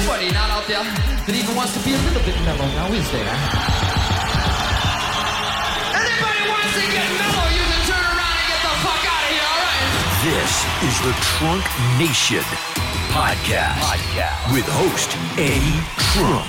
[0.00, 3.04] nobody not out there that even wants to be a little bit mellow, now is
[3.12, 3.36] there?
[5.92, 9.28] Anybody wants to get mellow, you can turn around and get the fuck out of
[9.28, 10.24] here, alright?
[10.24, 10.52] This
[10.88, 11.64] is the Trunk
[12.00, 12.44] Nation
[13.12, 13.92] podcast,
[14.56, 15.84] with host Eddie
[16.16, 16.48] Trunk.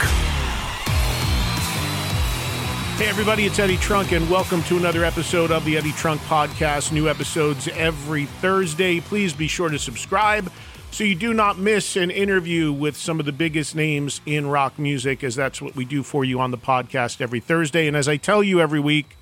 [2.96, 6.94] Hey, everybody, it's Eddie Trunk, and welcome to another episode of the Eddie Trunk Podcast.
[6.94, 9.02] New episodes every Thursday.
[9.02, 10.50] Please be sure to subscribe
[10.92, 14.78] so you do not miss an interview with some of the biggest names in rock
[14.78, 17.88] music, as that's what we do for you on the podcast every Thursday.
[17.88, 19.17] And as I tell you every week,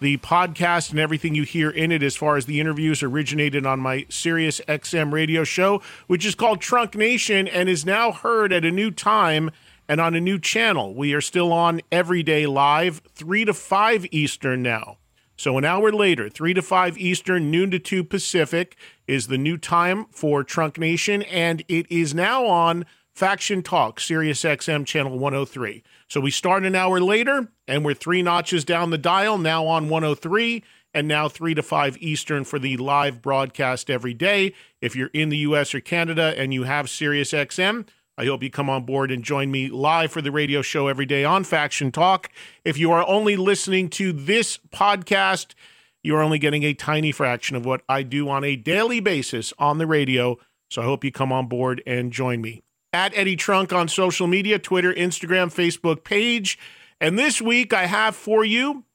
[0.00, 3.78] the podcast and everything you hear in it, as far as the interviews, originated on
[3.80, 8.64] my Sirius XM radio show, which is called Trunk Nation and is now heard at
[8.64, 9.50] a new time
[9.88, 10.92] and on a new channel.
[10.92, 14.98] We are still on every day live, 3 to 5 Eastern now.
[15.36, 18.76] So an hour later, 3 to 5 Eastern, noon to 2 Pacific
[19.06, 24.42] is the new time for Trunk Nation, and it is now on Faction Talk, Sirius
[24.42, 25.82] XM channel 103.
[26.08, 29.90] So we start an hour later, and we're three notches down the dial, now on
[29.90, 30.64] 103,
[30.94, 34.54] and now 3 to 5 Eastern for the live broadcast every day.
[34.80, 37.86] If you're in the US or Canada and you have Sirius XM,
[38.18, 41.04] I hope you come on board and join me live for the radio show every
[41.04, 42.30] day on Faction Talk.
[42.64, 45.54] If you are only listening to this podcast,
[46.02, 49.52] you are only getting a tiny fraction of what I do on a daily basis
[49.58, 50.38] on the radio.
[50.70, 52.62] So I hope you come on board and join me.
[52.90, 56.58] At Eddie Trunk on social media Twitter, Instagram, Facebook page.
[56.98, 58.85] And this week I have for you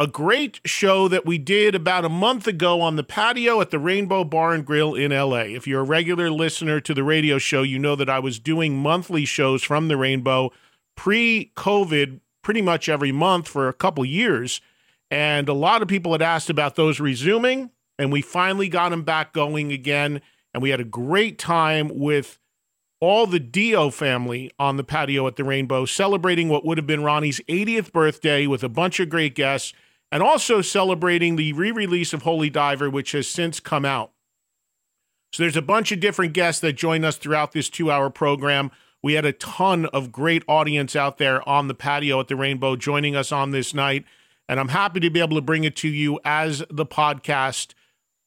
[0.00, 3.78] a great show that we did about a month ago on the patio at the
[3.78, 5.40] Rainbow Bar and Grill in LA.
[5.40, 8.78] If you're a regular listener to the radio show, you know that I was doing
[8.78, 10.52] monthly shows from the Rainbow
[10.96, 14.62] pre COVID pretty much every month for a couple years.
[15.10, 17.68] And a lot of people had asked about those resuming,
[17.98, 20.22] and we finally got them back going again.
[20.54, 22.38] And we had a great time with
[23.00, 27.04] all the Dio family on the patio at the Rainbow, celebrating what would have been
[27.04, 29.74] Ronnie's 80th birthday with a bunch of great guests
[30.12, 34.12] and also celebrating the re release of Holy Diver, which has since come out.
[35.32, 38.70] So there's a bunch of different guests that join us throughout this two hour program.
[39.02, 42.76] We had a ton of great audience out there on the patio at the Rainbow
[42.76, 44.04] joining us on this night.
[44.48, 47.74] And I'm happy to be able to bring it to you as the podcast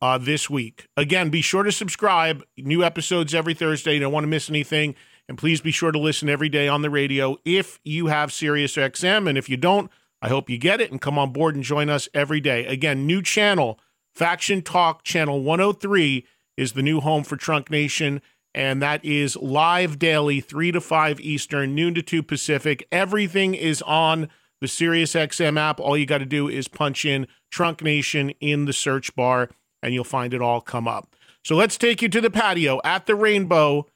[0.02, 0.88] uh, this week.
[0.96, 2.44] Again, be sure to subscribe.
[2.58, 3.96] New episodes every Thursday.
[3.96, 4.96] You don't want to miss anything.
[5.28, 8.76] And please be sure to listen every day on the radio if you have Sirius
[8.76, 9.28] XM.
[9.30, 9.92] And if you don't,
[10.24, 12.66] I hope you get it and come on board and join us every day.
[12.66, 13.78] Again, new channel,
[14.16, 16.26] Faction Talk Channel 103
[16.56, 18.22] is the new home for Trunk Nation.
[18.56, 22.88] And that is live daily, 3 to 5 Eastern, noon to 2 Pacific.
[22.90, 24.30] Everything is on
[24.62, 25.82] the SiriusXM app.
[25.82, 29.50] All you got to do is punch in Trunk Nation in the search bar,
[29.82, 31.18] and you'll find it all come up.
[31.44, 33.88] So let's take you to the patio at the Rainbow,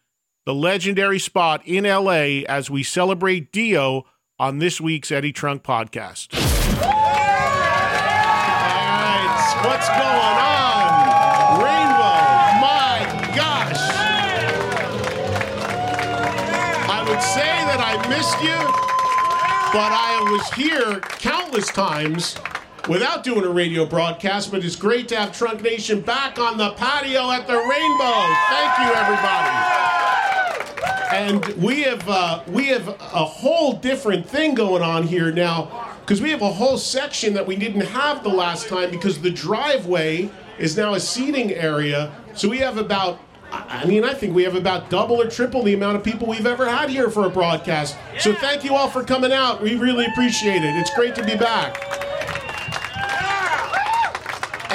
[0.46, 4.06] the legendary spot in LA, as we celebrate Dio
[4.40, 6.28] on this week's Eddie Trunk podcast.
[6.36, 6.90] All
[9.02, 10.88] right, what's going on?
[11.64, 12.22] Rainbow,
[12.62, 13.02] my
[13.36, 13.82] gosh.
[16.88, 18.58] I would say that I missed you,
[19.74, 22.38] but I was here countless times
[22.88, 26.72] without doing a radio broadcast, but it's great to have Trunk Nation back on the
[26.74, 28.36] patio at the Rainbow.
[28.50, 29.78] Thank you, everybody
[31.12, 36.22] and we have uh, we have a whole different thing going on here now because
[36.22, 40.30] we have a whole section that we didn't have the last time because the driveway
[40.58, 42.12] is now a seating area.
[42.34, 43.20] So we have about
[43.52, 46.28] I I mean, I think we have about double or triple the amount of people
[46.28, 47.96] we've ever had here for a broadcast.
[48.20, 49.62] So thank you all for coming out.
[49.62, 50.76] We really appreciate it.
[50.76, 51.78] It's great to be back.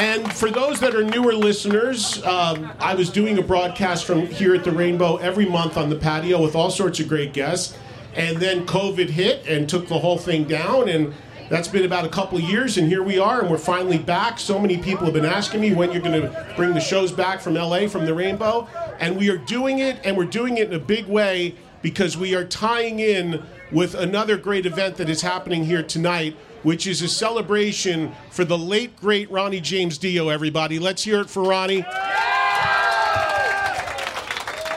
[0.02, 4.52] And for those that are newer listeners, um, I was doing a broadcast from here
[4.52, 7.78] at the Rainbow every month on the patio with all sorts of great guests.
[8.16, 10.88] And then COVID hit and took the whole thing down.
[10.88, 11.14] And
[11.48, 12.78] that's been about a couple years.
[12.78, 14.40] And here we are, and we're finally back.
[14.40, 17.40] So many people have been asking me when you're going to bring the shows back
[17.40, 18.66] from LA, from the Rainbow.
[18.98, 22.34] And we are doing it, and we're doing it in a big way because we
[22.34, 23.40] are tying in
[23.70, 28.56] with another great event that is happening here tonight, which is a celebration for the
[28.58, 30.78] late, great Ronnie James Dio, everybody.
[30.78, 31.84] Let's hear it for Ronnie.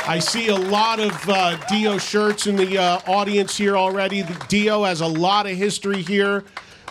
[0.08, 4.22] I see a lot of uh, Dio shirts in the uh, audience here already.
[4.22, 6.44] The Dio has a lot of history here.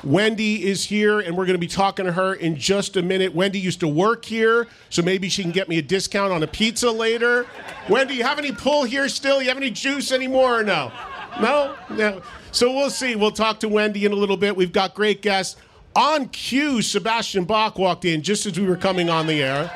[0.03, 3.35] Wendy is here, and we're going to be talking to her in just a minute.
[3.35, 6.47] Wendy used to work here, so maybe she can get me a discount on a
[6.47, 7.47] pizza later.
[7.89, 9.41] Wendy, you have any pull here still?
[9.41, 10.93] You have any juice anymore or no?
[11.41, 11.75] No?
[11.91, 12.23] No.
[12.53, 13.17] So we'll see.
[13.17, 14.57] We'll talk to Wendy in a little bit.
[14.57, 15.57] We've got great guests.
[15.97, 19.71] On cue, Sebastian Bach walked in just as we were coming on the air.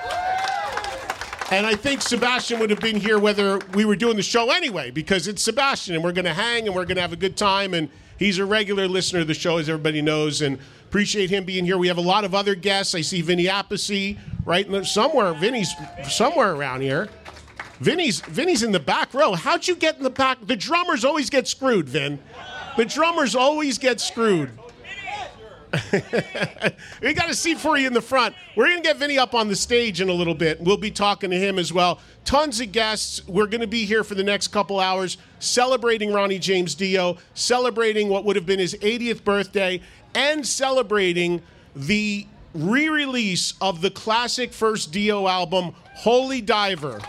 [1.50, 4.90] And I think Sebastian would have been here whether we were doing the show anyway,
[4.90, 7.36] because it's Sebastian and we're going to hang and we're going to have a good
[7.36, 7.72] time.
[7.72, 7.88] And
[8.18, 11.78] he's a regular listener of the show, as everybody knows, and appreciate him being here.
[11.78, 12.94] We have a lot of other guests.
[12.94, 15.32] I see Vinny Appice right somewhere.
[15.34, 15.72] Vinny's
[16.08, 17.08] somewhere around here.
[17.80, 19.34] Vinny's Vinny's in the back row.
[19.34, 20.38] How'd you get in the back?
[20.46, 22.18] The drummers always get screwed, Vin.
[22.76, 24.50] The drummers always get screwed.
[27.02, 28.34] we got a seat for you in the front.
[28.56, 30.60] We're going to get Vinny up on the stage in a little bit.
[30.60, 32.00] We'll be talking to him as well.
[32.24, 33.26] Tons of guests.
[33.28, 38.08] We're going to be here for the next couple hours celebrating Ronnie James Dio, celebrating
[38.08, 39.80] what would have been his 80th birthday,
[40.14, 41.42] and celebrating
[41.76, 47.00] the re release of the classic first Dio album, Holy Diver,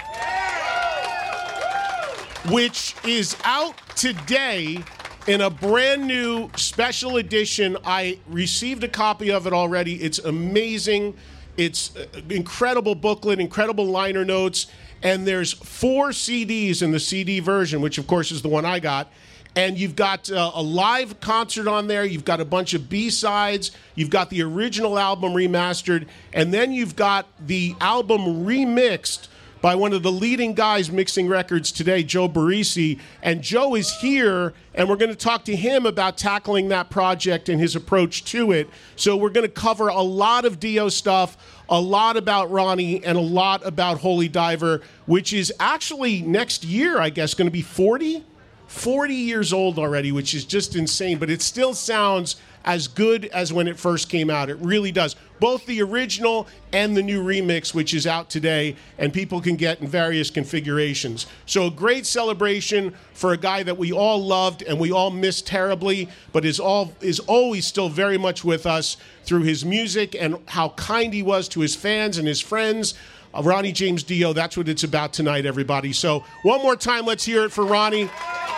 [2.47, 4.81] which is out today
[5.27, 7.77] in a brand new special edition.
[7.83, 9.95] I received a copy of it already.
[9.95, 11.15] It's amazing.
[11.57, 14.67] It's uh, incredible booklet, incredible liner notes,
[15.03, 18.79] and there's four CDs in the CD version, which of course is the one I
[18.79, 19.11] got.
[19.55, 22.05] And you've got uh, a live concert on there.
[22.05, 23.71] You've got a bunch of B sides.
[23.95, 29.27] You've got the original album remastered, and then you've got the album remixed
[29.61, 32.99] by one of the leading guys mixing records today, Joe Barresi.
[33.21, 37.49] And Joe is here, and we're going to talk to him about tackling that project
[37.49, 38.69] and his approach to it.
[38.95, 43.17] So we're going to cover a lot of Dio stuff, a lot about Ronnie, and
[43.17, 47.61] a lot about Holy Diver, which is actually next year, I guess, going to be
[47.61, 48.23] 40?
[48.67, 52.35] 40 years old already, which is just insane, but it still sounds
[52.65, 54.49] as good as when it first came out.
[54.49, 55.15] It really does.
[55.39, 59.79] Both the original and the new remix, which is out today, and people can get
[59.79, 61.27] in various configurations.
[61.45, 65.47] So, a great celebration for a guy that we all loved and we all missed
[65.47, 70.37] terribly, but is all is always still very much with us through his music and
[70.47, 72.93] how kind he was to his fans and his friends.
[73.33, 75.93] Uh, Ronnie James Dio, that's what it's about tonight, everybody.
[75.93, 78.09] So, one more time, let's hear it for Ronnie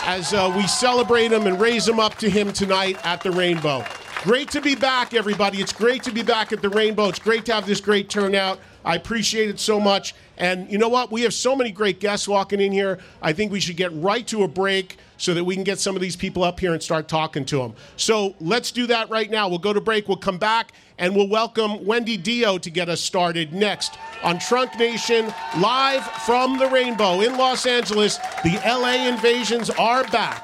[0.03, 3.83] as uh, we celebrate him and raise him up to him tonight at the Rainbow.
[4.23, 5.59] Great to be back, everybody.
[5.59, 7.09] It's great to be back at the Rainbow.
[7.09, 8.59] It's great to have this great turnout.
[8.85, 10.15] I appreciate it so much.
[10.41, 11.11] And you know what?
[11.11, 12.97] We have so many great guests walking in here.
[13.21, 15.95] I think we should get right to a break so that we can get some
[15.95, 17.75] of these people up here and start talking to them.
[17.95, 19.47] So let's do that right now.
[19.47, 23.01] We'll go to break, we'll come back, and we'll welcome Wendy Dio to get us
[23.01, 28.17] started next on Trunk Nation, live from the Rainbow in Los Angeles.
[28.43, 30.43] The LA invasions are back.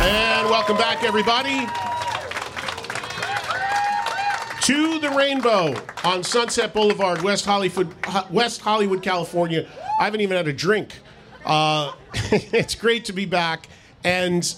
[0.00, 1.64] And welcome back, everybody
[4.66, 7.94] to the Rainbow on Sunset Boulevard, West Hollywood,
[8.32, 9.64] West Hollywood, California.
[10.00, 10.92] I haven't even had a drink.
[11.44, 13.68] Uh, it's great to be back,
[14.02, 14.52] and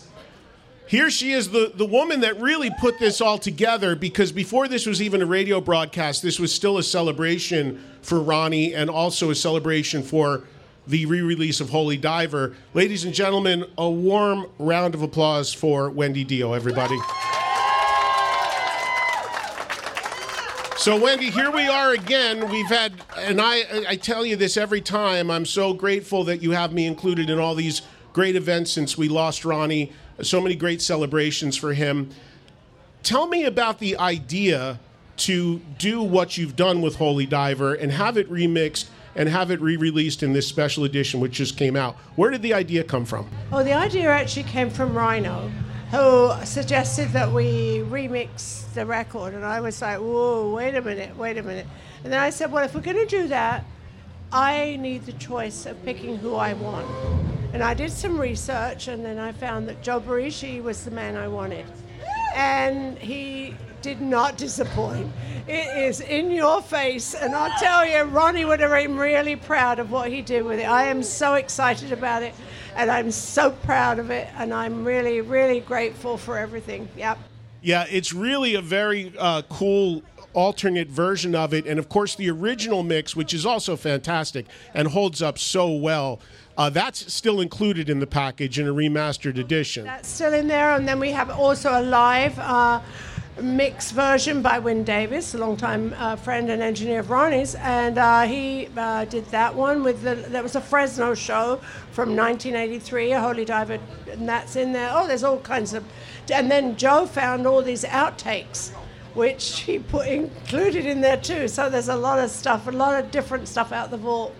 [0.86, 3.94] here she is, the, the woman that really put this all together.
[3.94, 8.74] Because before this was even a radio broadcast, this was still a celebration for Ronnie,
[8.74, 10.44] and also a celebration for
[10.86, 12.56] the re-release of Holy Diver.
[12.72, 16.96] Ladies and gentlemen, a warm round of applause for Wendy Dio, everybody.
[20.78, 22.48] So, Wendy, here we are again.
[22.48, 26.52] We've had, and I, I tell you this every time, I'm so grateful that you
[26.52, 27.82] have me included in all these
[28.12, 29.92] great events since we lost Ronnie.
[30.22, 32.10] So many great celebrations for him.
[33.02, 34.78] Tell me about the idea
[35.16, 39.60] to do what you've done with Holy Diver and have it remixed and have it
[39.60, 41.96] re released in this special edition, which just came out.
[42.14, 43.28] Where did the idea come from?
[43.50, 45.50] Oh, the idea actually came from Rhino
[45.90, 49.34] who suggested that we remix the record.
[49.34, 51.66] And I was like, whoa, wait a minute, wait a minute.
[52.04, 53.64] And then I said, well, if we're going to do that,
[54.30, 56.86] I need the choice of picking who I want.
[57.54, 61.16] And I did some research, and then I found that Joe Barresi was the man
[61.16, 61.64] I wanted.
[62.34, 65.10] And he did not disappoint.
[65.46, 69.78] It is in your face, and I'll tell you, Ronnie would have been really proud
[69.78, 70.68] of what he did with it.
[70.68, 72.34] I am so excited about it,
[72.76, 76.88] and I'm so proud of it, and I'm really, really grateful for everything.
[76.96, 77.18] Yep.
[77.60, 82.30] Yeah, it's really a very uh, cool alternate version of it, and of course the
[82.30, 86.20] original mix, which is also fantastic and holds up so well.
[86.56, 89.84] Uh, that's still included in the package in a remastered edition.
[89.84, 92.80] That's still in there, and then we have also a live uh,
[93.42, 98.22] mix version by Wyn Davis, a longtime uh, friend and engineer of Ronnie's, and uh,
[98.22, 100.14] he uh, did that one with the.
[100.14, 101.60] That was a Fresno show
[101.92, 103.78] from 1983, a Holy Diver,
[104.10, 104.90] and that's in there.
[104.92, 105.84] Oh, there's all kinds of,
[106.32, 108.72] and then Joe found all these outtakes.
[109.14, 111.48] Which he put included in there too.
[111.48, 114.32] So there's a lot of stuff, a lot of different stuff out the vault.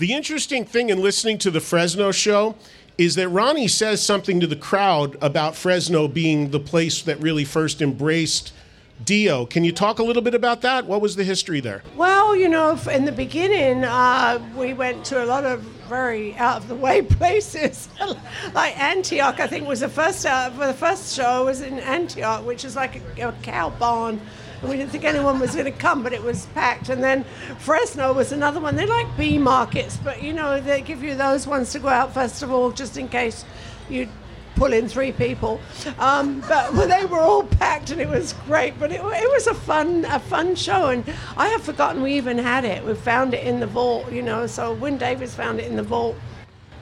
[0.00, 2.56] The interesting thing in listening to the Fresno show
[3.00, 7.46] is that Ronnie says something to the crowd about Fresno being the place that really
[7.46, 8.52] first embraced
[9.02, 9.46] Dio.
[9.46, 10.84] Can you talk a little bit about that?
[10.84, 11.82] What was the history there?
[11.96, 16.58] Well, you know, in the beginning, uh, we went to a lot of very out
[16.58, 17.88] of the way places,
[18.52, 19.40] like Antioch.
[19.40, 20.26] I think was the first.
[20.26, 24.20] Uh, for the first show was in Antioch, which is like a, a cow barn.
[24.62, 26.88] We didn't think anyone was going to come, but it was packed.
[26.90, 27.24] And then
[27.58, 28.76] Fresno was another one.
[28.76, 32.12] They're like bee markets, but you know they give you those ones to go out
[32.12, 33.44] first of all, just in case
[33.88, 34.08] you
[34.60, 35.58] pull in three people.
[35.98, 38.78] Um, but well, they were all packed and it was great.
[38.78, 40.90] But it, it was a fun, a fun show.
[40.90, 41.04] And
[41.36, 42.84] I have forgotten we even had it.
[42.84, 44.46] We found it in the vault, you know.
[44.46, 46.16] So Wyn Davis found it in the vault.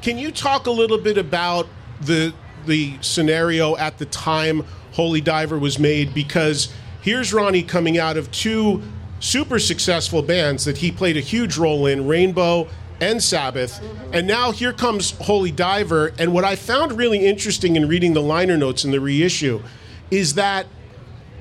[0.03, 1.69] Can you talk a little bit about
[2.01, 2.35] the
[2.67, 6.13] the scenario at the time Holy Diver was made?
[6.13, 8.83] Because here's Ronnie coming out of two
[9.21, 12.69] super successful bands that he played a huge role in, Rainbow
[13.01, 14.15] and Sabbath, mm-hmm.
[14.15, 16.13] and now here comes Holy Diver.
[16.19, 19.63] And what I found really interesting in reading the liner notes in the reissue
[20.11, 20.67] is that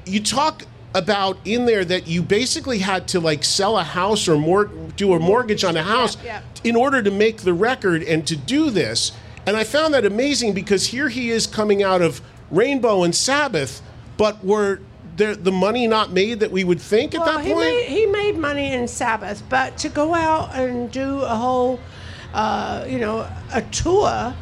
[0.06, 4.38] you talk about in there that you basically had to like sell a house or
[4.38, 6.42] mor- do a mortgage on a house yeah.
[6.64, 9.12] in order to make the record and to do this.
[9.46, 13.82] And I found that amazing because here he is coming out of Rainbow and Sabbath,
[14.18, 14.82] but were
[15.18, 17.66] there the money not made that we would think at that he point?
[17.66, 21.80] made, he made money in Sabbath, but to go out and do a whole,
[22.34, 24.34] uh, you know, a tour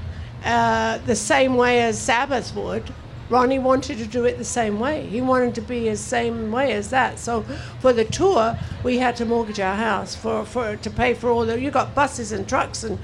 [0.43, 2.83] uh, the same way as Sabbath would,
[3.29, 5.07] Ronnie wanted to do it the same way.
[5.07, 7.17] He wanted to be the same way as that.
[7.17, 7.43] So
[7.79, 11.45] for the tour, we had to mortgage our house for, for to pay for all
[11.45, 11.59] the.
[11.59, 12.99] You got buses and trucks and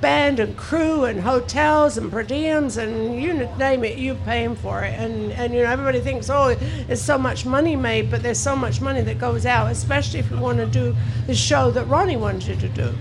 [0.00, 4.82] band and crew and hotels and per diems and you name it, you're paying for
[4.82, 4.94] it.
[4.98, 6.54] And and you know everybody thinks, oh,
[6.86, 10.30] there's so much money made, but there's so much money that goes out, especially if
[10.30, 12.92] you want to do the show that Ronnie wanted to do.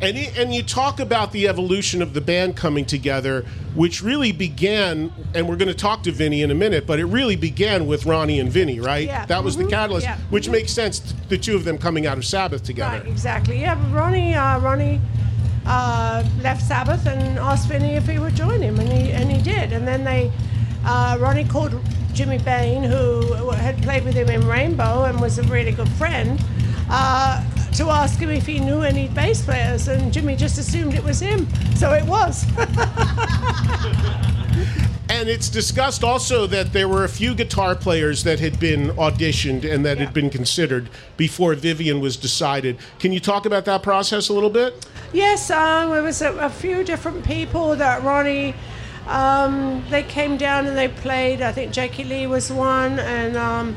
[0.00, 3.42] And, y- and you talk about the evolution of the band coming together,
[3.76, 7.04] which really began, and we're going to talk to Vinny in a minute, but it
[7.04, 9.06] really began with Ronnie and Vinny, right?
[9.06, 9.26] Yeah.
[9.26, 9.70] That was the Mhm.
[9.70, 10.16] catalyst, Yeah.
[10.30, 12.96] which makes sense, the two of them coming out of Sabbath together.
[12.98, 13.60] Right, exactly.
[13.60, 15.00] Yeah, Ronnie, uh, Ronnie
[15.66, 19.40] uh, left Sabbath and asked Vinny if he would join him, and he and he
[19.42, 19.72] did.
[19.72, 20.32] And then they,
[20.84, 21.74] uh, Ronnie called
[22.12, 26.42] Jimmy Bain, who had played with him in Rainbow and was a really good friend,
[26.90, 27.42] uh,
[27.74, 31.20] to ask him if he knew any bass players, and Jimmy just assumed it was
[31.20, 32.44] him, so it was.
[35.12, 39.62] And it's discussed also that there were a few guitar players that had been auditioned
[39.70, 40.06] and that Yeah.
[40.06, 40.88] had been considered
[41.18, 42.78] before Vivian was decided.
[42.98, 44.86] Can you talk about that process a little bit?
[45.12, 48.54] Yes, um, there was a, a few different people that Ronnie.
[49.06, 51.42] Um, they came down and they played.
[51.42, 53.76] I think Jackie Lee was one, and um,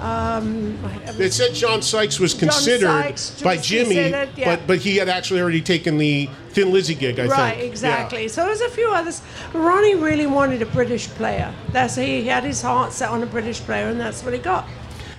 [0.00, 0.78] um,
[1.18, 4.56] It said John Sykes was considered Sykes by Jimmy, considered, yeah.
[4.56, 7.32] but but he had actually already taken the Thin Lizzy gig, I think.
[7.32, 7.64] right, Yeah.
[7.64, 8.28] exactly.
[8.28, 9.22] So there's a few others.
[9.52, 11.52] Ronnie really wanted a British player.
[11.72, 14.66] That's he had his heart set on a British player, and that's what he got.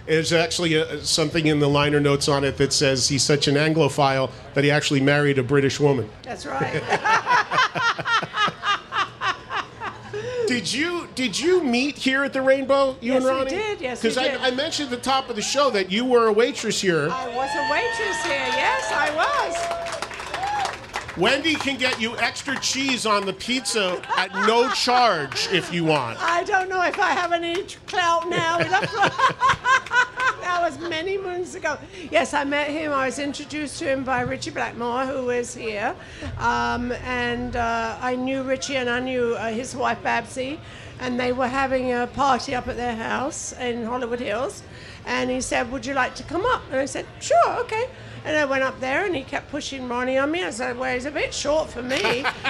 [0.06, 3.56] There's actually a, something in the liner notes on it that says he's such an
[3.56, 6.10] Anglophile that he actually married a British woman.
[6.24, 6.82] That's right.
[10.50, 13.50] Did you did you meet here at the Rainbow, you Yes, and we Ronnie?
[13.52, 13.82] did.
[13.82, 14.36] Yes, Because I.
[14.48, 17.08] I mentioned at the top of the show that you were a waitress here.
[17.12, 18.48] I was a waitress here.
[18.58, 19.79] Yes, I was.
[21.20, 26.18] Wendy can get you extra cheese on the pizza at no charge if you want.
[26.18, 28.58] I don't know if I have any clout now.
[28.60, 31.78] that was many moons ago.
[32.10, 32.94] Yes, I met him.
[32.94, 35.94] I was introduced to him by Ritchie Blackmore, who was here.
[36.38, 40.58] Um, and uh, I knew Ritchie and I knew uh, his wife Babsy.
[41.02, 44.64] And they were having a party up at their house in Hollywood Hills.
[45.06, 46.62] And he said, Would you like to come up?
[46.72, 47.90] And I said, Sure, okay.
[48.26, 50.44] And I went up there and he kept pushing Ronnie on me.
[50.44, 52.24] I said, well, he's a bit short for me.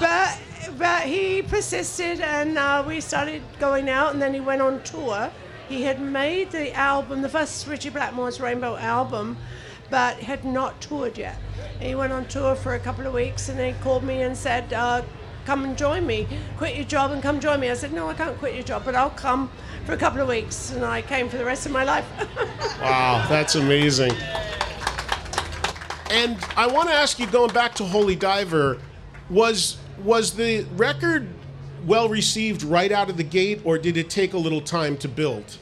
[0.00, 0.38] but
[0.78, 5.30] but he persisted and uh, we started going out and then he went on tour.
[5.68, 9.36] He had made the album, the first Ritchie Blackmore's Rainbow album,
[9.88, 11.38] but had not toured yet.
[11.80, 14.36] He went on tour for a couple of weeks and then he called me and
[14.36, 15.02] said, uh,
[15.44, 16.26] come and join me.
[16.58, 17.70] Quit your job and come join me.
[17.70, 19.50] I said, no, I can't quit your job, but I'll come
[19.90, 20.70] for a couple of weeks.
[20.70, 22.06] And I came for the rest of my life.
[22.80, 24.12] Wow, that's amazing.
[26.10, 28.78] And I want to ask you, going back to Holy Diver,
[29.28, 31.28] was was the record
[31.84, 35.08] well received right out of the gate, or did it take a little time to
[35.08, 35.58] build?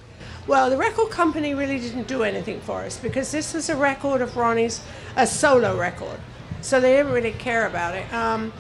[0.47, 4.23] Well, the record company really didn't do anything for us because this was a record
[4.23, 4.81] of Ronnie's,
[5.17, 6.21] a solo record.
[6.61, 8.13] So they didn't really care about it.
[8.15, 8.53] Um,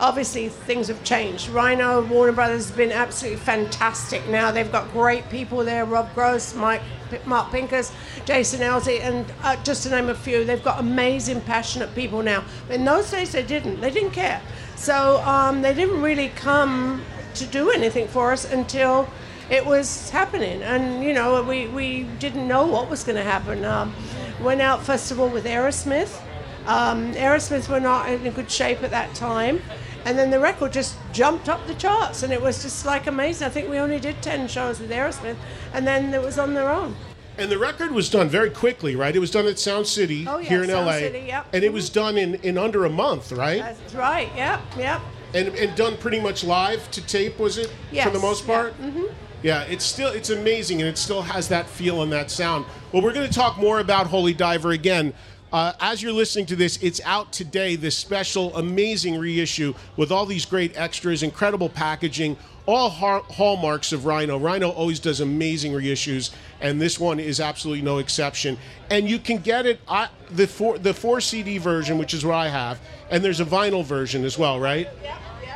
[0.00, 1.48] obviously, things have changed.
[1.48, 4.50] Rhino, Warner Brothers has been absolutely fantastic now.
[4.50, 6.82] They've got great people there Rob Gross, Mike,
[7.24, 7.92] Mark Pinkus,
[8.24, 10.44] Jason Elzy, and uh, just to name a few.
[10.44, 12.44] They've got amazing, passionate people now.
[12.70, 13.80] In those days, they didn't.
[13.80, 14.40] They didn't care.
[14.76, 17.02] So um, they didn't really come
[17.34, 19.08] to do anything for us until
[19.50, 20.62] it was happening.
[20.62, 23.64] And, you know, we, we didn't know what was going to happen.
[23.64, 23.94] Um,
[24.40, 26.20] went out, first of all, with Aerosmith.
[26.66, 29.62] Um, Aerosmith were not in good shape at that time.
[30.04, 33.46] And then the record just jumped up the charts, and it was just like amazing.
[33.46, 35.36] I think we only did 10 shows with Aerosmith,
[35.72, 36.96] and then it was on their own.
[37.36, 39.14] And the record was done very quickly, right?
[39.14, 40.92] It was done at Sound City Oh, yeah, here in Sound LA.
[40.98, 41.46] City, yep.
[41.52, 43.60] And it was done in, in under a month, right?
[43.60, 45.00] That's right, yep, yep.
[45.34, 47.70] and, and done pretty much live to tape, was it?
[48.02, 48.80] For the most part?
[48.80, 49.12] mhm.
[49.40, 52.66] Yeah, it's still it's amazing and it still has that feel and that sound.
[52.90, 55.14] Well, we're going to talk more about Holy Diver again.
[55.52, 60.26] Uh, as you're listening to this, it's out today, this special, amazing reissue with all
[60.26, 62.36] these great extras, incredible packaging,
[62.66, 64.38] all har- hallmarks of Rhino.
[64.38, 68.58] Rhino always does amazing reissues, and this one is absolutely no exception.
[68.90, 72.34] And you can get it, I, the, four, the four CD version, which is what
[72.34, 72.78] I have,
[73.10, 74.86] and there's a vinyl version as well, right?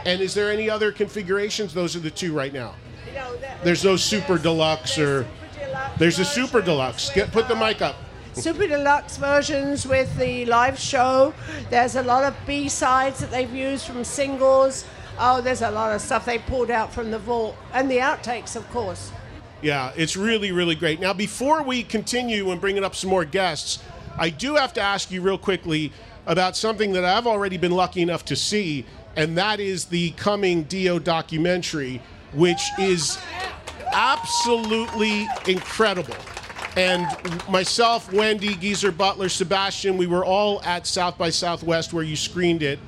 [0.07, 1.75] And is there any other configurations?
[1.75, 2.75] Those are the two right now.
[3.63, 5.27] There's no super deluxe or
[5.99, 7.11] there's a super deluxe.
[7.11, 7.97] Get put the mic up.
[8.33, 11.35] Super deluxe versions with the live show.
[11.71, 14.85] There's a lot of B sides that they've used from singles.
[15.19, 18.57] Oh, there's a lot of stuff they pulled out from the vault and the outtakes,
[18.57, 19.13] of course.
[19.61, 21.01] Yeah, it's really really great.
[21.01, 23.83] Now before we continue and bringing up some more guests,
[24.19, 25.93] I do have to ask you real quickly
[26.27, 30.65] about something that I've already been lucky enough to see, and that is the coming
[30.65, 32.01] Dio documentary,
[32.33, 33.19] which is
[33.93, 36.17] absolutely incredible.
[36.77, 37.07] And
[37.51, 42.63] myself, Wendy, Geezer Butler, Sebastian, we were all at South by Southwest where you screened
[42.63, 42.79] it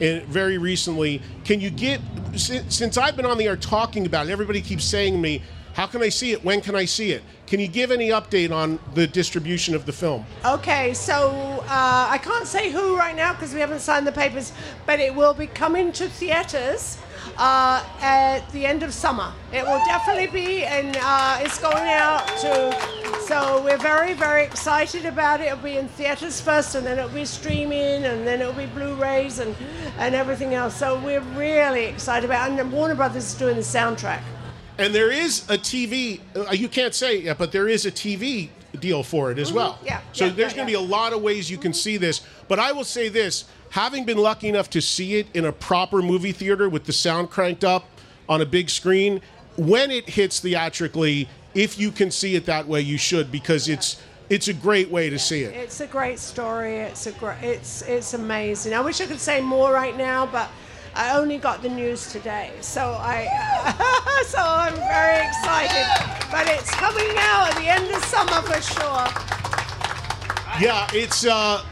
[0.00, 1.20] and very recently.
[1.44, 2.00] Can you get,
[2.36, 5.42] since, since I've been on the air talking about it, everybody keeps saying to me,
[5.74, 6.42] how can I see it?
[6.44, 7.22] When can I see it?
[7.46, 10.24] Can you give any update on the distribution of the film?
[10.44, 11.30] Okay, so
[11.64, 14.52] uh, I can't say who right now because we haven't signed the papers,
[14.86, 16.96] but it will be coming to theaters
[17.38, 19.32] uh, at the end of summer.
[19.52, 23.04] It will definitely be, and uh, it's going out to.
[23.26, 25.44] So we're very, very excited about it.
[25.44, 29.38] It'll be in theaters first, and then it'll be streaming, and then it'll be Blu-rays
[29.38, 29.56] and
[29.98, 30.76] and everything else.
[30.76, 32.60] So we're really excited about, it.
[32.60, 34.22] and Warner Brothers is doing the soundtrack.
[34.76, 38.48] And there is a TV, uh, you can't say it but there is a TV
[38.80, 39.74] deal for it as well.
[39.74, 39.86] Mm-hmm.
[39.86, 40.78] Yeah, So yeah, there's yeah, going to yeah.
[40.78, 42.20] be a lot of ways you can see this.
[42.48, 46.00] But I will say this having been lucky enough to see it in a proper
[46.00, 47.88] movie theater with the sound cranked up
[48.28, 49.20] on a big screen,
[49.56, 54.00] when it hits theatrically, if you can see it that way, you should because it's.
[54.30, 55.54] It's a great way to see it.
[55.54, 56.76] It's a great story.
[56.76, 57.42] It's a great.
[57.42, 58.72] It's it's amazing.
[58.72, 60.48] I wish I could say more right now, but
[60.96, 63.26] I only got the news today, so I
[64.26, 65.86] so I'm very excited.
[66.30, 69.06] But it's coming now at the end of summer for sure.
[70.60, 71.26] Yeah, it's.
[71.26, 71.64] uh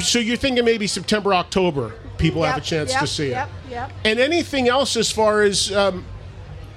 [0.00, 3.30] So you're thinking maybe September, October, people have a chance yep, to see it.
[3.30, 3.70] yep, it.
[3.70, 3.92] yep.
[4.04, 6.04] And anything else as far as um,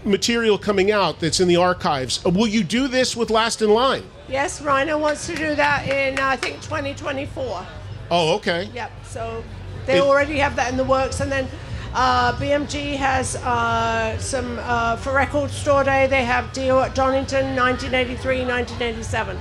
[0.04, 2.26] material coming out that's in the archives?
[2.26, 4.04] Uh, Will you do this with Last in Line?
[4.28, 7.66] Yes, Rhino wants to do that in I think 2024.
[8.10, 8.70] Oh, okay.
[8.74, 8.92] Yep.
[9.06, 9.44] So
[9.88, 11.48] they It- already have that in the works, and then
[11.96, 16.06] uh, BMG has uh, some uh, for Record Store Day.
[16.08, 19.38] They have Dio at Donington, 1983, 1987.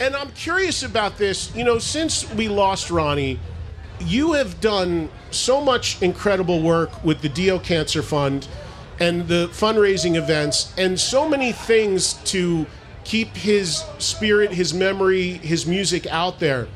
[0.00, 1.54] And I'm curious about this.
[1.54, 3.38] You know, since we lost Ronnie,
[4.00, 8.48] you have done so much incredible work with the Dio Cancer Fund
[8.98, 12.66] and the fundraising events, and so many things to
[13.04, 16.66] keep his spirit, his memory, his music out there.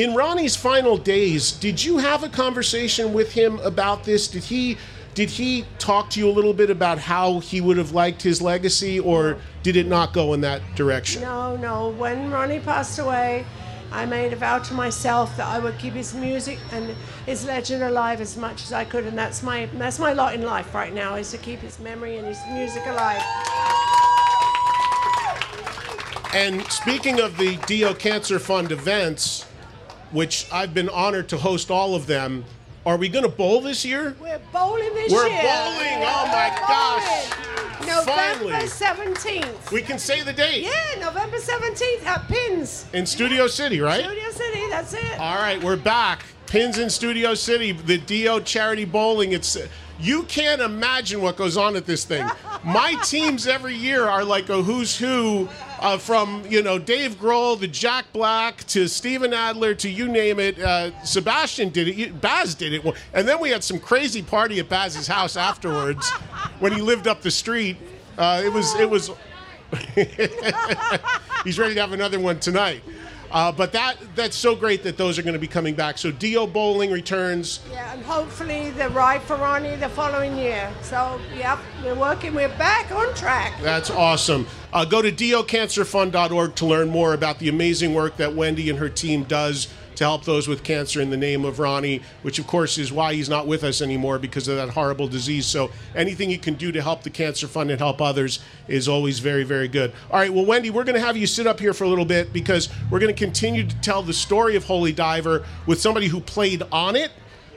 [0.00, 4.28] In Ronnie's final days, did you have a conversation with him about this?
[4.28, 4.78] Did he
[5.12, 8.40] Did he talk to you a little bit about how he would have liked his
[8.40, 11.20] legacy, or did it not go in that direction?
[11.20, 11.90] No, no.
[11.90, 13.44] When Ronnie passed away,
[13.92, 17.82] I made a vow to myself that I would keep his music and his legend
[17.82, 20.94] alive as much as I could, and that's my that's my lot in life right
[20.94, 23.22] now is to keep his memory and his music alive.
[26.32, 29.44] And speaking of the Dio Cancer Fund events,
[30.10, 32.44] which I've been honored to host all of them,
[32.86, 34.16] are we going to bowl this year?
[34.20, 35.22] We're bowling this year.
[35.22, 36.02] We're bowling!
[36.02, 37.30] Oh my gosh!
[37.86, 38.52] November Finally.
[38.52, 39.70] 17th.
[39.70, 40.64] We can say the date.
[40.64, 42.86] Yeah, November 17th at Pinz.
[42.92, 44.04] In Studio City, right?
[44.04, 45.18] Studio City, that's it.
[45.18, 46.24] All right, we're back.
[46.46, 49.32] Pinz in Studio City, the Dio Charity Bowling.
[49.32, 49.56] It's
[50.00, 52.26] you can't imagine what goes on at this thing.
[52.64, 55.48] My teams every year are like a who's who,
[55.80, 60.38] uh, from you know Dave Grohl to Jack Black to Steven Adler to you name
[60.38, 60.58] it.
[60.58, 62.20] Uh, Sebastian did it.
[62.20, 66.08] Baz did it, and then we had some crazy party at Baz's house afterwards
[66.60, 67.76] when he lived up the street.
[68.18, 69.10] Uh, it was it was.
[71.44, 72.82] He's ready to have another one tonight.
[73.30, 75.98] Uh, but that that's so great that those are going to be coming back.
[75.98, 77.60] So Dio Bowling returns.
[77.70, 80.72] Yeah, and hopefully the ride for Ronnie the following year.
[80.82, 82.34] So, yep, we're working.
[82.34, 83.54] We're back on track.
[83.62, 84.46] That's awesome.
[84.72, 88.88] Uh, go to diocancerfund.org to learn more about the amazing work that Wendy and her
[88.88, 89.68] team does
[90.00, 93.12] to help those with cancer in the name of Ronnie, which of course is why
[93.12, 95.44] he's not with us anymore because of that horrible disease.
[95.44, 99.18] So anything you can do to help the Cancer Fund and help others is always
[99.18, 99.92] very, very good.
[100.10, 102.06] All right, well, Wendy, we're going to have you sit up here for a little
[102.06, 106.08] bit because we're going to continue to tell the story of Holy Diver with somebody
[106.08, 107.10] who played on it,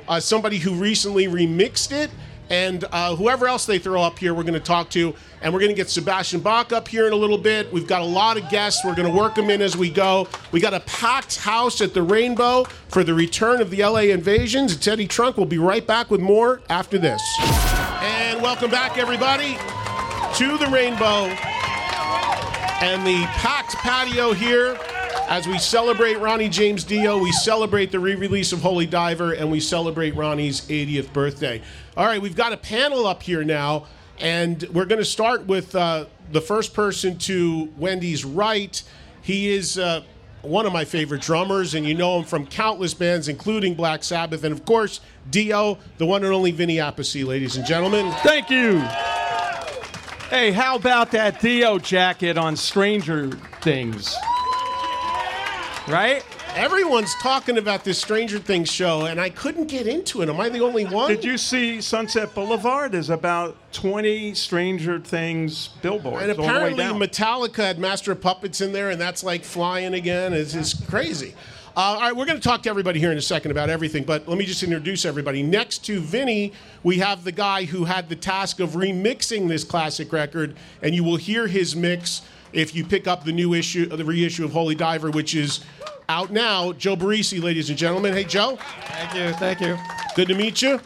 [0.10, 2.12] uh, somebody who recently remixed it,
[2.50, 5.14] and uh, whoever else they throw up here, we're going to talk to.
[5.42, 7.72] And we're going to get Sebastian Bach up here in a little bit.
[7.72, 8.84] We've got a lot of guests.
[8.86, 10.28] We're going to work them in as we go.
[10.52, 14.74] We got a packed house at the Rainbow for the return of the LA Invasions.
[14.74, 15.38] It's Eddie Trunk.
[15.38, 17.22] We'll be right back with more after this.
[17.40, 19.58] And welcome back, everybody,
[20.38, 21.28] to the Rainbow
[22.84, 24.78] and the packed patio here
[25.34, 29.60] as we celebrate Ronnie James Dio, we celebrate the re-release of Holy Diver, and we
[29.60, 31.60] celebrate Ronnie's 80th birthday.
[31.98, 33.88] All right, we've got a panel up here now,
[34.20, 38.80] and we're going to start with uh, the first person to Wendy's right.
[39.24, 40.04] He is uh,
[40.44, 44.44] one of my favorite drummers, and you know him from countless bands, including Black Sabbath,
[44.44, 45.00] and of course
[45.32, 48.12] Dio, the one and only Vinny Appice, ladies and gentlemen.
[48.20, 48.78] Thank you.
[50.30, 54.16] Hey, how about that Dio jacket on Stranger Things?
[55.88, 56.24] Right?
[56.56, 60.30] Everyone's talking about this Stranger Things show, and I couldn't get into it.
[60.30, 61.10] Am I the only one?
[61.10, 62.94] Did you see Sunset Boulevard?
[62.94, 67.00] There's about 20 Stranger Things billboards And all the way apparently, down.
[67.00, 70.32] Metallica had Master of Puppets in there, and that's like flying again.
[70.32, 71.36] It's just crazy.
[71.76, 74.04] Uh, all right, we're going to talk to everybody here in a second about everything,
[74.04, 75.42] but let me just introduce everybody.
[75.42, 80.14] Next to Vinny, we have the guy who had the task of remixing this classic
[80.14, 82.22] record, and you will hear his mix
[82.54, 85.66] if you pick up the new issue, uh, the reissue of Holy Diver, which is
[86.08, 86.72] out now.
[86.74, 88.14] Joe Barresi, ladies and gentlemen.
[88.14, 88.58] Hey, Joe.
[88.86, 89.78] Thank you, thank you.
[90.16, 90.80] Good to meet you.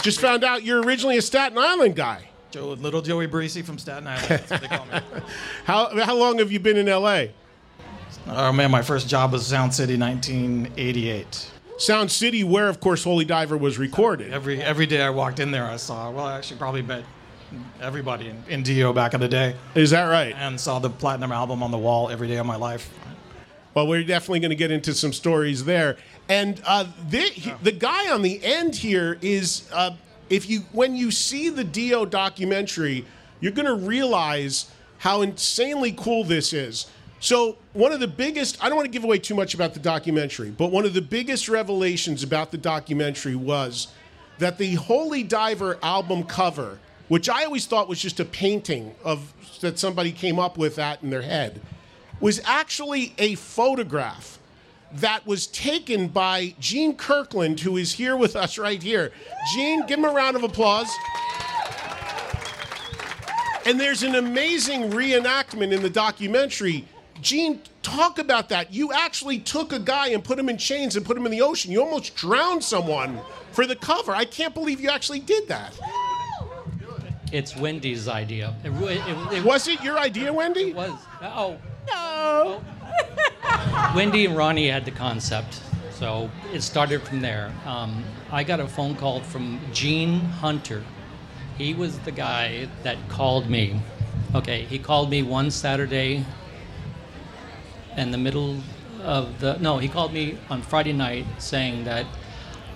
[0.00, 2.28] Just found out you're originally a Staten Island guy.
[2.50, 4.28] Joe, little Joey Breesy from Staten Island.
[4.28, 5.00] That's what they call me.
[5.64, 7.24] How, how long have you been in LA?
[8.26, 11.50] Oh man, my first job was Sound City, 1988.
[11.78, 14.32] Sound City, where of course Holy Diver was recorded.
[14.32, 16.10] Every every day I walked in there, I saw.
[16.10, 17.04] Well, I actually probably met
[17.80, 20.34] everybody in, in Dio back in the day, Is that right?
[20.36, 22.90] and saw the platinum album on the wall every day of my life.
[23.74, 25.96] Well, we're definitely going to get into some stories there.
[26.28, 29.92] And uh, the, he- the guy on the end here is, uh,
[30.30, 33.04] if you when you see the Dio documentary,
[33.40, 36.86] you're going to realize how insanely cool this is.
[37.20, 39.80] So one of the biggest, I don't want to give away too much about the
[39.80, 43.88] documentary, but one of the biggest revelations about the documentary was
[44.38, 49.32] that the Holy Diver album cover, which I always thought was just a painting of
[49.60, 51.60] that somebody came up with that in their head,
[52.20, 54.38] was actually a photograph
[54.92, 59.12] that was taken by Gene Kirkland, who is here with us right here.
[59.54, 60.90] Gene, give him a round of applause.
[63.66, 66.86] And there's an amazing reenactment in the documentary.
[67.20, 68.72] Gene, talk about that.
[68.72, 71.42] You actually took a guy and put him in chains and put him in the
[71.42, 71.70] ocean.
[71.70, 73.20] You almost drowned someone
[73.52, 74.14] for the cover.
[74.14, 75.78] I can't believe you actually did that.
[77.32, 78.54] It's Wendy's idea.
[78.64, 80.70] It, wa- it, it Was it your idea, Wendy?
[80.70, 80.92] It was.
[81.22, 81.56] Oh.
[81.88, 82.62] No.
[83.94, 85.60] Wendy and Ronnie had the concept,
[85.90, 87.52] so it started from there.
[87.66, 90.82] Um, I got a phone call from Gene Hunter.
[91.56, 93.80] He was the guy that called me.
[94.34, 96.24] Okay, he called me one Saturday
[97.96, 98.58] in the middle
[99.02, 99.58] of the.
[99.58, 102.06] No, he called me on Friday night saying that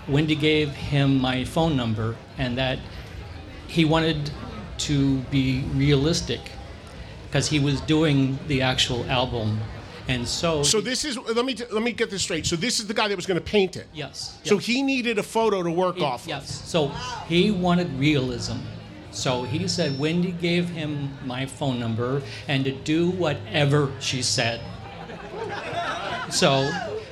[0.09, 2.79] Wendy gave him my phone number and that
[3.73, 4.31] he wanted
[4.77, 6.41] to be realistic
[7.27, 9.59] because he was doing the actual album.
[10.09, 12.45] And so, So this is let me let me get this straight.
[12.45, 13.87] So this is the guy that was going to paint it.
[13.95, 14.39] Yes.
[14.45, 14.67] So yes.
[14.67, 16.27] he needed a photo to work He- off.
[16.27, 16.69] Yes.
[16.69, 16.89] So
[17.29, 18.59] he wanted realism.
[19.11, 24.61] So he said Wendy gave him my phone number and to do whatever she said.
[26.31, 26.71] So,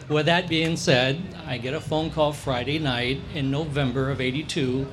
[0.08, 4.86] with that being said, I get a phone call Friday night in November of 82,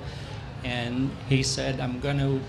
[0.64, 2.42] and he said, I'm going to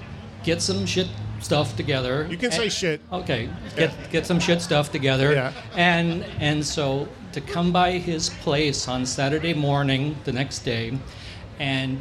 [0.42, 1.09] get some shit
[1.40, 2.27] stuff together.
[2.31, 3.01] You can say shit.
[3.12, 5.33] Okay, get get some shit stuff together.
[5.33, 5.53] Yeah.
[5.75, 10.99] And and so to come by his place on Saturday morning the next day,
[11.59, 12.01] and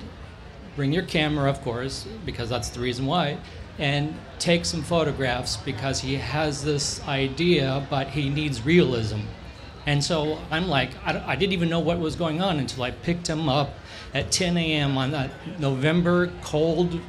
[0.76, 3.38] bring your camera, of course, because that's the reason why,
[3.80, 9.22] and take some photographs because he has this idea, but he needs realism.
[9.86, 12.92] And so I'm like, I, I didn't even know what was going on until I
[12.92, 13.74] picked him up
[14.14, 14.98] at 10 a.m.
[14.98, 17.00] on that November cold,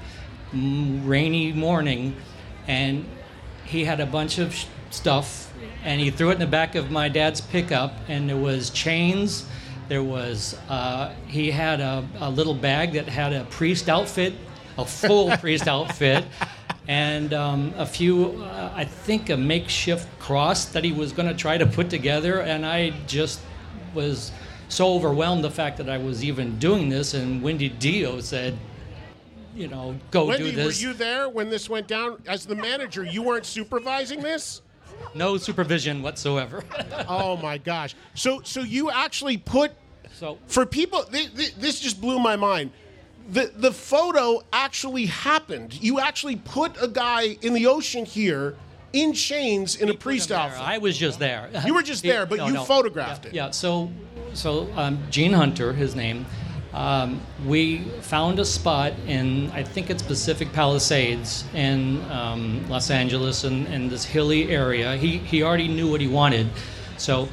[0.52, 2.16] mm, rainy morning,
[2.66, 3.04] and
[3.64, 5.52] he had a bunch of sh- stuff,
[5.84, 9.46] and he threw it in the back of my dad's pickup, and there was chains.
[9.88, 14.34] There was uh, he had a, a little bag that had a priest outfit,
[14.76, 16.24] a full priest outfit,
[16.88, 21.34] and um, a few, uh, I think, a makeshift cross that he was going to
[21.34, 22.40] try to put together.
[22.40, 23.40] And I just
[23.94, 24.32] was
[24.68, 27.14] so overwhelmed the fact that I was even doing this.
[27.14, 28.56] And Wendy Dio said,
[29.54, 30.82] you know, go Wendy, do this.
[30.82, 32.22] were you there when this went down?
[32.26, 34.62] As the manager, you weren't supervising this?
[35.14, 36.64] no supervision whatsoever.
[37.08, 37.94] oh my gosh!
[38.14, 39.72] So, so you actually put
[40.12, 41.04] so for people.
[41.04, 42.72] Th- th- this just blew my mind.
[43.30, 45.80] The the photo actually happened.
[45.82, 48.56] You actually put a guy in the ocean here
[48.92, 50.60] in chains in a priest outfit.
[50.60, 51.50] I was just there.
[51.64, 52.64] You were just there, but No, you no.
[52.64, 53.34] photographed yeah, it.
[53.34, 53.50] Yeah.
[53.50, 53.92] So,
[54.38, 56.24] so um, Gene Hunter, his name.
[56.72, 63.44] Um, we found a spot in I think it's Pacific Palisades in um, Los Angeles
[63.44, 64.96] in, in this hilly area.
[64.96, 66.48] He he already knew what he wanted,
[66.98, 67.28] so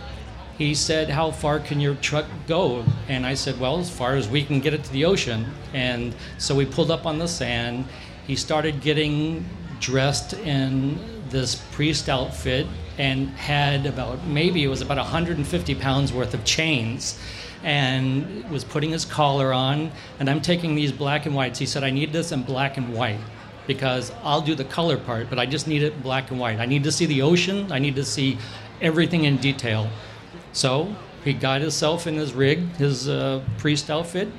[0.57, 4.27] he said, "How far can your truck go?" And I said, "Well, as far as
[4.27, 7.85] we can get it to the ocean." And so we pulled up on the sand.
[8.25, 9.45] He started getting
[9.79, 10.97] dressed in
[11.29, 12.65] this priest outfit
[12.97, 17.19] and had about maybe it was about 150 pounds worth of chains
[17.63, 19.91] and was putting his collar on.
[20.19, 21.59] And i'm taking these black and whites.
[21.59, 23.19] He said i need this in black and white
[23.67, 26.59] because i'll do the color part but i just need it black and white.
[26.59, 27.71] I need to see the ocean.
[27.71, 28.37] I need to see
[28.81, 29.89] everything in detail.
[30.53, 34.29] So he got himself in his rig his uh, priest outfit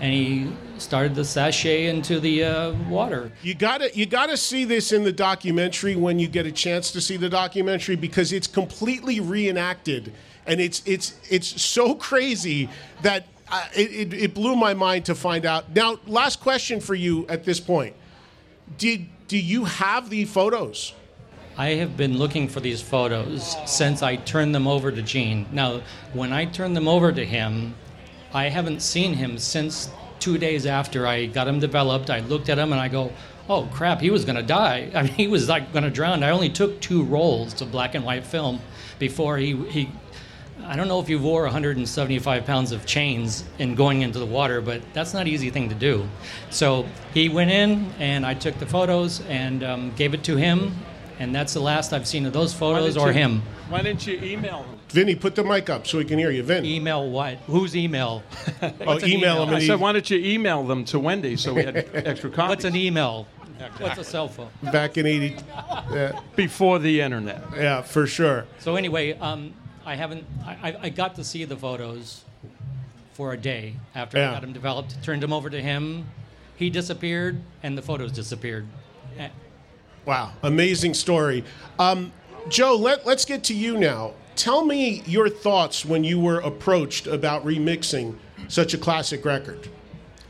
[0.00, 4.92] and he started the sashay into the uh, water You gotta you gotta see this
[4.92, 9.20] in the documentary when you get a chance to see the documentary because it's completely
[9.20, 10.12] reenacted
[10.46, 12.68] and it's it's it's so crazy
[13.02, 15.74] that uh, it, it, it blew my mind to find out.
[15.74, 17.94] Now, last question for you at this point:
[18.78, 20.94] Did do you have the photos?
[21.56, 25.46] I have been looking for these photos since I turned them over to Gene.
[25.52, 25.82] Now,
[26.14, 27.74] when I turned them over to him,
[28.32, 32.10] I haven't seen him since two days after I got him developed.
[32.10, 33.12] I looked at him and I go,
[33.48, 34.90] oh crap, he was going to die.
[34.94, 36.22] I mean, he was like going to drown.
[36.22, 38.60] I only took two rolls of black and white film
[38.98, 39.90] before he, he
[40.64, 44.60] I don't know if you wore 175 pounds of chains in going into the water,
[44.60, 46.06] but that's not an easy thing to do.
[46.50, 50.74] So he went in, and I took the photos and um, gave it to him,
[51.20, 53.42] and that's the last I've seen of those photos or you- him.
[53.68, 54.78] Why didn't you email him?
[54.88, 56.42] Vinny, put the mic up so we can hear you.
[56.42, 56.64] Vin.
[56.64, 57.36] Email what?
[57.46, 58.24] Whose email?
[58.80, 59.54] Oh, email him.
[59.54, 62.48] I said, why don't you email them to Wendy so we had extra copies?
[62.48, 63.28] What's an email?
[63.78, 64.48] What's a cell phone?
[64.72, 65.36] back in eighty.
[65.92, 67.42] Yeah, Before the internet.
[67.54, 68.46] yeah, for sure.
[68.58, 69.52] So anyway, um,
[69.84, 70.24] I haven't.
[70.44, 72.24] I, I- I got to see the photos
[73.12, 74.30] for a day after Yeah.
[74.30, 75.02] I got them developed.
[75.04, 76.06] Turned them over to him.
[76.56, 78.66] He disappeared, and the photos disappeared.
[80.06, 81.44] Wow, amazing story.
[81.78, 82.12] Um,
[82.48, 84.14] Joe, let, let's get to you now.
[84.34, 88.16] Tell me your thoughts when you were approached about remixing
[88.48, 89.68] such a classic record.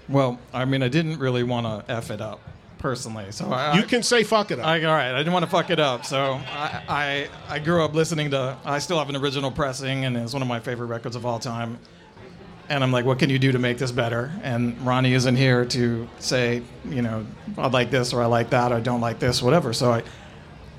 [0.09, 2.41] Well, I mean, I didn't really want to f it up
[2.79, 4.67] personally, so I, You can say fuck it up.
[4.67, 6.05] I, all right, I didn't want to fuck it up.
[6.05, 8.57] So I, I, I grew up listening to.
[8.65, 11.39] I still have an original pressing, and it's one of my favorite records of all
[11.39, 11.79] time.
[12.71, 14.33] And I'm like, what can you do to make this better?
[14.45, 17.27] And Ronnie isn't here to say, you know,
[17.59, 19.73] I like this or I like that or I don't like this, whatever.
[19.73, 20.05] So I,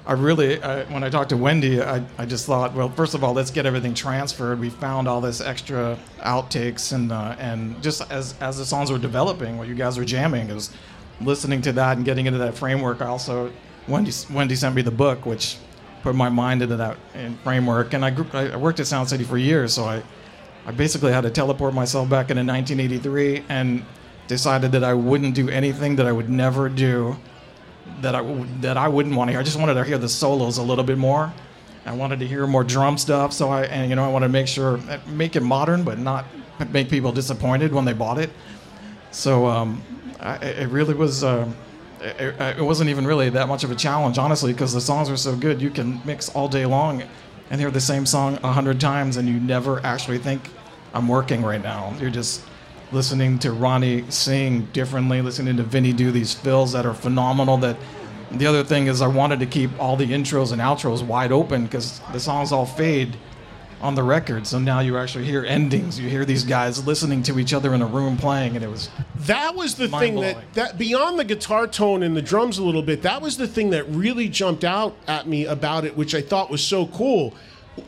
[0.06, 3.26] I really, I, when I talked to Wendy, I, I just thought, well, first of
[3.26, 4.58] all, let's get everything transferred.
[4.60, 8.98] We found all this extra outtakes and uh, and just as as the songs were
[8.98, 10.72] developing, what you guys were jamming is
[11.20, 13.02] listening to that and getting into that framework.
[13.02, 13.52] I also,
[13.88, 15.58] Wendy Wendy sent me the book, which
[16.04, 17.94] put my mind into that in framework.
[17.94, 20.02] And I, grew, I worked at Sound City for years, so I
[20.66, 23.84] I basically had to teleport myself back into 1983 and
[24.28, 27.18] decided that I wouldn't do anything that I would never do
[28.02, 28.22] that I
[28.62, 29.40] that I wouldn't want to hear.
[29.40, 31.34] I just wanted to hear the solos a little bit more.
[31.86, 33.34] I wanted to hear more drum stuff.
[33.34, 36.26] So I and you know I wanted to make sure make it modern, but not
[36.70, 38.30] make people disappointed when they bought it.
[39.12, 39.82] So um,
[40.20, 41.24] I, it really was.
[41.24, 41.52] Uh,
[42.02, 45.18] it, it wasn't even really that much of a challenge, honestly, because the songs are
[45.18, 45.62] so good.
[45.62, 47.04] You can mix all day long
[47.52, 50.50] and hear the same song a hundred times, and you never actually think
[50.94, 51.94] I'm working right now.
[52.00, 52.42] You're just
[52.94, 57.58] listening to Ronnie sing differently, listening to Vinny do these fills that are phenomenal.
[57.58, 57.76] That
[58.32, 61.66] the other thing is, I wanted to keep all the intros and outros wide open
[61.66, 63.18] because the songs all fade
[63.82, 64.46] on the record.
[64.48, 66.00] So now you actually hear endings.
[66.00, 68.90] You hear these guys listening to each other in a room playing, and it was
[69.16, 72.84] That was the thing that, that beyond the guitar tone and the drums a little
[72.84, 76.22] bit, that was the thing that really jumped out at me about it, which I
[76.22, 77.34] thought was so cool.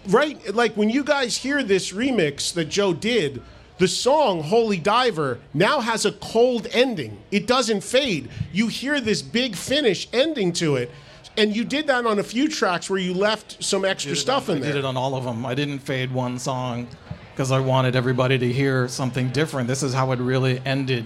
[0.07, 0.53] Right?
[0.53, 3.41] Like when you guys hear this remix that Joe did,
[3.79, 7.17] the song Holy Diver now has a cold ending.
[7.31, 8.29] It doesn't fade.
[8.51, 10.91] You hear this big finish ending to it.
[11.37, 14.57] And you did that on a few tracks where you left some extra stuff on,
[14.57, 14.71] in there.
[14.71, 15.45] I did it on all of them.
[15.45, 16.87] I didn't fade one song
[17.31, 19.67] because I wanted everybody to hear something different.
[19.67, 21.05] This is how it really ended,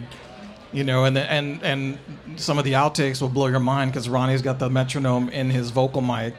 [0.73, 1.05] you know.
[1.05, 1.97] And the, and and
[2.35, 5.69] some of the outtakes will blow your mind because Ronnie's got the metronome in his
[5.69, 6.35] vocal mic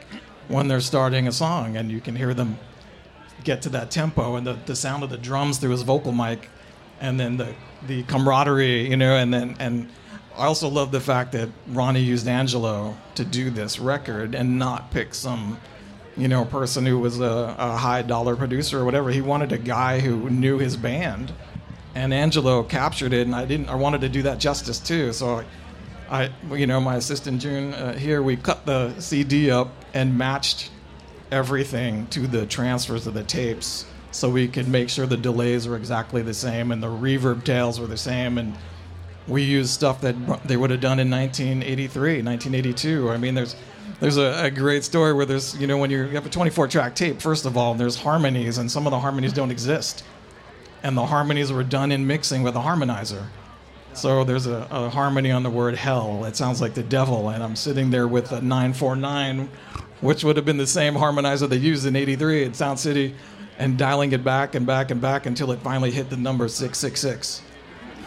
[0.47, 2.59] when they're starting a song, and you can hear them
[3.43, 6.49] get to that tempo and the, the sound of the drums through his vocal mic,
[6.99, 7.55] and then the
[7.87, 9.89] the camaraderie, you know, and then and.
[10.39, 14.89] I also love the fact that Ronnie used Angelo to do this record and not
[14.89, 15.59] pick some
[16.19, 19.09] you know, person who was a, a high dollar producer or whatever.
[19.09, 21.31] He wanted a guy who knew his band,
[21.95, 23.25] and Angelo captured it.
[23.25, 23.69] And I didn't.
[23.69, 25.13] I wanted to do that justice too.
[25.13, 25.43] So,
[26.09, 30.71] I, you know, my assistant June uh, here, we cut the CD up and matched
[31.31, 35.77] everything to the transfers of the tapes, so we could make sure the delays were
[35.77, 38.55] exactly the same and the reverb tails were the same and
[39.29, 40.15] we use stuff that
[40.45, 43.11] they would have done in 1983, 1982.
[43.11, 43.55] I mean, there's
[43.99, 46.95] there's a, a great story where there's you know when you have a 24 track
[46.95, 50.03] tape, first of all, there's harmonies, and some of the harmonies don't exist,
[50.83, 53.25] and the harmonies were done in mixing with a harmonizer.
[53.93, 56.23] So there's a, a harmony on the word hell.
[56.25, 59.49] It sounds like the devil, and I'm sitting there with a 949,
[60.01, 63.15] which would have been the same harmonizer they used in '83 at Sound City,
[63.57, 67.43] and dialing it back and back and back until it finally hit the number 666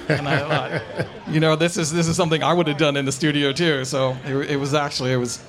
[0.09, 3.05] and I thought, you know, this is this is something I would have done in
[3.05, 3.85] the studio too.
[3.85, 5.43] So it, it was actually it was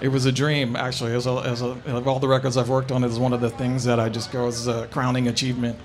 [0.00, 0.76] it was a dream.
[0.76, 3.40] Actually, as a, as a, of all the records I've worked on, was one of
[3.40, 5.78] the things that I just go as a crowning achievement.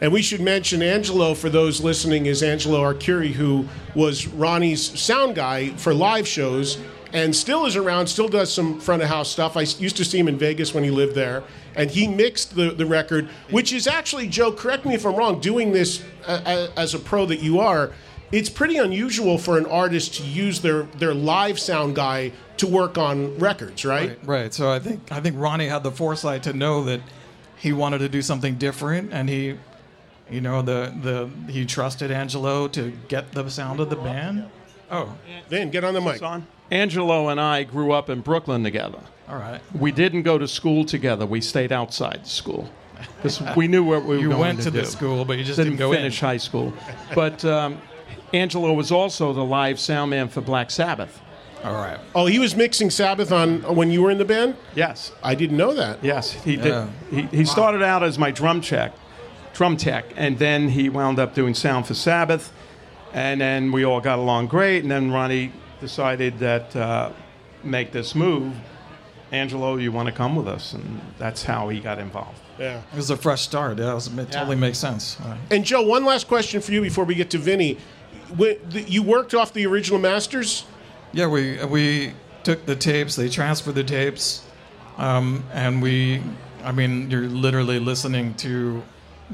[0.00, 5.34] And we should mention Angelo for those listening is Angelo Arcuri, who was Ronnie's sound
[5.34, 6.78] guy for live shows
[7.12, 9.56] and still is around, still does some front of house stuff.
[9.56, 11.42] I used to see him in Vegas when he lived there.
[11.76, 15.40] And he mixed the, the record, which is actually, Joe, correct me if I'm wrong,
[15.40, 17.92] doing this uh, as a pro that you are,
[18.32, 22.98] it's pretty unusual for an artist to use their, their live sound guy to work
[22.98, 24.10] on records, right?
[24.10, 24.54] Right, right.
[24.54, 27.00] So I think I think Ronnie had the foresight to know that
[27.56, 29.56] he wanted to do something different, and he,
[30.30, 34.48] you know, the the he trusted Angelo to get the sound of the band.
[34.90, 35.12] Oh,
[35.48, 36.20] Vin, get on the mic.
[36.70, 39.00] Angelo and I grew up in Brooklyn together.
[39.28, 39.60] all right.
[39.78, 41.26] We didn't go to school together.
[41.26, 42.68] We stayed outside the school
[43.16, 44.80] because we knew what we were You going went to, to do.
[44.80, 45.98] the school, but you just didn't, didn't go in.
[45.98, 46.72] finish high school.
[47.14, 47.80] But um,
[48.32, 51.20] Angelo was also the live sound man for Black Sabbath.
[51.64, 51.98] All right.
[52.14, 54.56] Oh, he was mixing Sabbath on when you were in the band?
[54.74, 55.12] Yes.
[55.22, 56.02] I didn't know that.
[56.02, 56.88] Yes, he Yeah.
[57.10, 57.30] did.
[57.30, 58.92] He, he started out as my drum check,
[59.54, 62.50] drum tech, and then he wound up doing sound for Sabbath,
[63.12, 64.82] and then we all got along great.
[64.82, 67.12] And then Ronnie decided that uh,
[67.64, 68.54] make this move.
[69.32, 70.72] Angelo, you want to come with us?
[70.72, 72.40] And that's how he got involved.
[72.58, 72.82] Yeah.
[72.92, 73.78] It was a fresh start.
[73.78, 75.18] Yeah, it, was, it totally makes sense.
[75.20, 75.38] All right.
[75.50, 77.78] And Joe, one last question for you before we get to Vinny.
[78.36, 80.66] When, the, you worked off the original masters?
[81.12, 82.12] Yeah, we we
[82.44, 84.44] took the tapes, they transferred the tapes,
[84.98, 86.22] um, and we,
[86.62, 88.82] I mean, you're literally listening to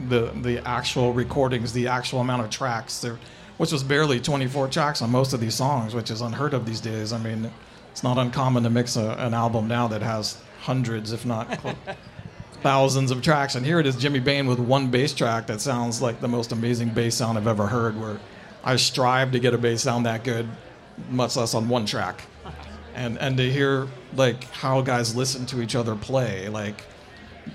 [0.08, 3.18] the the actual recordings, the actual amount of tracks there,
[3.58, 6.80] which was barely 24 tracks on most of these songs, which is unheard of these
[6.80, 7.12] days.
[7.12, 7.50] I mean,
[7.90, 11.58] it's not uncommon to mix a, an album now that has hundreds, if not
[12.62, 13.54] thousands of tracks.
[13.54, 16.52] And here it is, Jimmy Bain with one bass track that sounds like the most
[16.52, 17.98] amazing bass sound I've ever heard.
[17.98, 18.18] Where
[18.64, 20.48] I strive to get a bass sound that good,
[21.08, 22.22] much less on one track.
[22.94, 26.82] And and to hear like how guys listen to each other play, like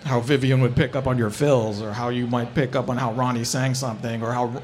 [0.05, 2.97] how Vivian would pick up on your fills, or how you might pick up on
[2.97, 4.61] how Ronnie sang something, or how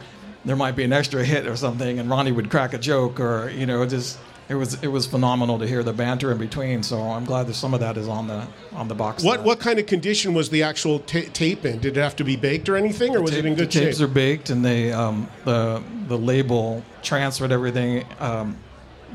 [0.47, 3.49] there might be an extra hit or something, and Ronnie would crack a joke, or
[3.49, 4.17] you know, just
[4.49, 6.81] it was it was phenomenal to hear the banter in between.
[6.83, 9.23] So I'm glad that some of that is on the on the box.
[9.23, 9.45] What set.
[9.45, 11.79] what kind of condition was the actual ta tape in?
[11.79, 13.81] Did it have to be baked or anything, or was it in good shape?
[13.81, 14.09] the tapes shape?
[14.09, 18.05] are baked, and they um, the the label transferred everything.
[18.19, 18.57] Um,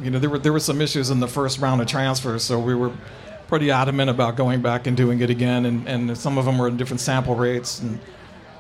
[0.02, 2.58] you know, there were there were some issues in the first round of transfers, so
[2.58, 2.92] we were
[3.48, 5.66] pretty adamant about going back and doing it again.
[5.66, 7.98] And, and some of them were in different sample rates, and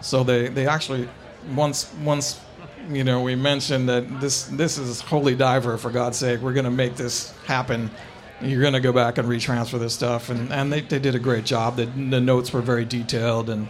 [0.00, 1.06] so they they actually
[1.54, 2.40] once once
[2.90, 6.64] you know we mentioned that this this is Holy Diver for God's sake, we're going
[6.64, 7.90] to make this happen.
[8.40, 11.20] You're going to go back and retransfer this stuff, and, and they, they did a
[11.20, 11.76] great job.
[11.76, 13.68] The, the notes were very detailed, and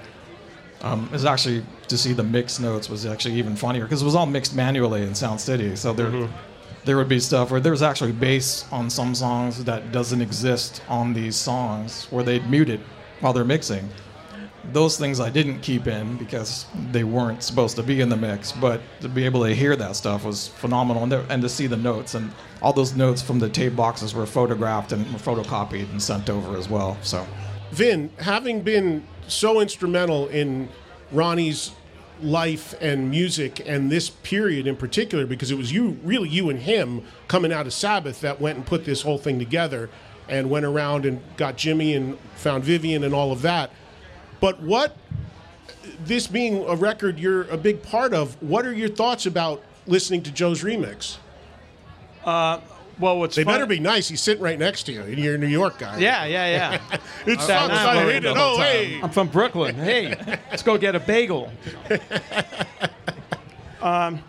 [0.80, 4.04] um, it was actually to see the mixed notes was actually even funnier because it
[4.06, 5.76] was all mixed manually in Sound City.
[5.76, 6.28] So there,
[6.84, 10.82] there would be stuff where there was actually bass on some songs that doesn't exist
[10.88, 12.80] on these songs where they'd mute it
[13.20, 13.88] while they're mixing.
[14.72, 18.52] Those things I didn't keep in because they weren't supposed to be in the mix,
[18.52, 21.76] but to be able to hear that stuff was phenomenal, and, and to see the
[21.76, 22.30] notes and
[22.62, 26.68] all those notes from the tape boxes were photographed and photocopied and sent over as
[26.68, 26.96] well.
[27.02, 27.26] So.
[27.72, 30.68] Vin, having been so instrumental in
[31.10, 31.72] Ronnie's
[32.20, 36.60] life and music and this period in particular, because it was you, really you and
[36.60, 39.90] him coming out of Sabbath that went and put this whole thing together
[40.28, 43.70] and went around and got Jimmy and found Vivian and all of that.
[44.42, 44.96] But what,
[46.04, 50.20] this being a record you're a big part of, what are your thoughts about listening
[50.24, 51.18] to Joe's remix?
[52.24, 52.58] Uh,
[52.98, 54.08] well, what's They fun- better be nice.
[54.08, 55.96] He's sitting right next to you, and you're a New York guy.
[55.98, 56.98] Yeah, yeah, yeah.
[57.26, 57.68] it I'm sucks.
[57.68, 58.34] from I hate it.
[58.36, 59.76] Oh, hey, I'm from Brooklyn.
[59.76, 60.16] Hey,
[60.50, 61.52] let's go get a bagel.
[63.80, 64.24] um,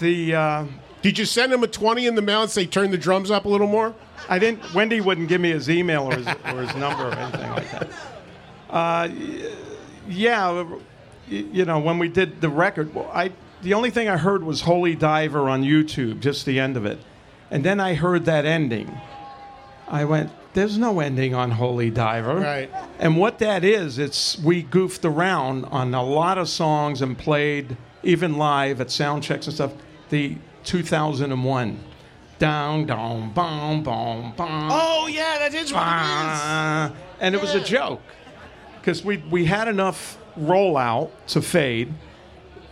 [0.00, 0.64] the uh,
[1.02, 3.44] did you send him a twenty in the mail and say turn the drums up
[3.44, 3.94] a little more?
[4.28, 4.74] I didn't.
[4.74, 7.88] Wendy wouldn't give me his email or his, or his number or anything like that.
[8.70, 9.08] Uh,
[10.08, 10.64] yeah,
[11.28, 14.62] you know when we did the record, well, I the only thing I heard was
[14.62, 16.98] Holy Diver on YouTube, just the end of it,
[17.50, 19.00] and then I heard that ending.
[19.88, 22.70] I went, "There's no ending on Holy Diver." Right.
[22.98, 27.76] And what that is, it's we goofed around on a lot of songs and played
[28.02, 29.72] even live at sound checks and stuff.
[30.10, 31.78] The 2001,
[32.38, 34.68] down, down, boom, boom, boom.
[34.70, 37.02] Oh yeah, that is what it is.
[37.20, 38.02] And it was a joke
[38.86, 41.92] because we we had enough rollout to fade,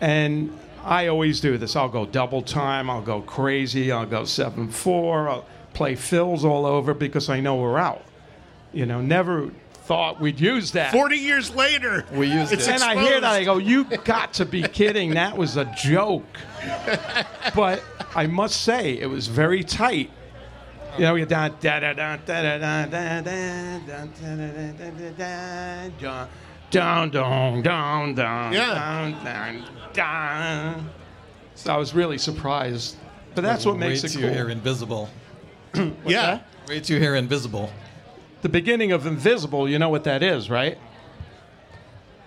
[0.01, 1.75] and I always do this.
[1.75, 2.89] I'll go double time.
[2.89, 3.91] I'll go crazy.
[3.91, 5.29] I'll go seven four.
[5.29, 8.03] I'll play fills all over because I know we're out.
[8.73, 10.93] You know, never thought we'd use that.
[10.93, 14.47] Forty years later, we used It's and I hear that I go, "You got to
[14.47, 15.15] be kidding!
[15.15, 16.39] That was a joke."
[17.57, 17.83] but
[18.15, 20.13] I must say, it was very tight.
[20.97, 25.11] You know, we da da da da da da da da da da da da
[25.11, 26.27] da da
[26.71, 28.75] down down down down Yeah.
[28.75, 30.91] down down down.
[31.55, 32.97] So I was really surprised,
[33.35, 34.31] but that's what makes Wait it till cool.
[34.31, 35.09] you hear Invisible.
[36.07, 36.41] yeah.
[36.69, 37.71] Wait till you hear Invisible.
[38.43, 40.79] the beginning of Invisible, you know what that is, right?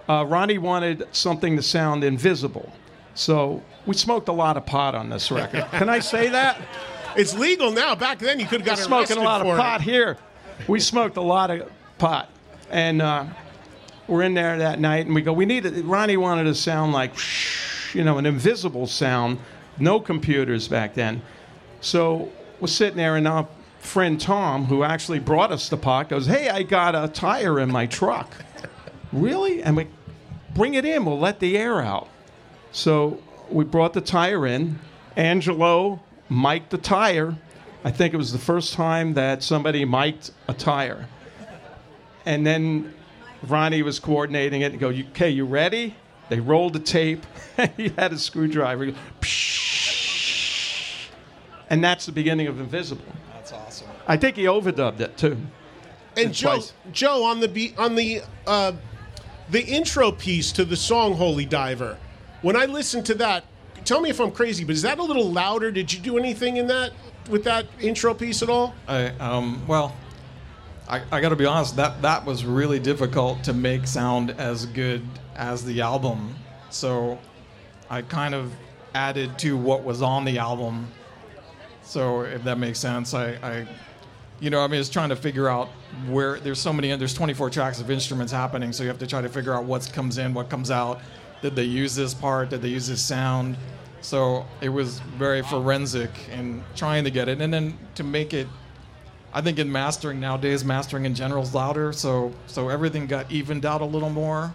[0.09, 2.71] Uh, Ronnie wanted something to sound invisible.
[3.13, 5.65] So we smoked a lot of pot on this record.
[5.71, 6.57] Can I say that?
[7.17, 7.95] It's legal now.
[7.95, 9.83] Back then, you could have We're got smoking a lot of pot it.
[9.83, 10.17] here.
[10.67, 12.29] We smoked a lot of pot.
[12.69, 13.25] And uh,
[14.07, 15.83] we're in there that night and we go, we need it.
[15.83, 17.13] Ronnie wanted to sound like,
[17.93, 19.39] you know, an invisible sound.
[19.79, 21.21] No computers back then.
[21.81, 23.47] So we're sitting there and our
[23.79, 27.71] friend Tom, who actually brought us the pot, goes, hey, I got a tire in
[27.71, 28.35] my truck.
[29.11, 29.63] really?
[29.63, 29.87] And we
[30.55, 31.05] bring it in.
[31.05, 32.09] We'll let the air out.
[32.71, 34.79] So we brought the tire in.
[35.15, 37.35] Angelo mic'd the tire.
[37.83, 41.07] I think it was the first time that somebody mic'd a tire.
[42.25, 42.93] And then
[43.43, 45.95] Ronnie was coordinating it and go, okay, you ready?
[46.29, 47.25] They rolled the tape.
[47.77, 48.93] he had a screwdriver.
[51.69, 53.05] And that's the beginning of Invisible.
[53.33, 53.87] That's awesome.
[54.07, 55.37] I think he overdubbed it too.
[56.15, 56.73] And Joe, Twice.
[56.91, 58.73] Joe, on the be- on the uh,
[59.49, 61.97] the intro piece to the song "Holy Diver,"
[62.41, 63.43] when I listened to that,
[63.87, 65.71] tell me if I'm crazy, but is that a little louder?
[65.71, 66.91] Did you do anything in that
[67.29, 68.75] with that intro piece at all?
[68.87, 69.95] I um well,
[70.87, 71.75] I, I got to be honest.
[71.75, 76.35] That that was really difficult to make sound as good as the album.
[76.69, 77.17] So,
[77.89, 78.51] I kind of
[78.93, 80.87] added to what was on the album.
[81.83, 83.67] So if that makes sense, I, I
[84.39, 85.69] you know, I mean, it's trying to figure out
[86.07, 86.93] where there's so many.
[86.95, 89.89] There's 24 tracks of instruments happening, so you have to try to figure out what
[89.93, 90.99] comes in, what comes out.
[91.41, 92.49] Did they use this part?
[92.49, 93.57] Did they use this sound?
[94.01, 98.47] So it was very forensic in trying to get it, and then to make it.
[99.33, 103.65] I think in mastering nowadays, mastering in general is louder, so so everything got evened
[103.65, 104.53] out a little more.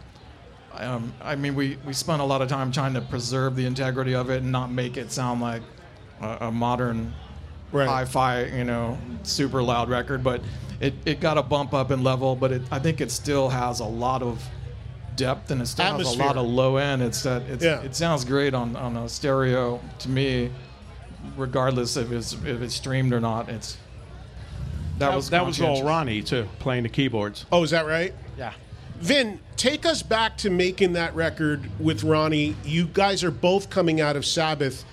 [0.75, 4.15] Um, I mean, we, we spent a lot of time trying to preserve the integrity
[4.15, 5.63] of it and not make it sound like
[6.23, 7.13] a, a modern
[7.73, 7.89] Right.
[7.89, 10.43] hi-fi, you know, super loud record, but
[10.79, 13.81] it, it got a bump up in level, but it, I think it still has
[13.81, 14.47] a lot of
[15.17, 17.03] depth and it still has a lot of low end.
[17.03, 17.81] It's that it's, Yeah.
[17.83, 20.51] it sounds great on, on a stereo to me,
[21.37, 23.49] regardless if it's if it's streamed or not.
[23.49, 23.77] It's
[24.99, 25.85] that, was that was all.
[25.85, 27.47] Ronnie too, playing the keyboards.
[27.51, 28.15] Oh, is that right?
[28.37, 28.53] Yeah.
[28.99, 32.55] Vin, take us back to making that record with Ronnie.
[32.65, 34.85] You guys are both coming out of Sabbath.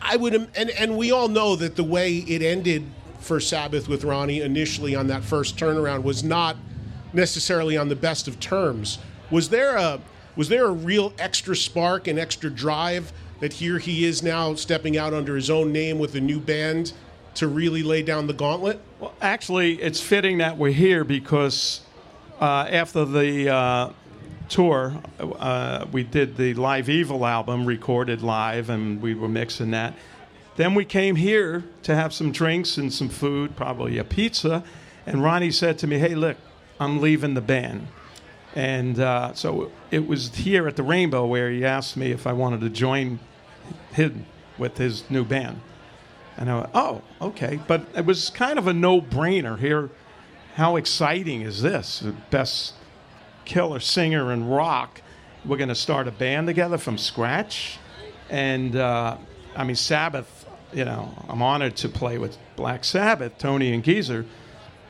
[0.00, 2.84] I would, and and we all know that the way it ended
[3.20, 6.56] for Sabbath with Ronnie initially on that first turnaround was not
[7.12, 8.98] necessarily on the best of terms.
[9.32, 9.98] Was there a
[10.36, 14.98] was there a real extra spark and extra drive that here he is now stepping
[14.98, 16.92] out under his own name with a new band
[17.36, 18.78] to really lay down the gauntlet?
[19.00, 21.80] Well, actually, it's fitting that we're here because
[22.42, 23.92] uh, after the uh,
[24.50, 29.94] tour, uh, we did the Live Evil album, recorded live, and we were mixing that.
[30.56, 34.62] Then we came here to have some drinks and some food, probably a pizza.
[35.06, 36.36] And Ronnie said to me, Hey, look,
[36.78, 37.88] I'm leaving the band.
[38.54, 42.32] And uh, so it was here at the Rainbow where he asked me if I
[42.32, 43.18] wanted to join
[43.92, 44.26] him
[44.58, 45.60] with his new band.
[46.36, 47.60] And I went, oh, okay.
[47.66, 49.90] But it was kind of a no brainer here.
[50.54, 52.00] How exciting is this?
[52.00, 52.74] The best
[53.44, 55.00] killer singer in rock.
[55.44, 57.78] We're going to start a band together from scratch.
[58.28, 59.16] And uh,
[59.56, 64.26] I mean, Sabbath, you know, I'm honored to play with Black Sabbath, Tony and Geezer.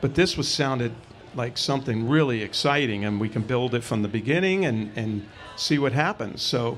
[0.01, 0.93] But this was sounded
[1.35, 5.77] like something really exciting, and we can build it from the beginning and, and see
[5.79, 6.41] what happens.
[6.41, 6.77] So,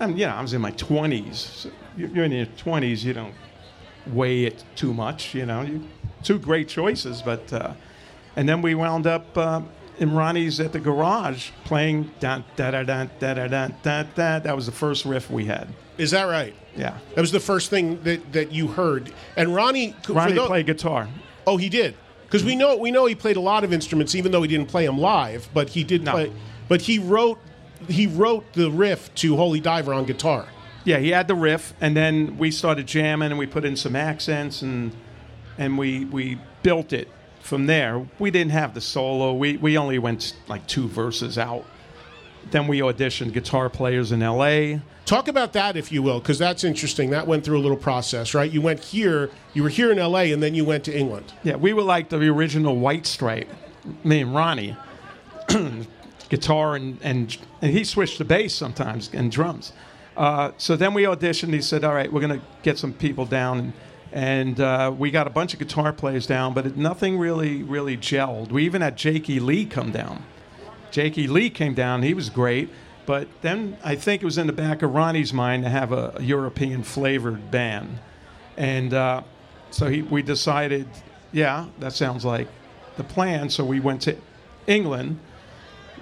[0.00, 1.34] and you know, I was in my 20s.
[1.34, 3.34] So you- you're in your 20s, you don't
[4.06, 5.62] weigh it too much, you know.
[5.62, 5.86] You,
[6.22, 7.74] two great choices, but uh,
[8.36, 9.60] and then we wound up uh,
[9.98, 14.38] in Ronnie's at the garage playing da da da da da da da da da.
[14.38, 15.68] That was the first riff we had.
[15.98, 16.54] Is that right?
[16.74, 16.96] Yeah.
[17.14, 19.12] That was the first thing that, that you heard.
[19.36, 21.06] And Ronnie, Ronnie tho- played guitar.
[21.46, 21.94] Oh, he did.
[22.32, 24.68] Because we know we know he played a lot of instruments, even though he didn't
[24.68, 25.50] play them live.
[25.52, 26.32] But he did play.
[26.66, 27.38] But he wrote
[27.88, 30.48] he wrote the riff to Holy Diver on guitar.
[30.84, 33.94] Yeah, he had the riff, and then we started jamming, and we put in some
[33.94, 34.96] accents, and
[35.58, 37.08] and we we built it
[37.42, 38.06] from there.
[38.18, 39.34] We didn't have the solo.
[39.34, 41.66] We we only went like two verses out.
[42.50, 44.80] Then we auditioned guitar players in L.A.
[45.04, 47.10] Talk about that, if you will, because that's interesting.
[47.10, 48.50] That went through a little process, right?
[48.50, 51.32] You went here, you were here in L.A., and then you went to England.
[51.42, 53.50] Yeah, we were like the original White Stripe.
[54.04, 54.76] Me and Ronnie,
[56.32, 59.72] guitar and, and and he switched to bass sometimes and drums.
[60.16, 61.52] Uh, so then we auditioned.
[61.52, 63.72] He said, "All right, we're going to get some people down," and,
[64.12, 67.96] and uh, we got a bunch of guitar players down, but it, nothing really really
[67.96, 68.50] gelled.
[68.50, 70.24] We even had Jakey Lee come down.
[70.92, 72.02] Jakey Lee came down.
[72.02, 72.68] He was great.
[73.04, 76.16] But then I think it was in the back of Ronnie's mind to have a,
[76.20, 77.98] European flavored band.
[78.56, 79.22] And uh,
[79.70, 80.86] so he, we decided,
[81.32, 82.46] yeah, that sounds like
[82.96, 83.50] the plan.
[83.50, 84.16] So we went to
[84.68, 85.18] England.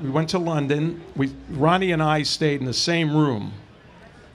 [0.03, 1.03] We went to London.
[1.16, 3.55] We, Ronnie and I stayed in the same room,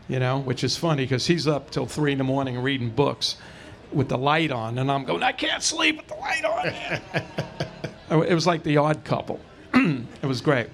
[0.07, 3.35] you know, which is funny because he's up till three in the morning reading books
[3.91, 4.79] with the light on.
[4.79, 6.45] And I'm going, I can't sleep with the light
[8.09, 8.23] on.
[8.23, 9.39] it was like the odd couple.
[10.21, 10.67] it was great.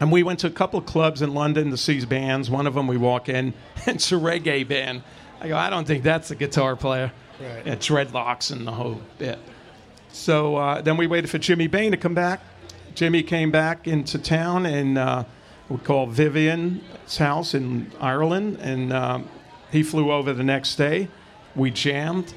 [0.00, 2.50] And we went to a couple of clubs in London to see bands.
[2.50, 3.54] One of them we walk in, and
[3.86, 5.02] it's a reggae band.
[5.40, 7.12] I go, I don't think that's a guitar player.
[7.40, 7.66] Right.
[7.66, 9.38] Yeah, dreadlocks and the whole bit.
[10.12, 12.40] So uh, then we waited for Jimmy Bain to come back.
[12.94, 15.24] Jimmy came back into town, and uh,
[15.68, 19.28] we called Vivian's house in Ireland, and um,
[19.70, 21.08] he flew over the next day.
[21.56, 22.34] We jammed,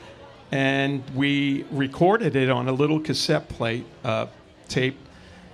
[0.51, 4.27] and we recorded it on a little cassette plate uh,
[4.67, 4.97] tape.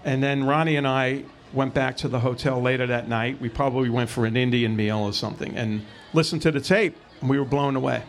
[0.03, 1.23] And then Ronnie and I
[1.53, 3.39] went back to the hotel later that night.
[3.41, 7.29] We probably went for an Indian meal or something and listened to the tape, and
[7.29, 8.03] we were blown away.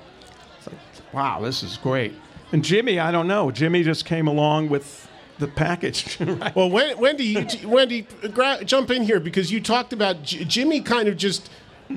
[0.58, 0.76] It's like,
[1.12, 2.14] wow, this is great.
[2.52, 3.50] And Jimmy, I don't know.
[3.50, 6.18] Jimmy just came along with the package.
[6.20, 6.54] right?
[6.54, 10.80] Well, Wen- Wendy, you, Wendy, gra- jump in here because you talked about J- Jimmy
[10.80, 11.50] kind of just.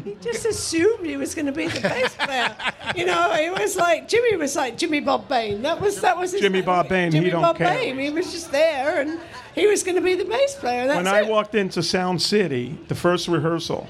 [0.03, 2.55] He just assumed he was going to be the bass player.
[2.95, 5.61] you know, it was like Jimmy was like Jimmy Bob Bain.
[5.61, 6.65] That was that was his Jimmy name.
[6.65, 7.73] Bob Bain, he Jimmy don't Bob care.
[7.73, 7.97] Bain.
[7.99, 9.19] He was just there, and
[9.53, 10.87] he was going to be the bass player.
[10.87, 11.27] That's when I it.
[11.27, 13.89] walked into Sound City, the first rehearsal,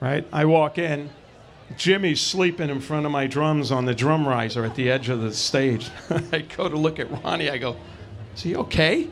[0.00, 0.26] right?
[0.32, 1.10] I walk in,
[1.76, 5.20] Jimmy's sleeping in front of my drums on the drum riser at the edge of
[5.20, 5.88] the stage.
[6.32, 7.50] I go to look at Ronnie.
[7.50, 7.76] I go,
[8.34, 9.08] "Is he okay?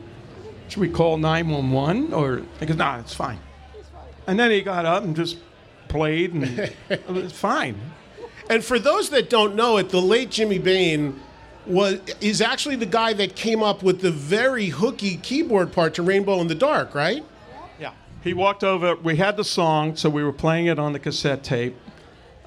[0.67, 3.39] Should we call 911?" Or he goes, "Nah, it's fine."
[4.27, 5.37] And then he got up and just
[5.89, 6.45] played, and
[6.89, 7.75] it was fine.
[8.49, 11.19] And for those that don't know it, the late Jimmy Bain
[11.65, 16.01] was is actually the guy that came up with the very hooky keyboard part to
[16.01, 17.23] Rainbow in the Dark, right?
[17.79, 17.93] Yeah.
[18.23, 18.95] He walked over.
[18.95, 21.75] We had the song, so we were playing it on the cassette tape.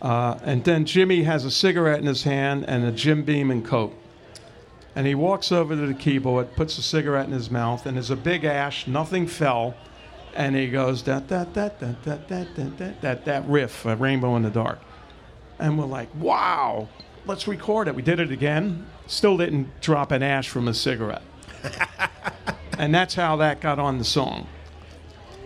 [0.01, 3.65] Uh, and then Jimmy has a cigarette in his hand and a Jim Beam and
[3.65, 3.95] Coke.
[4.97, 8.11] And he walks over to the keyboard, puts a cigarette in his mouth, and there's
[8.11, 9.75] a big ash, nothing fell.
[10.35, 13.97] And he goes, that, that, that, that, that, that, that, that, that, that riff, a
[13.97, 14.79] Rainbow in the Dark.
[15.59, 16.89] And we're like, wow,
[17.27, 17.95] let's record it.
[17.95, 18.87] We did it again.
[19.07, 21.23] Still didn't drop an ash from a cigarette.
[22.79, 24.47] and that's how that got on the song.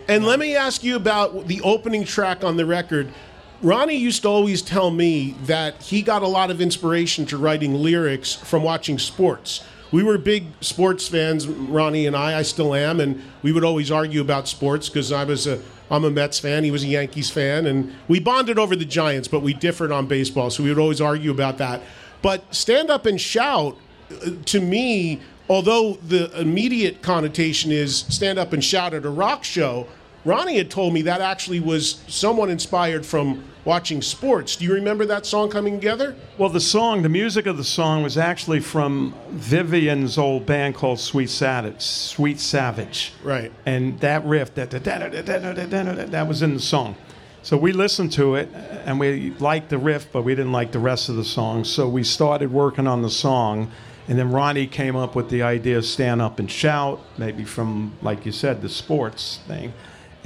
[0.09, 3.13] And let me ask you about the opening track on the record.
[3.61, 7.75] Ronnie used to always tell me that he got a lot of inspiration to writing
[7.75, 9.65] lyrics from watching sports.
[9.93, 12.39] We were big sports fans, Ronnie and I.
[12.39, 15.61] I still am, and we would always argue about sports because I was a
[15.91, 16.65] I'm a Mets fan.
[16.65, 20.07] He was a Yankees fan, and we bonded over the Giants, but we differed on
[20.07, 21.81] baseball, so we would always argue about that.
[22.23, 23.77] But stand up and shout,
[24.11, 29.45] uh, to me, although the immediate connotation is stand up and shout at a rock
[29.45, 29.87] show,
[30.25, 34.57] Ronnie had told me that actually was somewhat inspired from watching sports.
[34.57, 36.15] Do you remember that song coming together?
[36.39, 41.01] Well, the song, the music of the song was actually from Vivian's old band called
[41.01, 41.83] Sweet Savage.
[41.83, 43.13] Sweet Savage.
[43.25, 43.53] Right.
[43.67, 46.95] And that riff, that, that, that, that, that, that, that was in the song.
[47.43, 48.49] So we listened to it
[48.85, 51.65] and we liked the riff, but we didn't like the rest of the song.
[51.65, 53.71] So we started working on the song.
[54.09, 57.95] And then Ronnie came up with the idea of stand up and shout, maybe from,
[58.01, 59.73] like you said, the sports thing.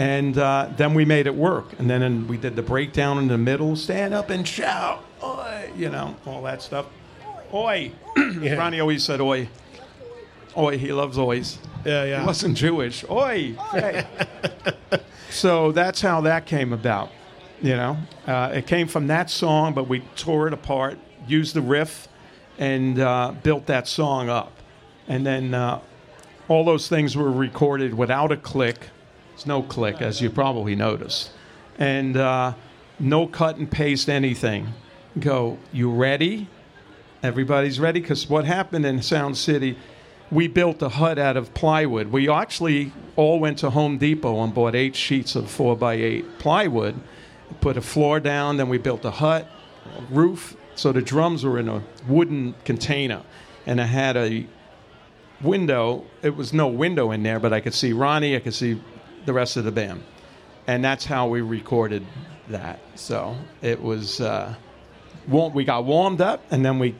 [0.00, 1.78] And uh, then we made it work.
[1.78, 5.70] And then and we did the breakdown in the middle, stand up and shout, oi,
[5.76, 6.86] you know, all that stuff.
[7.52, 7.92] Oi.
[8.16, 9.50] Ronnie always said oi.
[10.56, 11.58] Oi, he loves ois.
[11.84, 12.20] Yeah, yeah.
[12.20, 13.04] He wasn't Jewish.
[13.10, 13.54] Oi.
[13.72, 14.06] Hey.
[15.30, 17.10] so that's how that came about.
[17.60, 21.60] You know, uh, it came from that song, but we tore it apart, used the
[21.60, 22.08] riff,
[22.58, 24.56] and uh, built that song up.
[25.08, 25.82] And then uh,
[26.48, 28.88] all those things were recorded without a click.
[29.46, 31.30] No click, as you probably noticed.
[31.78, 32.54] And uh,
[32.98, 34.74] no cut and paste anything.
[35.18, 36.48] Go, you ready?
[37.22, 38.00] Everybody's ready?
[38.00, 39.76] Because what happened in Sound City,
[40.30, 42.08] we built a hut out of plywood.
[42.08, 46.38] We actually all went to Home Depot and bought eight sheets of four by eight
[46.38, 47.00] plywood,
[47.60, 49.48] put a floor down, then we built a hut,
[49.98, 50.56] a roof.
[50.76, 53.22] So the drums were in a wooden container,
[53.66, 54.46] and I had a
[55.42, 56.04] window.
[56.22, 58.80] It was no window in there, but I could see Ronnie, I could see
[59.26, 60.02] the rest of the band,
[60.66, 62.04] and that's how we recorded
[62.48, 62.80] that.
[62.94, 64.20] So it was.
[64.20, 64.54] Uh,
[65.28, 66.94] warm, we got warmed up, and then we,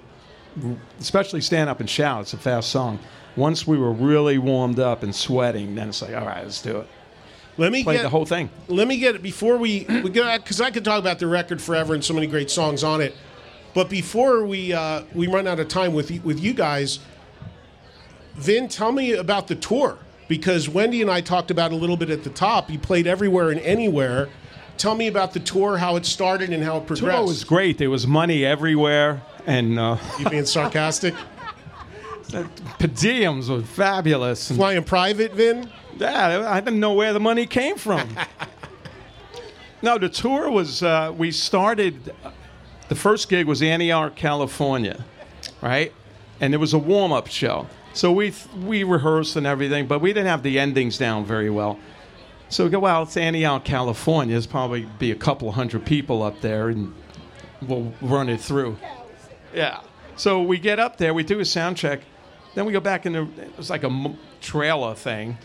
[0.99, 2.23] especially stand up and shout.
[2.23, 2.99] It's a fast song.
[3.37, 6.79] Once we were really warmed up and sweating, then it's like, all right, let's do
[6.79, 6.89] it.
[7.57, 8.49] Let me Played get the whole thing.
[8.69, 11.61] Let me get it before we we go because I could talk about the record
[11.61, 13.15] forever and so many great songs on it.
[13.75, 17.01] But before we uh, we run out of time with with you guys,
[18.37, 19.99] Vin, tell me about the tour
[20.31, 22.71] because Wendy and I talked about a little bit at the top.
[22.71, 24.29] You played everywhere and anywhere.
[24.79, 27.17] Tell me about the tour, how it started, and how it progressed.
[27.17, 27.79] Tour was great.
[27.79, 31.15] There was money everywhere, and uh, you being sarcastic.
[32.31, 34.53] per diems were fabulous.
[34.53, 35.69] Flying private, Vin?
[35.97, 38.09] yeah, I didn't know where the money came from.
[39.83, 40.85] no, the tour was.
[40.85, 42.15] Uh, we started.
[42.89, 45.05] The first gig was Antioch, California,
[45.61, 45.93] right?
[46.41, 47.67] And it was a warm-up show.
[48.01, 48.33] So we
[48.65, 51.79] we rehearsed and everything, but we didn't have the endings down very well.
[52.49, 54.33] So we go, well, it's Antioch, California.
[54.33, 56.95] There's probably be a couple hundred people up there, and
[57.61, 58.79] we'll run it through.
[59.53, 59.83] Yeah.
[60.17, 62.01] So we get up there, we do a sound check,
[62.55, 63.29] then we go back in the.
[63.37, 65.37] It was like a trailer thing.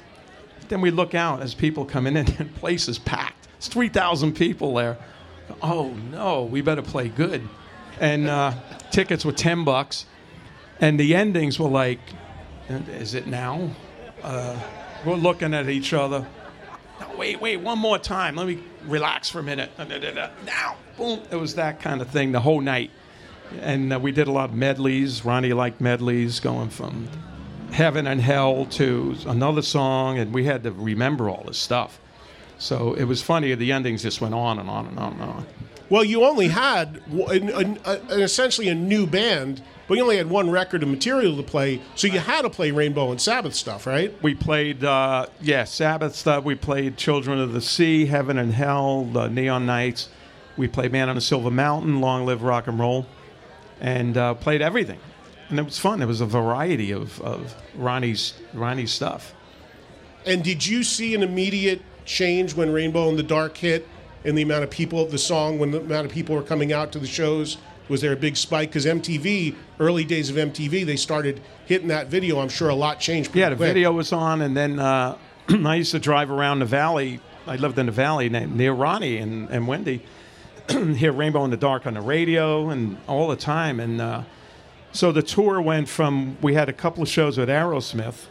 [0.70, 3.50] Then we look out as people come in, and the place is packed.
[3.58, 4.98] It's three thousand people there.
[5.62, 7.46] Oh no, we better play good.
[8.00, 8.54] And uh,
[8.92, 10.06] tickets were ten bucks,
[10.80, 12.00] and the endings were like,
[12.70, 13.70] "Is it now?"
[14.24, 14.58] Uh,
[15.06, 16.26] we're looking at each other.
[17.00, 18.36] No, wait, wait, one more time.
[18.36, 19.72] Let me relax for a minute.
[19.78, 21.22] Now, boom.
[21.30, 22.92] It was that kind of thing the whole night.
[23.62, 25.24] And uh, we did a lot of medleys.
[25.24, 27.08] Ronnie liked medleys, going from
[27.72, 32.00] heaven and hell to another song, and we had to remember all this stuff.
[32.58, 33.54] So it was funny.
[33.54, 35.46] The endings just went on and on and on and on.
[35.90, 40.30] Well, you only had an, an, an, essentially a new band, but you only had
[40.30, 43.86] one record of material to play, so you had to play Rainbow and Sabbath stuff,
[43.86, 44.14] right?
[44.24, 46.44] We played, uh, yeah, Sabbath stuff.
[46.44, 50.10] We played Children of the Sea, Heaven and Hell, the Neon Nights.
[50.58, 53.06] We played Man on the Silver Mountain, Long Live Rock and Roll,
[53.80, 55.00] and uh, played everything.
[55.50, 56.02] And it was fun.
[56.02, 59.36] It was a variety of, of Ronnie's Ronnie's stuff.
[60.26, 63.88] And did you see an immediate change when Rainbow in the Dark hit
[64.24, 66.92] and the amount of people, the song, when the amount of people were coming out
[66.94, 67.58] to the shows?
[67.88, 68.70] Was there a big spike?
[68.70, 72.40] Because MTV, early days of MTV, they started hitting that video.
[72.40, 73.36] I'm sure a lot changed.
[73.36, 73.68] Yeah, the quick.
[73.68, 75.18] video was on, and then uh,
[75.50, 77.20] I used to drive around the valley.
[77.48, 80.02] I lived in the valley near Ronnie and, and Wendy,
[80.70, 83.80] hear Rainbow in the Dark on the radio and all the time.
[83.80, 84.24] And uh,
[84.92, 88.26] so the tour went from we had a couple of shows with Aerosmith,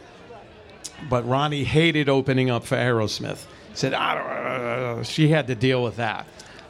[1.09, 3.45] but Ronnie hated opening up for Aerosmith.
[3.73, 6.25] Said ah, she had to deal with that.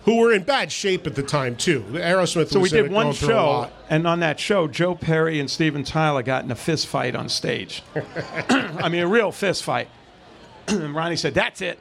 [0.05, 1.83] Who were in bad shape at the time too.
[1.91, 2.49] The Aerosmith.
[2.49, 6.43] So we did one show, and on that show, Joe Perry and Steven Tyler got
[6.43, 7.81] in a fist fight on stage.
[8.49, 9.87] I mean, a real fist fight.
[10.67, 11.79] and Ronnie said, "That's it,"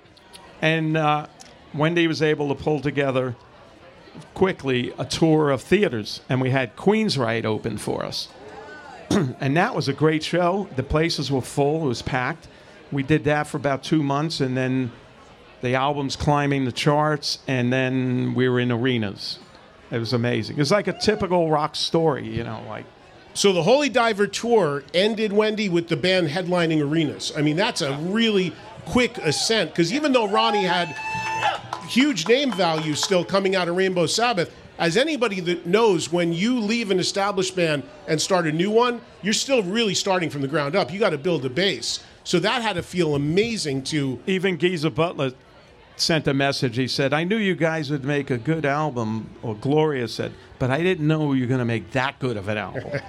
[0.63, 1.27] and uh,
[1.75, 3.37] Wendy was able to pull together
[4.33, 8.29] quickly a tour of theaters, and we had Queensryche open for us,
[9.11, 10.67] and that was a great show.
[10.77, 12.49] The places were full; it was packed.
[12.91, 14.93] We did that for about two months, and then
[15.65, 19.39] the album's climbing the charts, and then we were in arenas.
[19.91, 20.61] It was amazing.
[20.61, 22.85] It's like a typical rock story, you know, like.
[23.33, 27.33] So the Holy Diver tour ended, Wendy, with the band headlining arenas.
[27.35, 28.53] I mean, that's a really
[28.85, 30.95] quick ascent because even though Ronnie had
[31.89, 36.61] huge name value still coming out of Rainbow Sabbath, as anybody that knows, when you
[36.61, 40.49] leave an established band and start a new one, you're still really starting from the
[40.49, 40.93] ground up.
[40.93, 42.05] You got to build a base.
[42.25, 44.19] So that had to feel amazing to.
[44.27, 45.33] Even Geezer Butler
[45.97, 46.77] sent a message.
[46.77, 50.71] He said, I knew you guys would make a good album, or Gloria said, but
[50.71, 52.85] I didn't know you were going to make that good of an album.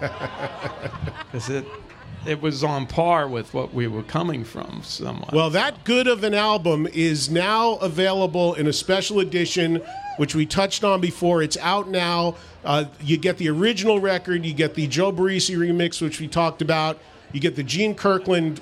[1.31, 1.65] Because it,
[2.25, 5.33] it was on par with what we were coming from somewhat.
[5.33, 9.81] Well, that good of an album is now available in a special edition,
[10.15, 11.43] which we touched on before.
[11.43, 12.35] It's out now.
[12.63, 16.61] Uh, you get the original record, you get the Joe Barresi remix, which we talked
[16.61, 16.99] about,
[17.33, 18.61] you get the Gene Kirkland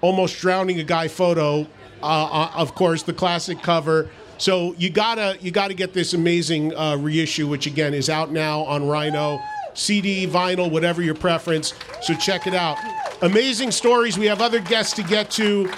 [0.00, 1.66] almost drowning a guy photo,
[2.02, 4.08] uh, uh, of course, the classic cover.
[4.38, 8.62] So you gotta you gotta get this amazing uh, reissue, which again is out now
[8.62, 9.38] on Rhino.
[9.74, 11.74] CD, vinyl, whatever your preference.
[12.02, 12.76] So check it out.
[13.22, 14.18] Amazing stories.
[14.18, 15.70] We have other guests to get to.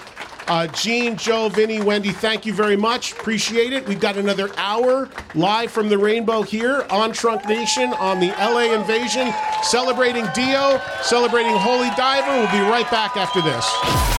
[0.48, 3.12] Uh, Gene, Joe, Vinny, Wendy, thank you very much.
[3.12, 3.86] Appreciate it.
[3.86, 8.74] We've got another hour live from the Rainbow here on Trunk Nation on the LA
[8.74, 12.30] Invasion, celebrating Dio, celebrating Holy Diver.
[12.30, 14.18] We'll be right back after this.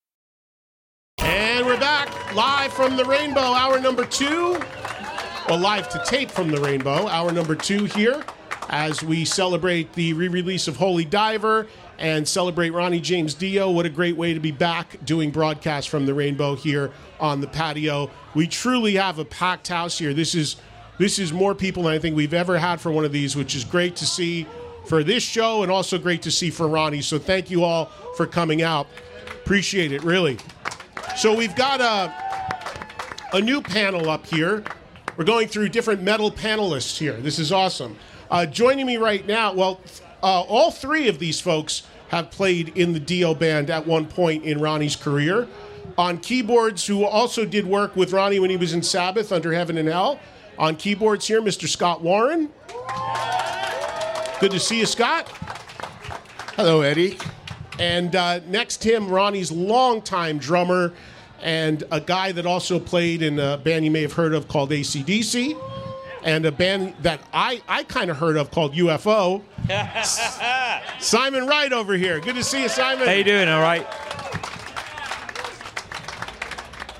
[2.35, 4.57] Live from the Rainbow, hour number two.
[5.49, 8.23] Well, live to tape from the Rainbow, hour number two here,
[8.69, 11.67] as we celebrate the re release of Holy Diver
[11.99, 13.69] and celebrate Ronnie James Dio.
[13.69, 17.47] What a great way to be back doing broadcasts from the Rainbow here on the
[17.47, 18.09] patio.
[18.33, 20.13] We truly have a packed house here.
[20.13, 20.55] This is
[20.97, 23.55] this is more people than I think we've ever had for one of these, which
[23.55, 24.47] is great to see
[24.85, 27.01] for this show and also great to see for Ronnie.
[27.01, 28.87] So thank you all for coming out.
[29.43, 30.37] Appreciate it, really.
[31.15, 34.63] So we've got a, a new panel up here.
[35.17, 37.13] We're going through different metal panelists here.
[37.13, 37.97] This is awesome.
[38.29, 39.81] Uh, joining me right now, well,
[40.23, 44.43] uh, all three of these folks have played in the Dio band at one point
[44.45, 45.47] in Ronnie's career.
[45.97, 49.77] On keyboards, who also did work with Ronnie when he was in Sabbath under Heaven
[49.77, 50.19] and Hell.
[50.57, 51.67] On keyboards here, Mr.
[51.67, 52.49] Scott Warren.
[54.39, 55.27] Good to see you, Scott.
[56.55, 57.17] Hello, Eddie.
[57.81, 60.93] And uh, next to him, Ronnie's longtime drummer
[61.41, 64.69] and a guy that also played in a band you may have heard of called
[64.69, 65.59] ACDC.
[66.23, 69.41] and a band that I, I kind of heard of called UFO.
[70.99, 72.19] Simon Wright over here.
[72.19, 73.07] Good to see you, Simon.
[73.07, 73.49] How you doing?
[73.49, 73.87] All right.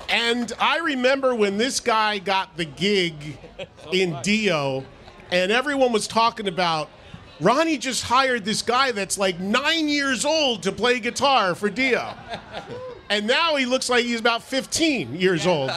[0.08, 3.38] And I remember when this guy got the gig
[3.92, 4.84] in Dio,
[5.30, 6.90] and everyone was talking about
[7.40, 12.14] Ronnie just hired this guy that's like nine years old to play guitar for Dio.
[13.10, 15.70] And now he looks like he's about 15 years old.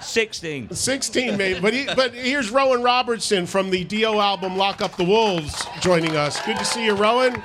[0.00, 0.70] 16.
[0.70, 1.60] 16, maybe.
[1.60, 6.16] But, he, but here's Rowan Robertson from the Dio album Lock Up the Wolves joining
[6.16, 6.40] us.
[6.44, 7.42] Good to see you, Rowan.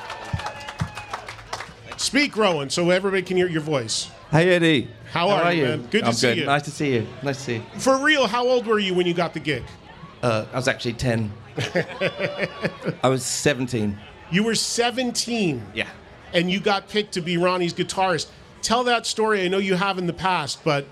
[1.97, 4.09] Speak, Rowan, so everybody can hear your voice.
[4.31, 4.87] Hey, Eddie.
[5.11, 5.81] How are you, man?
[5.87, 6.37] Good to I'm see good.
[6.39, 6.45] you.
[6.45, 7.07] Nice to see you.
[7.21, 7.63] Nice to see you.
[7.77, 9.63] For real, how old were you when you got the gig?
[10.23, 11.31] Uh, I was actually 10.
[13.04, 13.97] I was 17.
[14.32, 15.62] You were 17.
[15.74, 15.88] Yeah.
[16.34, 18.28] And you got picked to be Ronnie's guitarist.
[18.62, 19.43] Tell that story.
[19.43, 20.86] I know you have in the past, but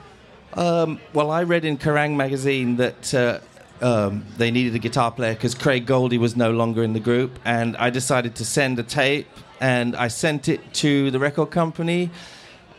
[0.54, 3.40] Um, well, I read in Kerrang magazine that uh,
[3.82, 7.38] um, they needed a guitar player because Craig Goldy was no longer in the group,
[7.46, 9.28] and I decided to send a tape,
[9.62, 12.10] and I sent it to the record company,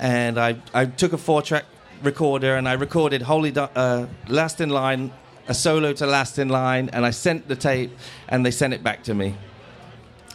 [0.01, 1.65] and I, I took a four-track
[2.03, 5.13] recorder and I recorded "Holy uh, Last in Line,"
[5.51, 7.91] a solo to "Last in Line," and I sent the tape,
[8.29, 9.35] and they sent it back to me.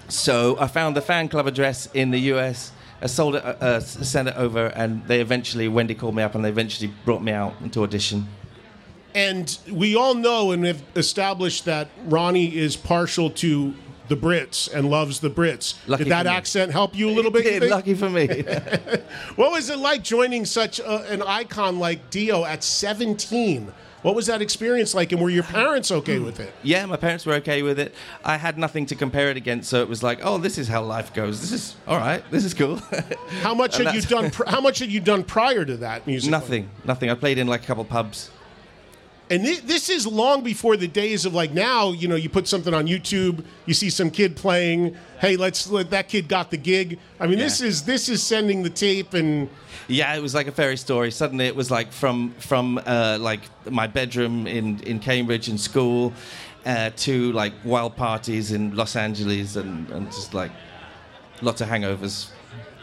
[0.09, 2.71] So I found the fan club address in the US.
[3.01, 6.35] I sold it, uh, uh, sent it over, and they eventually Wendy called me up,
[6.35, 8.27] and they eventually brought me out into audition.
[9.15, 13.73] and we all know and have established that Ronnie is partial to
[14.09, 15.75] the Brits and loves the Brits.
[15.87, 17.45] Lucky Did that accent help you a little bit?
[17.55, 18.27] It did, lucky for me.
[19.37, 23.71] what was it like joining such a, an icon like Dio at 17?
[24.05, 26.53] What was that experience like, and were your parents okay with it?
[26.61, 27.95] Yeah, my parents were okay with it.
[28.23, 30.83] I had nothing to compare it against, so it was like, oh, this is how
[30.83, 31.41] life goes.
[31.41, 32.23] This is all right.
[32.29, 32.75] This is cool.
[33.41, 34.29] How much had you done?
[34.37, 36.29] Pr- how much had you done prior to that music?
[36.29, 37.09] nothing, nothing.
[37.09, 38.29] I played in like a couple pubs.
[39.31, 41.91] And thi- this is long before the days of like now.
[41.91, 44.95] You know, you put something on YouTube, you see some kid playing.
[45.19, 46.99] Hey, let's let that kid got the gig.
[47.19, 49.49] I mean, this is this is sending the tape and
[49.87, 51.11] Yeah, it was like a fairy story.
[51.11, 56.13] Suddenly, it was like from from uh, like my bedroom in in Cambridge in school
[56.65, 60.51] uh, to like wild parties in Los Angeles and, and just like
[61.41, 62.29] lots of hangovers.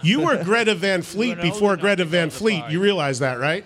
[0.02, 2.64] you were Greta Van Fleet before Greta Van Fleet.
[2.68, 3.64] You realize that, right?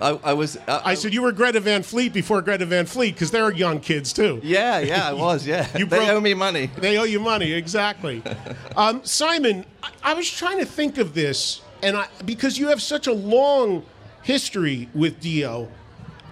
[0.00, 0.56] I, I was.
[0.66, 3.78] Uh, I said you were Greta Van Fleet before Greta Van Fleet because they're young
[3.80, 4.40] kids too.
[4.42, 5.46] Yeah, yeah, I was.
[5.46, 6.70] Yeah, You they broke- owe me money.
[6.78, 8.22] They owe you money, exactly.
[8.76, 12.80] um, Simon, I, I was trying to think of this, and I, because you have
[12.80, 13.84] such a long
[14.22, 15.68] history with Dio,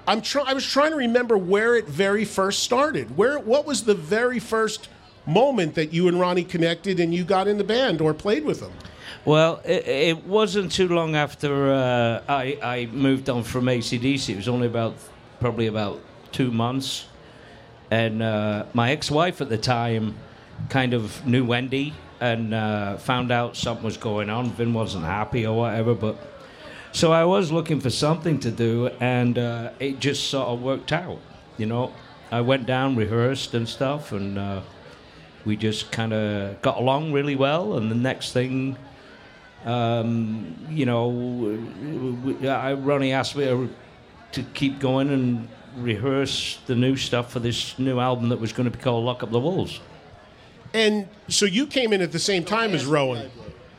[0.07, 3.17] I'm try, I was trying to remember where it very first started.
[3.17, 4.89] Where, what was the very first
[5.27, 8.61] moment that you and Ronnie connected and you got in the band or played with
[8.61, 8.73] them?
[9.25, 14.31] Well, it, it wasn't too long after uh, I, I moved on from ACDC.
[14.31, 14.95] It was only about
[15.41, 16.01] probably about
[16.33, 17.07] two months,
[17.91, 20.17] and uh, my ex-wife at the time
[20.69, 24.51] kind of knew Wendy and uh, found out something was going on.
[24.51, 26.17] Vin wasn't happy or whatever, but
[26.93, 30.93] so I was looking for something to do, and uh, it just sort of worked
[30.93, 31.19] out.
[31.57, 31.93] You know,
[32.31, 34.61] I went down, rehearsed and stuff, and uh,
[35.45, 37.77] we just kind of got along really well.
[37.77, 38.77] And the next thing,
[39.65, 43.71] um, you know, w- w- I, Ronnie asked me to,
[44.33, 48.69] to keep going and rehearse the new stuff for this new album that was going
[48.71, 49.81] to be called Lock Up the Wolves.
[50.75, 53.31] And so you came in at the same time as Rowan.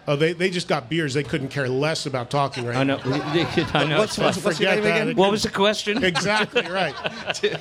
[0.08, 1.14] Oh, they, they just got beers.
[1.14, 3.00] They couldn't care less about talking right I know.
[3.06, 3.98] I know.
[4.00, 5.02] What's- what's- what's your Forget name that.
[5.04, 5.16] again?
[5.16, 6.04] What was the question?
[6.12, 6.96] Exactly right.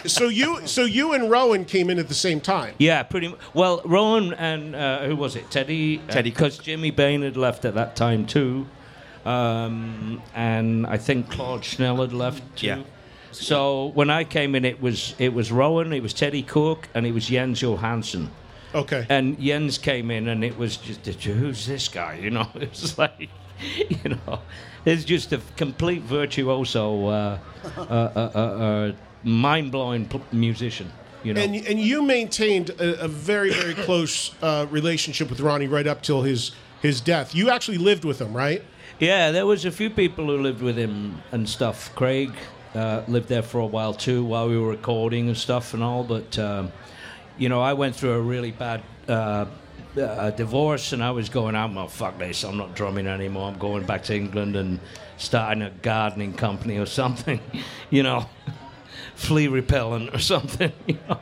[0.11, 2.75] so you so you and Rowan came in at the same time.
[2.79, 3.39] Yeah, pretty much.
[3.55, 5.51] Well, Rowan and uh, who was it?
[5.51, 5.99] Teddy.
[6.09, 8.67] Teddy Because Jimmy Bain had left at that time too,
[9.27, 12.67] um, and I think Claude Schnell had left too.
[12.67, 12.83] Yeah.
[13.33, 17.07] So when I came in, it was it was Rowan, it was Teddy Cook, and
[17.07, 18.31] it was Jens Johansson.
[18.75, 19.07] Okay.
[19.09, 22.15] And Jens came in, and it was just, who's this guy?
[22.15, 23.29] You know, it was like,
[23.89, 24.41] you know,
[24.85, 27.39] it's just a complete virtuoso, uh,
[27.77, 28.93] uh, uh, uh, uh,
[29.25, 30.93] mind blowing musician.
[31.23, 31.43] You know.
[31.43, 36.03] And and you maintained a, a very very close uh, relationship with Ronnie right up
[36.03, 37.35] till his his death.
[37.35, 38.63] You actually lived with him, right?
[38.99, 41.95] Yeah, there was a few people who lived with him and stuff.
[41.95, 42.33] Craig
[42.75, 46.05] uh, lived there for a while too, while we were recording and stuff and all.
[46.05, 46.73] But um,
[47.41, 49.47] you know, I went through a really bad uh,
[49.99, 51.75] uh, divorce, and I was going out.
[51.75, 52.45] Well, fuck this!
[52.45, 53.49] I'm not drumming anymore.
[53.49, 54.79] I'm going back to England and
[55.17, 57.41] starting a gardening company or something.
[57.91, 58.27] You know.
[59.17, 61.19] Flea repellent or something, you know,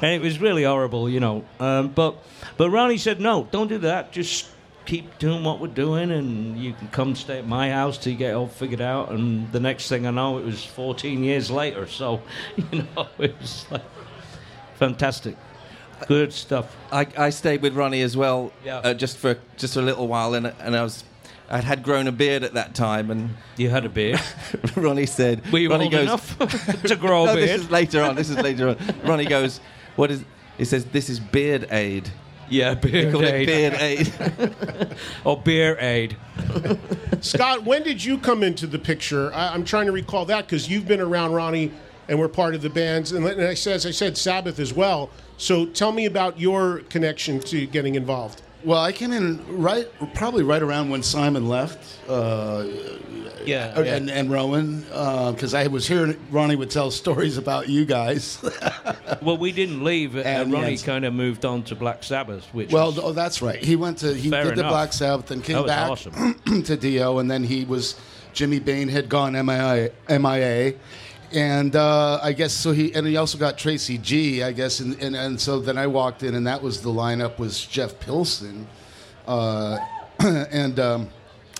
[0.00, 1.44] and it was really horrible, you know.
[1.58, 2.22] Um, but
[2.56, 4.12] but Ronnie said, no, don't do that.
[4.12, 4.46] Just
[4.84, 8.18] keep doing what we're doing, and you can come stay at my house till you
[8.18, 9.10] get all figured out.
[9.10, 11.88] And the next thing I know, it was 14 years later.
[11.88, 12.22] So,
[12.70, 13.82] you know, it was like.
[14.80, 15.36] Fantastic,
[16.08, 16.74] good stuff.
[16.90, 18.78] I, I stayed with Ronnie as well, Yeah.
[18.78, 21.04] uh, just for just a little while, and and I was.
[21.52, 24.20] I had grown a beard at that time, and you had a beard.
[24.76, 27.48] Ronnie said, Were you Ronnie old goes, enough to grow a no, beard?
[27.48, 28.14] This is later on.
[28.14, 28.76] This is later on.
[29.04, 29.58] Ronnie goes,
[29.96, 30.22] "What is?"
[30.58, 32.08] He says, "This is beard aid."
[32.48, 33.46] Yeah, They beard call it aid.
[33.48, 34.12] beard aid.
[35.24, 36.16] or beer aid.
[37.20, 39.32] Scott, when did you come into the picture?
[39.34, 41.72] I, I'm trying to recall that because you've been around Ronnie
[42.08, 44.72] and we're part of the bands, and, and I said, as I said, Sabbath as
[44.72, 45.10] well.
[45.36, 48.42] So tell me about your connection to getting involved.
[48.62, 51.98] Well, I came in right, probably right around when Simon left.
[52.08, 52.66] Uh,
[53.46, 58.42] yeah, and, and Rowan, because I was hearing Ronnie would tell stories about you guys.
[59.22, 60.82] Well, we didn't leave, and, And Ronnie yes.
[60.82, 63.62] kind of moved on to Black Sabbath, which well, was, oh, that's right.
[63.62, 64.62] He went to he Fair did the.
[64.62, 66.34] Black Sabbath and came back awesome.
[66.64, 67.96] to Dio, and then he was
[68.32, 70.74] Jimmy Bain had gone MIA, MIA
[71.32, 72.72] and uh, I guess so.
[72.72, 75.86] He and he also got Tracy G, I guess, and, and and so then I
[75.86, 78.66] walked in, and that was the lineup was Jeff Pilson,
[79.26, 79.78] uh,
[80.18, 81.08] and um,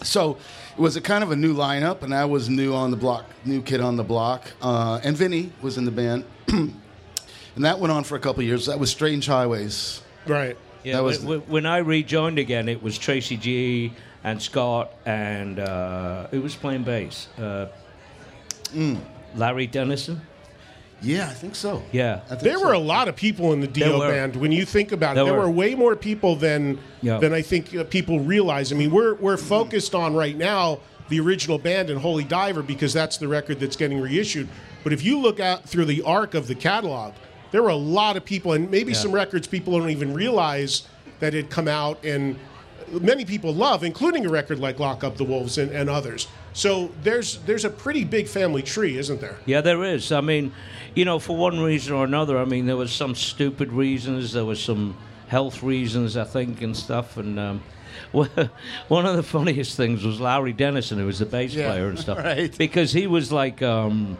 [0.03, 0.39] so
[0.73, 3.27] it was a kind of a new lineup, and I was new on the block,
[3.45, 6.75] new kid on the block, uh, and Vinny was in the band, and
[7.57, 8.67] that went on for a couple of years.
[8.67, 10.03] That was Strange Highways.
[10.27, 10.57] Right.
[10.83, 13.93] Yeah, that was when, when I rejoined again, it was Tracy G
[14.25, 17.29] and Scott, and uh, who was playing bass?
[17.39, 17.69] Uh,
[19.37, 20.21] Larry Dennison.
[21.03, 21.83] Yeah, I think so.
[21.93, 24.09] Yeah, There were a lot of people in the There Dio were.
[24.11, 24.37] band.
[24.37, 25.41] When you think about it, There there were.
[25.47, 25.51] were.
[25.51, 27.17] way more people than Yeah.
[27.19, 28.71] than I think uh, people realize.
[28.71, 32.93] I mean, we're we're focused on right now the original band and Holy Diver because
[32.93, 34.47] that's the record that's getting reissued.
[34.85, 37.15] But if you look out through the arc of the catalog,
[37.51, 38.99] there were a lot of people, and maybe Yeah.
[38.99, 40.83] some records people don't even realize
[41.21, 42.37] that had come out, and
[42.91, 46.29] many people love, including a record like Lock Up the Wolves and, and others.
[46.53, 49.37] So there's there's a pretty big family tree, isn't there?
[49.47, 50.11] Yeah, there is.
[50.13, 50.53] I mean,
[50.95, 52.39] you know, for one reason or another.
[52.39, 54.33] I mean, there was some stupid reasons.
[54.33, 54.97] There was some
[55.29, 57.17] health reasons, I think, and stuff.
[57.17, 57.63] And um,
[58.13, 61.99] one of the funniest things was Larry Dennison, who was the bass Yeah, player and
[61.99, 62.57] stuff, right.
[62.59, 64.19] because he was like um,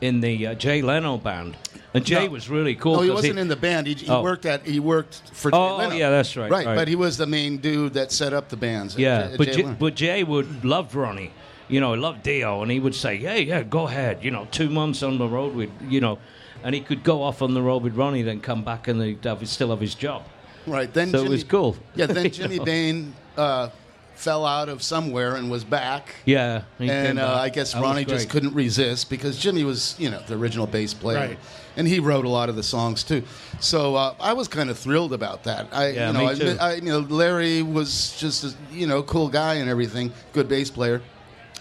[0.00, 1.56] in the uh, Jay Leno band,
[1.96, 2.30] and Jay No.
[2.30, 2.96] was really cool.
[2.96, 3.86] No, he wasn't in the band.
[3.86, 4.22] He, he Oh.
[4.22, 5.50] worked at he worked for.
[5.50, 5.94] Jay Oh, Leno.
[5.96, 6.74] yeah, that's right, Right, right.
[6.76, 8.96] but he was the main dude that set up the bands.
[8.96, 9.76] Yeah, J- but Jay Leno.
[9.78, 11.32] but Jay would loved Ronnie.
[11.68, 14.46] You know, he loved Dio, and he would say, "Yeah, yeah, go ahead." You know,
[14.52, 16.18] two months on the road with, you know,
[16.62, 19.24] and he could go off on the road with Ronnie, then come back and he'd
[19.24, 20.22] have, still have his job.
[20.66, 20.92] Right.
[20.92, 21.76] Then so Jimmy, it was cool.
[21.94, 22.06] Yeah.
[22.06, 22.64] Then Jimmy know?
[22.64, 23.68] Bain uh,
[24.14, 26.14] fell out of somewhere and was back.
[26.24, 27.34] Yeah, and uh.
[27.34, 30.94] I guess That Ronnie just couldn't resist because Jimmy was, you know, the original bass
[30.94, 31.38] player, Right.
[31.76, 33.22] And he wrote a lot of the songs too.
[33.60, 35.68] So uh, I was kind of thrilled about that.
[35.72, 36.56] I, Yeah, you know, me I, too.
[36.60, 40.70] I, you know, Larry was just, a, you know, cool guy and everything, good bass
[40.70, 41.02] player.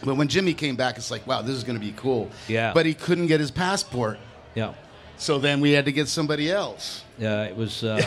[0.03, 2.29] But when Jimmy came back, it's like, wow, this is going to be cool.
[2.47, 2.73] Yeah.
[2.73, 4.19] But he couldn't get his passport,
[4.53, 4.73] Yeah,
[5.17, 7.04] so then we had to get somebody else.
[7.17, 8.01] Yeah, it was uh,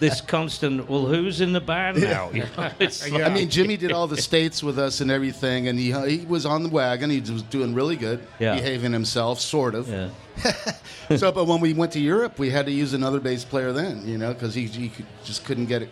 [0.00, 0.88] this constant.
[0.88, 2.30] Well, who's in the band now?
[2.38, 5.78] You know, it's I mean, Jimmy did all the states with us and everything, and
[5.78, 7.10] he he was on the wagon.
[7.10, 8.54] He was doing really good, Yeah.
[8.54, 9.88] behaving himself, sort of.
[9.88, 10.10] Yeah.
[11.16, 14.06] so, but when we went to Europe, we had to use another bass player then,
[14.06, 15.88] you know, because he, he could, just couldn't get it,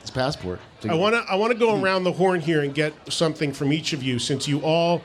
[0.00, 0.60] his passport.
[0.86, 3.72] I want to I want to go around the horn here and get something from
[3.72, 5.02] each of you since you all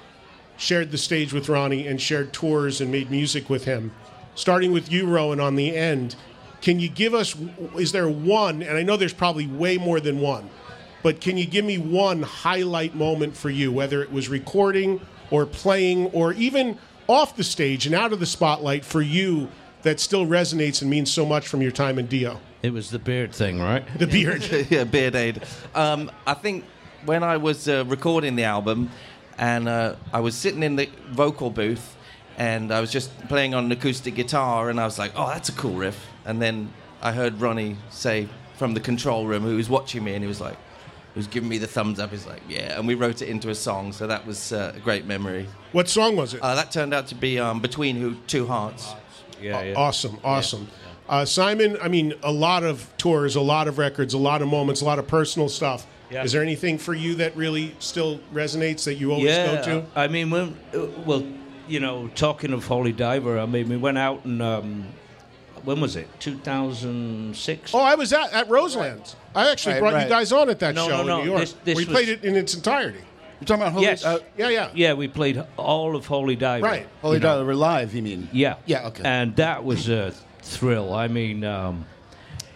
[0.57, 3.91] shared the stage with Ronnie and shared tours and made music with him.
[4.36, 6.15] Starting with you, Rowan, on the end,
[6.62, 7.36] can you give us?
[7.78, 8.62] Is there one?
[8.62, 10.49] And I know there's probably way more than one,
[11.03, 14.99] but can you give me one highlight moment for you, whether it was recording
[15.30, 16.78] or playing or even
[17.08, 19.49] off the stage and out of the spotlight for you
[19.84, 22.39] that still resonates and means so much from your time in Dio?
[22.64, 23.86] It was the beard thing, right?
[23.97, 24.68] The beard.
[24.70, 25.43] yeah, beard aid.
[25.76, 26.66] Um, I think
[27.05, 28.89] when I was uh, recording the album,
[29.38, 31.95] and uh, I was sitting in the vocal booth,
[32.38, 35.49] and I was just playing on an acoustic guitar, and I was like, "Oh, that's
[35.49, 36.72] a cool riff." And then
[37.02, 40.42] I heard Ronnie say from the control room, who was watching me, and he was
[40.42, 40.58] like,
[41.14, 42.12] he was giving me the thumbs up.
[42.12, 44.80] He's like, "Yeah," and we wrote it into a song, so that was uh, a
[44.80, 45.48] great memory.
[45.72, 46.42] What song was it?
[46.44, 48.94] Uh, that turned out to be um, "Between Who Two Hearts."
[49.42, 50.68] Yeah, Aw- Awesome, awesome.
[51.10, 54.50] Uh, Simon, I mean, a lot of tours, a lot of records, a lot of
[54.50, 55.88] moments, a lot of personal stuff.
[56.10, 56.24] Yeah.
[56.24, 59.86] Is there anything for you that really still resonates that you always yeah, go to?
[59.96, 61.26] I mean, when, uh, well,
[61.68, 64.88] you know, talking of Holy Diver, I mean, we went out and um,
[65.68, 66.07] when was it?
[66.22, 67.74] 2006.
[67.76, 69.15] Oh, I was at, at Roseland.
[69.36, 70.03] I actually Right, brought right.
[70.03, 71.18] you guys on at that No, show no, no.
[71.20, 71.41] in New York.
[71.41, 72.99] This- this we was- played it in its entirety.
[73.39, 74.03] You're talking about Holy, yes.
[74.05, 74.70] uh, yeah, yeah.
[74.74, 76.65] Yeah, we played all of Holy Diver.
[76.65, 76.88] Right.
[77.01, 77.38] Holy you know.
[77.39, 78.30] Diver live, you mean?
[78.32, 78.55] Yeah.
[78.65, 79.03] Yeah, okay.
[79.05, 80.93] And that was a thrill.
[80.93, 81.86] I mean, um,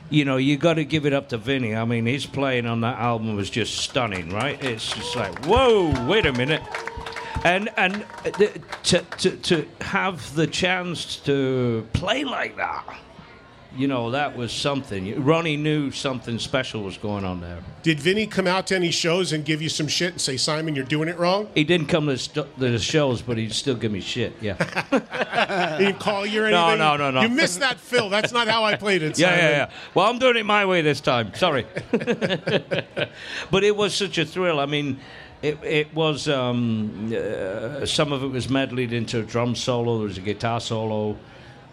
[0.09, 1.75] you know, you got to give it up to Vinny.
[1.75, 4.61] I mean, his playing on that album was just stunning, right?
[4.63, 6.63] It's just like, whoa, wait a minute.
[7.43, 12.83] And and uh, the, to, to to have the chance to play like that,
[13.75, 15.23] you know, that was something.
[15.23, 17.59] Ronnie knew something special was going on there.
[17.83, 20.75] Did Vinny come out to any shows and give you some shit and say, Simon,
[20.75, 21.47] you're doing it wrong?
[21.55, 24.33] He didn't come to st- the shows, but he'd still give me shit.
[24.41, 24.55] Yeah.
[25.77, 27.21] he didn't call you or No, no, no, no.
[27.21, 28.09] You missed that, fill.
[28.09, 29.43] That's not how I played it, Yeah, Simon.
[29.43, 29.69] yeah, yeah.
[29.93, 31.33] Well, I'm doing it my way this time.
[31.35, 31.65] Sorry.
[31.91, 34.59] but it was such a thrill.
[34.59, 34.99] I mean,
[35.41, 40.07] it, it was, um, uh, some of it was medleyed into a drum solo, there
[40.07, 41.17] was a guitar solo.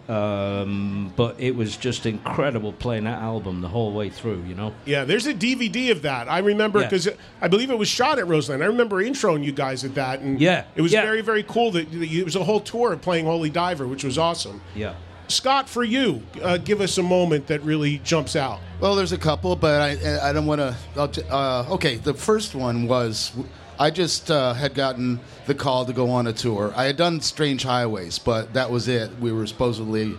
[0.08, 4.72] Um, but it was just incredible playing that album the whole way through, you know?
[4.86, 6.30] Yeah, there's a DVD of that.
[6.30, 6.86] I remember Yeah.
[6.86, 7.10] because
[7.42, 8.62] I believe it was shot at Roseland.
[8.62, 11.02] I remember introing you guys at that, and Yeah, it was yeah.
[11.02, 11.72] very, very cool.
[11.72, 14.62] That that you- it was a whole tour of playing Holy Diver, which was awesome.
[14.74, 14.94] Yeah.
[15.28, 18.60] Scott, for you, uh, give us a moment that really jumps out.
[18.80, 21.32] Well, there's a couple, but I I don't want to.
[21.32, 23.32] Uh, okay, the first one was
[23.78, 26.72] I just uh, had gotten the call to go on a tour.
[26.74, 29.10] I had done Strange Highways, but that was it.
[29.20, 30.16] We were supposedly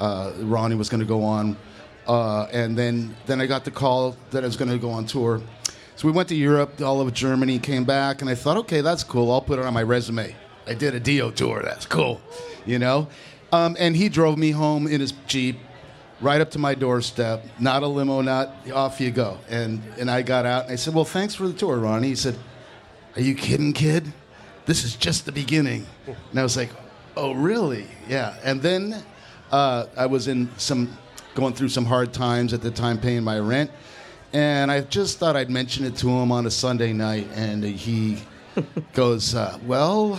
[0.00, 1.56] uh, Ronnie was going to go on,
[2.06, 5.06] uh, and then then I got the call that I was going to go on
[5.06, 5.40] tour.
[5.94, 9.04] So we went to Europe, all of Germany, came back, and I thought, okay, that's
[9.04, 9.30] cool.
[9.30, 10.34] I'll put it on my resume.
[10.66, 11.62] I did a Dio tour.
[11.62, 12.20] That's cool,
[12.66, 13.08] you know.
[13.52, 15.58] Um, and he drove me home in his jeep,
[16.20, 17.44] right up to my doorstep.
[17.58, 19.38] Not a limo, not off you go.
[19.48, 22.08] And and I got out and I said, well, thanks for the tour, Ronnie.
[22.08, 22.38] He said,
[23.14, 24.10] are you kidding, kid?
[24.64, 25.86] This is just the beginning.
[26.30, 26.70] And I was like,
[27.16, 27.86] oh, really?
[28.08, 28.34] Yeah.
[28.42, 29.02] And then
[29.50, 30.96] uh, I was in some,
[31.34, 33.70] going through some hard times at the time, paying my rent.
[34.32, 37.26] And I just thought I'd mention it to him on a Sunday night.
[37.34, 38.22] And he
[38.94, 40.18] goes, uh, well,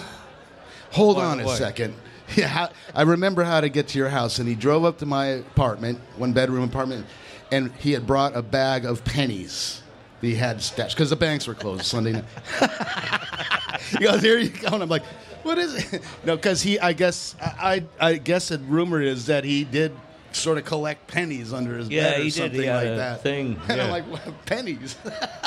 [0.92, 1.58] hold What- on a what?
[1.58, 1.96] second.
[2.38, 4.40] Yeah, how- I remember how to get to your house.
[4.40, 7.06] And he drove up to my apartment, one bedroom apartment,
[7.52, 9.82] and he had brought a bag of pennies
[10.22, 12.26] that he had stashed because the banks were closed Sunday night.
[13.92, 15.04] he goes, "Here you go," and I'm like,
[15.44, 19.26] "What is it?" No, because he, I guess, I, I I guess the rumor is
[19.28, 19.92] that he did
[20.32, 22.34] sort of collect pennies under his Yeah, bed or he did.
[22.34, 23.22] something He had like that.
[23.22, 23.84] thing, and yeah.
[23.86, 24.96] I'm like, what, pennies.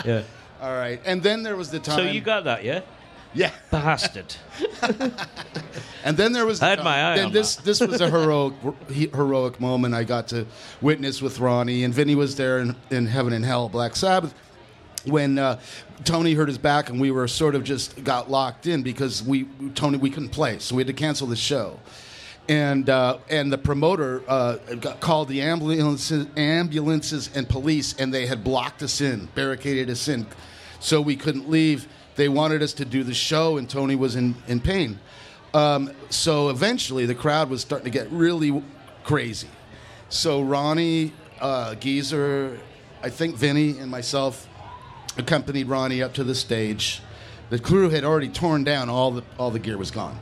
[0.05, 0.23] Yeah.
[0.61, 1.97] All right, and then there was the time.
[1.97, 2.81] So you got that, yeah?
[3.35, 3.51] Yeah.
[3.71, 4.35] Bastard.
[6.05, 6.63] And then there was.
[6.63, 8.55] I had my eye Then on this this was a heroic
[8.89, 10.47] heroic moment I got to
[10.81, 14.33] witness with Ronnie and Vinny was there in, in Heaven and Hell Black Sabbath
[15.05, 15.59] when uh,
[16.05, 19.45] Tony hurt his back and we were sort of just got locked in because we
[19.75, 21.81] Tony we couldn't play so we had to cancel the show.
[22.49, 28.27] And uh, and the promoter uh, got called the ambulances, ambulances and police, and they
[28.27, 30.25] had blocked us in, barricaded us in,
[30.79, 31.89] so we couldn't leave.
[32.17, 34.99] They wanted us to do the show, and Tony was in, in pain.
[35.55, 38.63] Um, so eventually, the crowd was starting to get really
[39.05, 39.49] crazy.
[40.09, 42.59] So Ronnie, uh, Geezer,
[43.03, 44.49] I think Vinny, and myself
[45.19, 47.01] accompanied Ronnie up to the stage.
[47.51, 50.19] The crew had already torn down; all the all the gear was gone.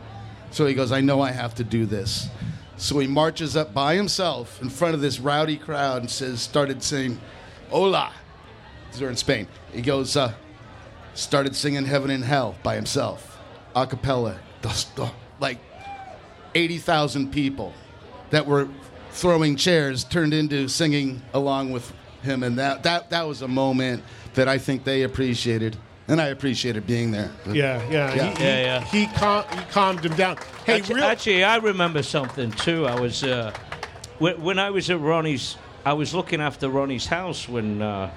[0.51, 2.29] So he goes, "I know I have to do this."
[2.77, 6.83] So he marches up by himself in front of this rowdy crowd and says, started
[6.83, 7.21] saying,
[7.71, 8.13] "Hola."
[8.99, 9.49] They're in Spain.
[9.73, 10.33] He goes, uh,
[11.15, 13.39] started singing "Heaven and Hell" by himself,
[13.75, 15.09] a cappella, Dos- do-
[15.41, 15.59] like
[16.55, 17.73] eighty thousand people
[18.31, 18.69] that were
[19.11, 21.93] throwing chairs turned into singing along with
[22.23, 24.03] him, and that that that was a moment
[24.35, 25.77] that I think they appreciated,
[26.09, 27.31] and I appreciated being there.
[27.47, 28.35] Yeah, yeah, Yeah.
[28.35, 28.81] He, Yeah, yeah.
[28.85, 30.39] He, he, cal- he calmed him down.
[30.67, 32.87] Hey, actually, real, actually, I remember something too.
[32.87, 33.53] I was uh,
[34.19, 35.57] when, when I was at Ronnie's.
[35.87, 38.11] I was looking after Ronnie's house when uh,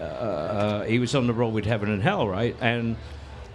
[0.00, 2.56] uh, he was on the road with Heaven and Hell, right?
[2.60, 2.96] And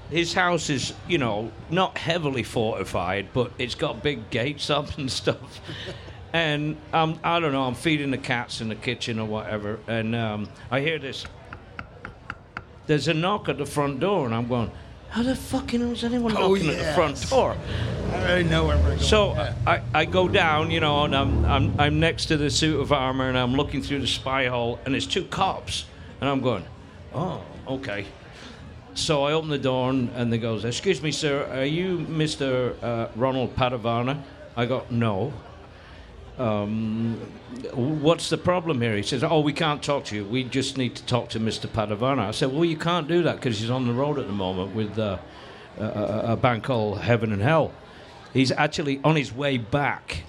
[0.10, 5.12] his house is, you know, not heavily fortified, but it's got big gates up and
[5.12, 5.62] stuff.
[6.34, 10.16] And um, I don't know, I'm feeding the cats in the kitchen or whatever, and
[10.16, 11.26] um, I hear this.
[12.88, 14.70] There's a knock at the front door, and I'm going,
[15.10, 17.56] how the fucking hell is anyone Oh, knocking at the front door?
[18.12, 19.00] I already know where we're going.
[19.00, 19.32] So
[19.66, 22.92] I, I go down, you know, and I'm, I'm, I'm next to the suit of
[22.92, 25.86] armor and I'm looking through the spy hole and there's two cops.
[26.22, 26.66] And I'm going,
[27.14, 28.06] oh, okay.
[28.94, 32.82] So I open the door and, and they goes, excuse me, sir, are you Mr.
[32.82, 34.22] Uh, Ronald Padavona?
[34.56, 35.34] I go, no.
[36.38, 37.16] Um,
[37.74, 38.96] what's the problem here?
[38.96, 40.26] He says, oh, we can't talk to you.
[40.26, 41.68] We just need to talk to Mr.
[41.68, 42.20] Padavona.
[42.20, 44.76] I said, well, you can't do that because he's on the road at the moment
[44.76, 45.18] with uh,
[45.78, 47.72] a, a, band called Heaven and Hell.
[48.34, 50.24] He's actually on his way back.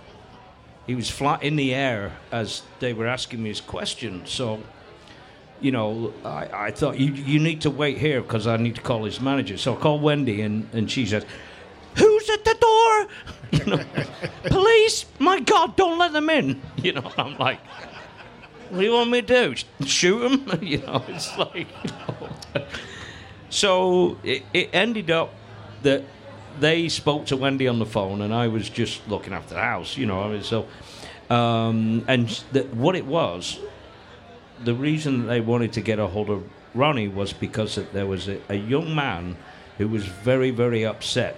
[0.87, 4.27] He was flat in the air as they were asking me his question.
[4.27, 4.61] So,
[5.61, 8.83] you know, I, I thought you you need to wait here because I need to
[8.83, 9.57] call his manager.
[9.57, 11.25] So I called Wendy and, and she said,
[11.97, 13.07] "Who's at the door?
[13.53, 13.85] You know,
[14.45, 15.07] police!
[15.21, 17.61] My God, don't let them in!" You know, I'm like,
[18.71, 19.87] "What do you want me to do?
[19.87, 21.69] Shoot them?" You know, it's like.
[21.85, 22.67] You know.
[23.51, 25.33] So it, it ended up
[25.83, 26.03] that
[26.61, 29.97] they spoke to Wendy on the phone, and I was just looking after the house,
[29.97, 30.21] you know.
[30.23, 30.67] I mean, so
[31.31, 33.59] Um, and the, what it was,
[34.65, 38.29] the reason they wanted to get a hold of Ronnie was because that there was
[38.29, 39.37] a, a young man
[39.79, 41.37] who was very, very upset.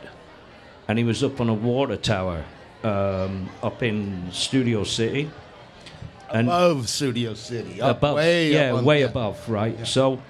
[0.86, 2.45] And he was up on a water tower
[2.82, 5.31] um, up in Studio City.
[6.31, 9.07] And above Studio City, up above, way yeah, way yeah.
[9.07, 9.86] above, right?
[9.86, 10.20] So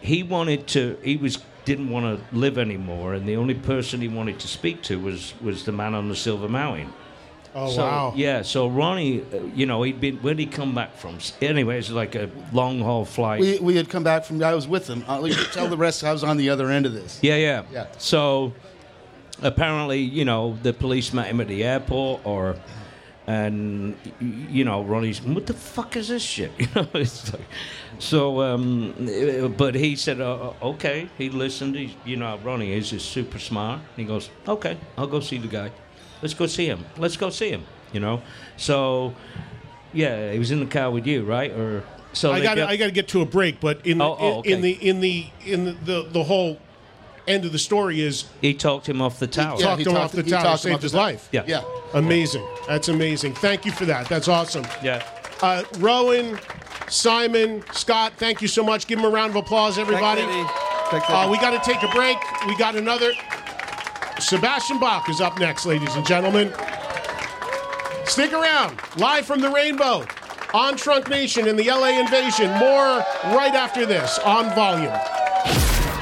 [0.00, 0.96] he wanted to.
[1.02, 4.82] He was didn't want to live anymore, and the only person he wanted to speak
[4.84, 6.90] to was was the man on the Silver Mountain.
[7.54, 8.12] Oh, so, wow.
[8.16, 11.18] Yeah, so Ronnie, uh, you know, he'd been where'd he come back from?
[11.40, 13.40] Anyway, it's like a long haul flight.
[13.40, 14.42] We, we had come back from.
[14.42, 15.04] I was with him.
[15.06, 16.02] I'll tell the rest.
[16.02, 17.20] I was on the other end of this.
[17.22, 17.62] Yeah, yeah.
[17.70, 17.86] Yeah.
[17.98, 18.52] So
[19.42, 22.56] apparently, you know, the police met him at the airport, or
[23.26, 26.52] and you know, Ronnie's, what the fuck is this shit?
[26.58, 27.46] You know, it's like,
[27.98, 28.42] so.
[28.42, 31.08] Um, uh, but he said, uh, uh, okay.
[31.16, 31.76] He listened.
[31.76, 33.80] He's, you know, Ronnie is is super smart.
[33.96, 35.70] He goes, okay, I'll go see the guy.
[36.24, 36.82] Let's go see him.
[36.96, 37.64] Let's go see him.
[37.92, 38.22] You know,
[38.56, 39.14] so.
[39.92, 41.52] Yeah, he was in the car with you, right?
[41.52, 41.84] Or
[42.14, 44.16] so I got got- I got to get to a break, but in the, Oh,
[44.18, 44.60] oh, in, in okay.
[44.62, 46.58] the in the in the, the the whole
[47.28, 49.56] end of the story is he talked him off the tower.
[49.58, 51.28] talked him off the tower, saved his life.
[51.30, 51.44] Yeah.
[51.46, 51.62] Yeah.
[51.92, 52.44] Amazing.
[52.66, 53.34] That's amazing.
[53.34, 54.08] Thank you for that.
[54.08, 54.64] That's awesome.
[54.82, 55.06] Yeah.
[55.42, 56.40] Uh, Rowan,
[56.88, 58.86] Simon, Scott, thank you so much.
[58.88, 60.22] Give them a round of applause, everybody.
[60.22, 62.16] Uh, we got to take a break.
[62.48, 63.12] We got another.
[64.18, 66.52] Sebastian Bach is up next, ladies and gentlemen.
[68.06, 68.78] Stick around.
[68.96, 70.06] Live from the Rainbow
[70.52, 72.50] on Trunk Nation in the LA Invasion.
[72.58, 73.02] More
[73.34, 74.92] right after this on volume.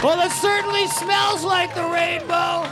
[0.02, 2.68] Well, it certainly smells like the rainbow.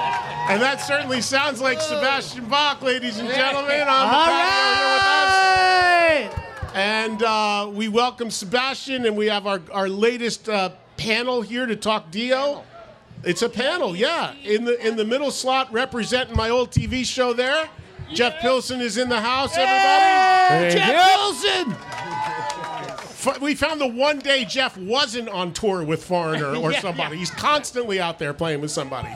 [0.50, 4.80] And that certainly sounds like Sebastian Bach, ladies and gentlemen, on the All patio
[6.24, 6.74] here with us.
[6.74, 11.76] And uh, we welcome Sebastian, and we have our, our latest uh, panel here to
[11.76, 12.64] talk Dio.
[13.24, 14.34] It's a panel, yeah.
[14.44, 17.68] In the in the middle slot, representing my old TV show there.
[18.12, 20.74] Jeff Pilson is in the house, everybody.
[20.74, 21.76] Jeff Wilson.
[23.02, 27.14] F- We found the one day Jeff wasn't on tour with Foreigner or Yeah, somebody.
[27.14, 27.20] yeah.
[27.20, 29.10] He's constantly out there playing with somebody.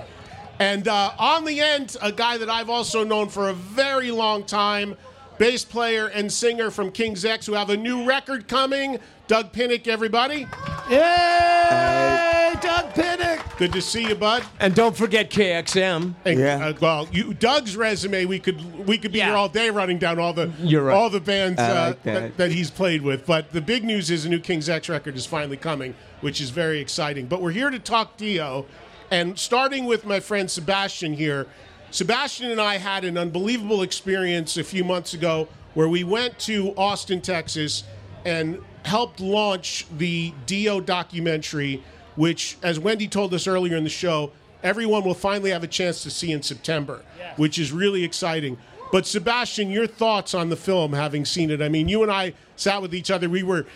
[0.60, 4.44] And uh, on the end, a guy that I've also known for a very long
[4.44, 4.94] time,
[5.38, 9.00] bass player and singer from King's X, who have a new record coming.
[9.26, 10.46] Doug Pinnick, everybody.
[10.90, 13.56] Yay, Doug Pinnick.
[13.56, 14.44] Good to see you, bud.
[14.60, 16.14] And don't forget KXM.
[16.26, 16.66] yeah.
[16.66, 20.18] Uh, well, you, Doug's resume, we could we could be here all day running down
[20.18, 20.94] all the You're right.
[20.94, 22.20] all the bands uh, like that.
[22.20, 23.24] that, that he's played with.
[23.24, 26.50] But the big news is a new King's X record is finally coming, which is
[26.50, 27.26] very exciting.
[27.26, 28.66] But we're here to talk Dio,
[29.10, 31.46] and starting with my friend Sebastian here.
[31.90, 36.74] Sebastian and I had an unbelievable experience a few months ago where we went to
[36.76, 37.84] Austin, Texas,
[38.24, 41.82] and helped launch the Dio documentary,
[42.16, 44.30] which, as Wendy told us earlier in the show,
[44.62, 47.02] everyone will finally have a chance to see in September,
[47.36, 48.56] which is really exciting.
[48.92, 51.60] But Sebastian, your thoughts on the film, having seen it?
[51.60, 53.28] I mean, you and I sat with each other.
[53.28, 53.66] We were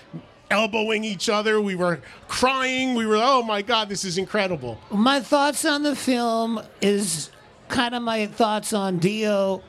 [0.50, 1.60] elbowing each other.
[1.60, 2.94] We were crying.
[2.94, 4.78] We were, oh my God, this is incredible.
[4.90, 7.30] My thoughts on the film is
[7.68, 9.62] kind of my thoughts on Dio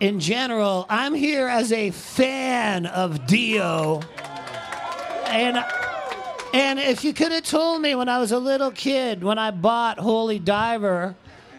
[0.00, 0.86] in general.
[0.88, 4.00] I'm here as a fan of Dio.
[5.28, 5.64] And
[6.54, 9.50] and if you could have told me when I was a little kid when I
[9.50, 11.14] bought Holy Diver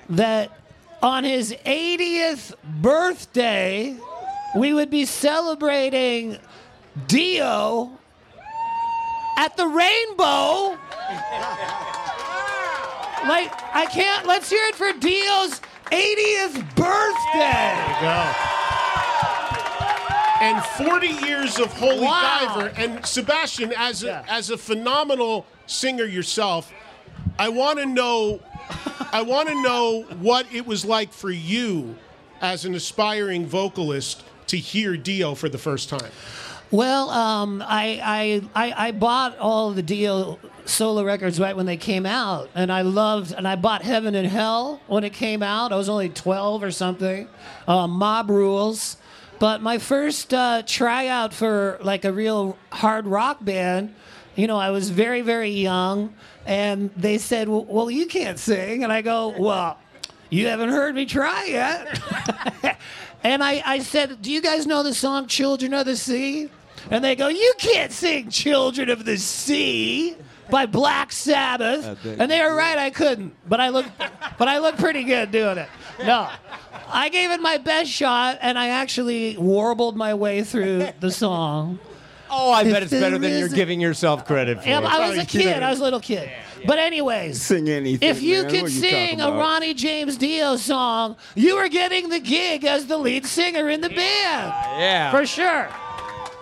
[0.09, 0.51] that
[1.01, 3.95] on his 80th birthday
[4.55, 6.39] we would be celebrating
[7.07, 7.91] Dio
[9.37, 10.77] at the Rainbow
[13.27, 14.25] like, I can't.
[14.25, 15.59] Let's hear it for Dio's
[15.91, 17.75] 80th birthday.
[18.01, 18.48] go.
[20.41, 22.55] And 40 years of Holy Wow.
[22.55, 22.73] Diver.
[22.77, 26.71] And Sebastian, as a, as a phenomenal singer yourself,
[27.37, 28.39] I want to know,
[29.11, 31.95] I want to know what it was like for you
[32.41, 36.09] as an aspiring vocalist to hear Dio for the first time.
[36.71, 41.77] Well, um, I, I, I, I bought all the Dio solo records right when they
[41.77, 45.71] came out, and I loved, and I bought Heaven and Hell when it came out.
[45.73, 47.27] I was only 12 or something.
[47.67, 48.97] Uh, Mob Rules.
[49.39, 53.95] But my first uh, tryout for like a real hard rock band,
[54.35, 56.13] you know, I was very, very young,
[56.45, 58.83] and they said, well, well you can't sing.
[58.83, 59.77] And I go, well,
[60.29, 62.77] you haven't heard me try yet.
[63.23, 66.49] and I, I said, Do you guys know the song Children of the Sea?
[66.91, 70.15] And they go, You can't sing Children of the Sea
[70.49, 72.05] by Black Sabbath.
[72.05, 73.33] And they were right, I couldn't.
[73.47, 73.85] But I look
[74.37, 75.69] but I look pretty good doing it.
[76.05, 76.29] No.
[76.91, 81.79] I gave it my best shot and I actually warbled my way through the song.
[82.31, 84.69] Oh, I If bet it's better than you're giving yourself credit for.
[84.69, 85.63] Yeah, I was a kid.
[85.63, 86.29] I was a little kid.
[86.65, 88.07] But anyways, Sing anything.
[88.07, 88.51] if you man.
[88.51, 89.31] could you sing a?
[89.31, 93.89] Ronnie James Dio song, you were getting the gig as the lead singer in the
[93.89, 93.99] band.
[93.99, 95.09] Yeah.
[95.11, 95.69] For sure.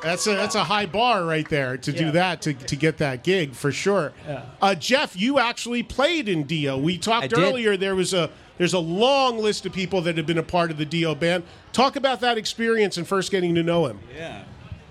[0.02, 3.24] That's a that's a high bar right there to do that to, to get that
[3.24, 4.14] gig for sure.
[4.28, 4.44] Yeah.
[4.62, 6.78] Uh, Jeff, you actually played in Dio.
[6.78, 7.40] We talked did.
[7.40, 7.78] earlier.
[7.78, 10.78] There was a there's a long list of people that have been a part of
[10.78, 11.44] the Dio band.
[11.74, 14.00] Talk about that experience and first getting to know him.
[14.16, 14.44] Yeah.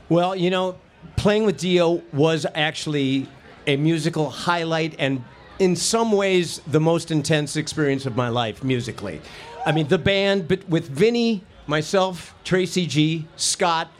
[0.09, 0.79] Well, you know,
[1.17, 3.29] playing with Dio was actually
[3.67, 5.25] a musical highlight and
[5.59, 9.21] in some ways the most intense experience of my life musically.
[9.65, 13.91] I mean, the band but with Vinny, myself, Tracy G, Scott,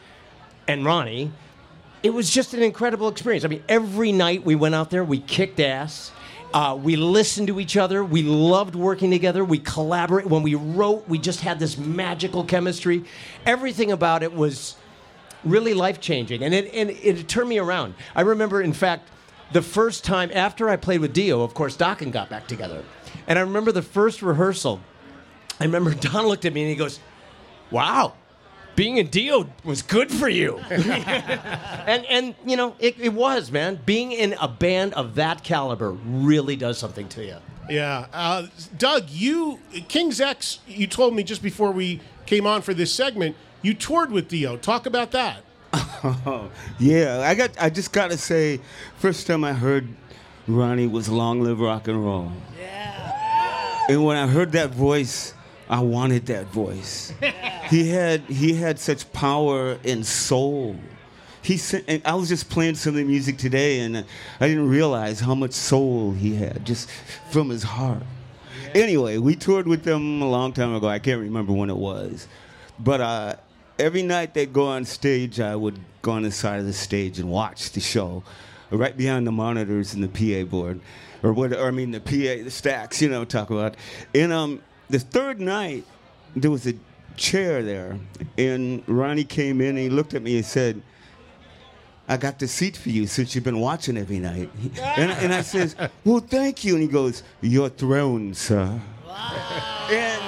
[0.67, 1.31] and Ronnie,
[2.03, 3.43] it was just an incredible experience.
[3.43, 6.11] I mean, every night we went out there, we kicked ass.
[6.53, 8.03] Uh, we listened to each other.
[8.03, 9.43] We loved working together.
[9.43, 10.27] We collaborate.
[10.27, 13.03] When we wrote, we just had this magical chemistry.
[13.45, 14.75] Everything about it was
[15.43, 17.95] really life changing, and it and it turned me around.
[18.15, 19.09] I remember, in fact,
[19.51, 22.83] the first time after I played with Dio, of course, and got back together,
[23.27, 24.79] and I remember the first rehearsal.
[25.59, 26.99] I remember Don looked at me and he goes,
[27.71, 28.13] "Wow."
[28.77, 33.79] Being in Dio was good for you, and and you know it, it was man.
[33.87, 37.37] Being in a band of that caliber really does something to you.
[37.71, 38.45] Yeah, uh,
[38.77, 40.59] Doug, you King's X.
[40.67, 44.57] You told me just before we came on for this segment, you toured with Dio.
[44.57, 45.41] Talk about that.
[45.73, 47.59] Oh, yeah, I got.
[47.59, 48.61] I just gotta say,
[48.99, 49.87] first time I heard
[50.47, 53.87] Ronnie was "Long Live Rock and Roll." Yeah.
[53.89, 55.33] And when I heard that voice,
[55.67, 57.11] I wanted that voice.
[57.69, 60.75] he had he had such power and soul.
[61.41, 63.97] He and I was just playing some of the music today, and
[64.39, 66.89] I didn't realize how much soul he had just
[67.29, 68.03] from his heart.
[68.75, 70.87] Anyway, we toured with them a long time ago.
[70.87, 72.27] I can't remember when it was,
[72.79, 73.35] but uh,
[73.79, 77.19] every night they'd go on stage, I would go on the side of the stage
[77.19, 78.23] and watch the show,
[78.69, 80.09] right behind the monitors and the
[80.43, 80.81] PA board,
[81.23, 81.53] or what?
[81.53, 83.01] Or I mean the PA, the stacks.
[83.01, 83.75] You know, talk about.
[84.13, 85.85] And um, the third night,
[86.35, 86.73] there was a
[87.17, 87.99] chair there,
[88.37, 90.81] and Ronnie came in and he looked at me and said.
[92.09, 94.49] I got the seat for you since you've been watching every night.
[94.81, 95.75] And, and I says,
[96.05, 96.75] well, thank you.
[96.75, 98.79] And he goes, your throne, sir.
[99.91, 100.27] And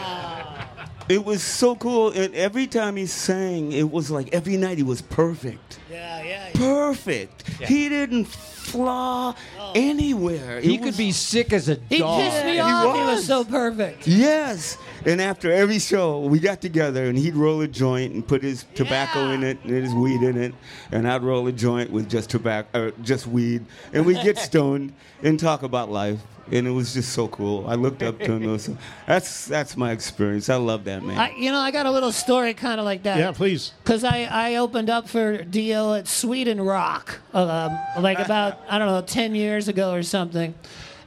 [1.09, 2.11] it was so cool.
[2.11, 5.79] And every time he sang, it was like every night he was perfect.
[5.89, 6.51] Yeah, yeah.
[6.53, 7.47] Perfect.
[7.47, 9.71] He didn't flaw oh.
[9.73, 10.61] anywhere.
[10.61, 11.85] He It could be sick as a dog.
[11.89, 12.21] He dog.
[12.21, 12.95] pissed me off.
[12.95, 13.25] He was was.
[13.25, 14.07] so perfect.
[14.07, 14.77] Yes.
[15.05, 18.65] And after every show, we got together and he'd roll a joint and put his
[18.75, 20.53] tobacco in it and his weed in it.
[20.91, 23.65] And I'd roll a joint with just tobacco, or just weed.
[23.93, 24.93] And we'd get stoned
[25.23, 26.19] and talk about life.
[26.51, 27.67] And it was just so cool.
[27.67, 28.43] I looked up to him.
[28.43, 28.71] It was-
[29.05, 30.49] That's, that's my experience.
[30.49, 31.15] I love that, man.
[31.17, 33.19] I, you know, I got a little story kind of like that.
[33.19, 33.71] Yeah, please.
[33.83, 38.87] Because I, I opened up for Dio at Sweden Rock, um, like about, I don't
[38.87, 40.55] know, 10 years ago or something.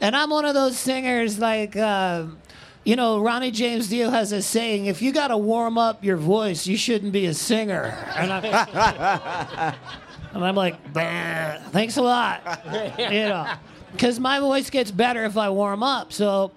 [0.01, 2.27] And I'm one of those singers like, uh,
[2.85, 6.17] you know, Ronnie James Dio has a saying if you got to warm up your
[6.17, 7.97] voice, you shouldn't be a singer.
[8.17, 9.77] And, I,
[10.35, 12.41] and I'm like, thanks a lot.
[12.99, 13.53] You know,
[13.93, 16.13] because my voice gets better if I warm up.
[16.13, 16.51] So,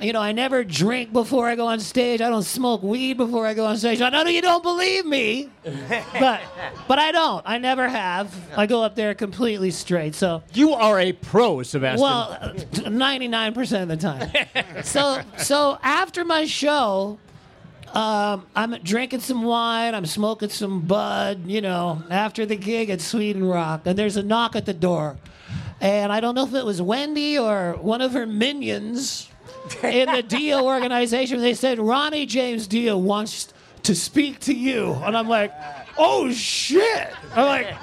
[0.00, 2.20] you know, I never drink before I go on stage.
[2.20, 4.00] I don't smoke weed before I go on stage.
[4.02, 6.40] I know you don't believe me, but
[6.86, 7.42] but I don't.
[7.46, 8.34] I never have.
[8.56, 10.14] I go up there completely straight.
[10.14, 12.02] So you are a pro, Sebastian.
[12.02, 12.54] well,
[12.90, 14.82] ninety nine percent of the time.
[14.84, 17.18] so so after my show.
[17.94, 19.94] Um, I'm drinking some wine.
[19.94, 21.46] I'm smoking some bud.
[21.46, 25.16] You know, after the gig at Sweden Rock, and there's a knock at the door,
[25.80, 29.30] and I don't know if it was Wendy or one of her minions
[29.82, 31.40] in the Dio organization.
[31.40, 33.52] They said Ronnie James Dio wants
[33.82, 35.52] to speak to you, and I'm like,
[35.96, 37.12] oh shit!
[37.34, 37.74] I'm like,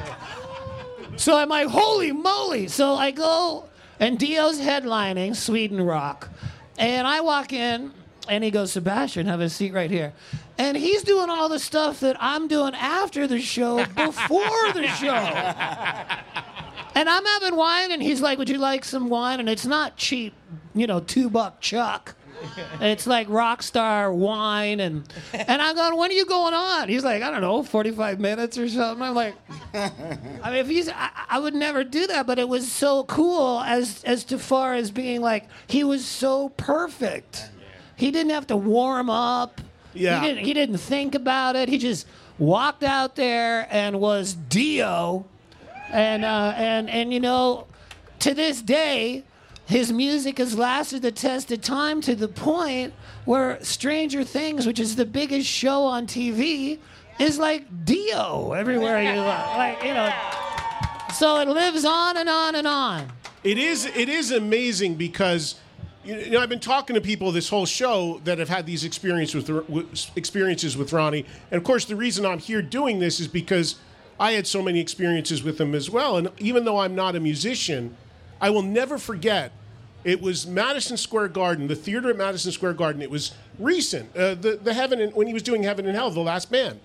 [1.15, 2.67] so I'm like, holy moly!
[2.67, 3.69] So I go,
[3.99, 6.29] and Dio's headlining Sweden Rock,
[6.77, 7.93] and I walk in,
[8.27, 10.13] and he goes, Sebastian, have a seat right here.
[10.57, 15.13] And he's doing all the stuff that I'm doing after the show, before the show.
[16.95, 19.39] And I'm having wine, and he's like, Would you like some wine?
[19.39, 20.33] And it's not cheap,
[20.73, 22.15] you know, two buck chuck.
[22.81, 26.89] It's like rock star wine, and and I'm going, when are you going on?
[26.89, 29.01] He's like, I don't know, 45 minutes or something.
[29.01, 29.35] I'm like,
[29.73, 33.61] I mean, if he's, I, I would never do that, but it was so cool
[33.61, 37.49] as as to far as being like, he was so perfect.
[37.95, 39.61] He didn't have to warm up.
[39.93, 40.19] Yeah.
[40.19, 41.69] He didn't, he didn't think about it.
[41.69, 45.25] He just walked out there and was Dio,
[45.89, 47.67] and uh, and and you know,
[48.19, 49.23] to this day,
[49.65, 52.93] his music has lasted the test of time to the point
[53.25, 56.79] where Stranger Things, which is the biggest show on TV,
[57.19, 59.57] is like Dio everywhere you look.
[59.57, 60.13] Like you know,
[61.13, 63.07] So it lives on and on and on.
[63.43, 65.55] It is it is amazing because
[66.03, 69.49] you know I've been talking to people this whole show that have had these experiences
[69.49, 73.27] with, with experiences with Ronnie, and of course the reason I'm here doing this is
[73.27, 73.75] because
[74.19, 76.17] I had so many experiences with him as well.
[76.17, 77.97] And even though I'm not a musician,
[78.43, 79.53] I will never forget.
[80.03, 83.01] It was Madison Square Garden, the theater at Madison Square Garden.
[83.01, 86.11] It was recent, uh, the the Heaven and, when he was doing Heaven and Hell,
[86.11, 86.81] the last man,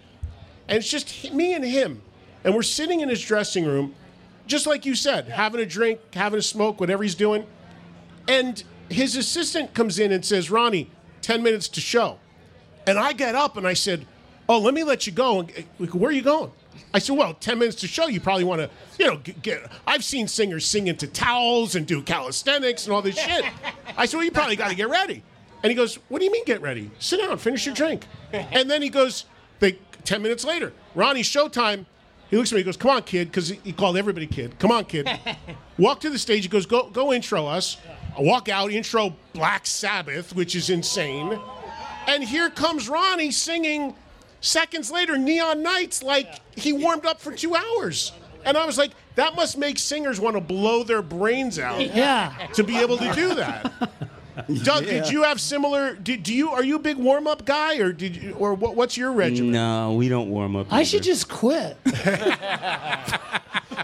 [0.69, 2.01] and it's just me and him,
[2.45, 3.97] and we're sitting in his dressing room,
[4.47, 7.45] just like you said, having a drink, having a smoke, whatever he's doing.
[8.29, 10.91] And his assistant comes in and says, Ronnie,
[11.23, 12.19] 10 minutes to show.
[12.87, 14.07] And I get up and I said,
[14.49, 15.43] Oh, let me let you go.
[15.79, 16.53] Where are you going?
[16.95, 18.07] I said, Well, 10 minutes to show.
[18.09, 19.71] You probably want to, you know, get.
[19.87, 23.45] I've seen singers sing into towels and do calisthenics and all this shit.
[23.97, 25.23] I said, Well, you probably got to get ready.
[25.63, 26.91] And he goes, What do you mean get ready?
[26.99, 28.07] Sit down, finish your drink.
[28.33, 29.25] And then he goes,
[29.61, 31.87] they, 10 minutes later, Ronnie, showtime.
[32.31, 34.59] He looks at me, he goes, Come on, kid, because he, he called everybody kid.
[34.59, 35.09] Come on, kid.
[35.79, 36.43] Walk to the stage.
[36.43, 37.79] He goes, Go, go intro us.
[38.17, 41.39] I walk out, intro Black Sabbath, which is insane.
[42.09, 43.95] And here comes Ronnie singing
[44.41, 48.13] seconds later Neon Knights like he warmed up for two hours.
[48.45, 51.81] And I was like, that must make singers want to blow their brains out.
[51.81, 52.49] Yeah.
[52.55, 53.91] To be able to do that.
[54.63, 55.95] Doug, did you have similar?
[55.95, 58.77] Did do you are you a big warm up guy or did you, or what,
[58.77, 59.51] what's your regimen?
[59.51, 60.69] No, we don't warm up.
[60.73, 61.77] I should just quit.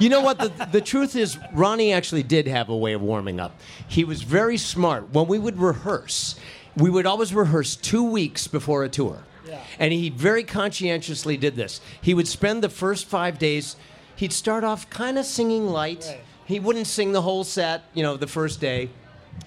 [0.01, 0.39] You know what?
[0.39, 3.59] The, the truth is, Ronnie actually did have a way of warming up.
[3.87, 5.11] He was very smart.
[5.13, 6.35] When we would rehearse,
[6.77, 9.23] we would always rehearse two weeks before a tour.
[9.79, 11.81] And he very conscientiously did this.
[12.01, 13.77] He would spend the first five days,
[14.17, 16.19] he'd start off kind of singing light.
[16.47, 18.91] He wouldn't sing the whole set, you know, the first day.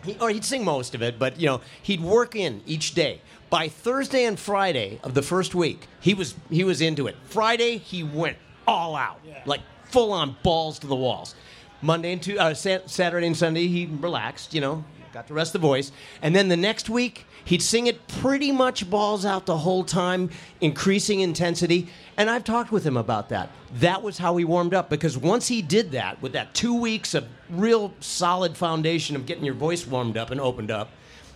[0.04, 3.22] He, or he'd sing most of it, but you know, he'd work in each day.
[3.50, 7.16] By Thursday and Friday of the first week, he was he was into it.
[7.26, 8.38] Friday, he went
[8.68, 11.34] all out, like full on balls to the walls.
[11.82, 14.84] Monday and two, uh, Saturday and Sunday, he relaxed, you know,
[15.14, 15.92] got the rest of the voice,
[16.22, 20.30] and then the next week, he'd sing it pretty much balls out the whole time,
[20.60, 21.88] increasing intensity.
[22.18, 23.50] And I've talked with him about that.
[23.76, 27.14] That was how he warmed up because once he did that, with that two weeks
[27.14, 30.92] of real solid foundation of getting your voice warmed up and opened up,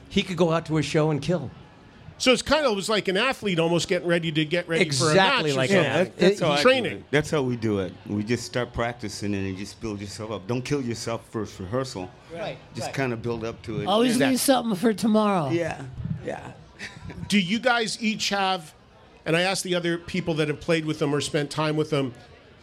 [0.10, 1.50] he could go out to a show and kill.
[2.22, 4.92] So it's kind of it was like an athlete almost getting ready to get ready
[4.92, 5.44] for a match.
[5.46, 5.78] or like something.
[5.78, 6.18] an athlete.
[6.18, 6.98] That's how I training.
[6.98, 7.04] it.
[7.10, 7.94] That's how we do it.
[8.06, 10.46] We just start practicing and you just build yourself up.
[10.46, 12.12] Don't kill yourself first rehearsal.
[12.32, 12.94] Right, Just right.
[12.94, 13.86] kind of build up to it.
[13.88, 15.50] Always leave something for tomorrow.
[15.50, 15.82] Yeah,
[16.24, 16.52] yeah.
[17.28, 18.74] Do you guys each have,
[19.26, 21.90] and I asked the other people that have played with them or spent time with
[21.90, 22.14] them,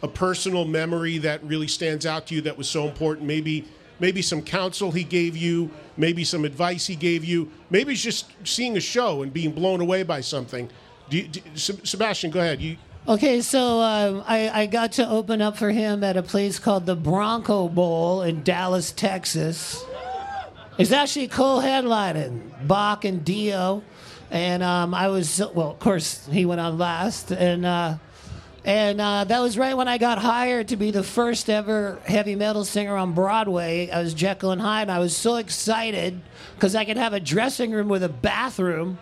[0.01, 3.27] a personal memory that really stands out to you that was so important?
[3.27, 3.65] Maybe,
[3.99, 8.31] maybe some counsel he gave you, maybe some advice he gave you, maybe it's just
[8.43, 10.69] seeing a show and being blown away by something.
[11.09, 12.61] Do you, do, Sebastian, go ahead.
[12.61, 12.77] You,
[13.07, 16.85] Okay, so um, I, I got to open up for him at a place called
[16.85, 19.83] the Bronco Bowl in Dallas, Texas.
[20.77, 23.83] It's actually co-headlining Bach and Dio,
[24.29, 25.71] and um, I was well.
[25.71, 27.95] Of course, he went on last, and uh,
[28.65, 32.35] and uh, that was right when I got hired to be the first ever heavy
[32.35, 33.89] metal singer on Broadway.
[33.89, 36.19] I was Jekyll and Hyde, and I was so excited
[36.55, 38.99] because I could have a dressing room with a bathroom.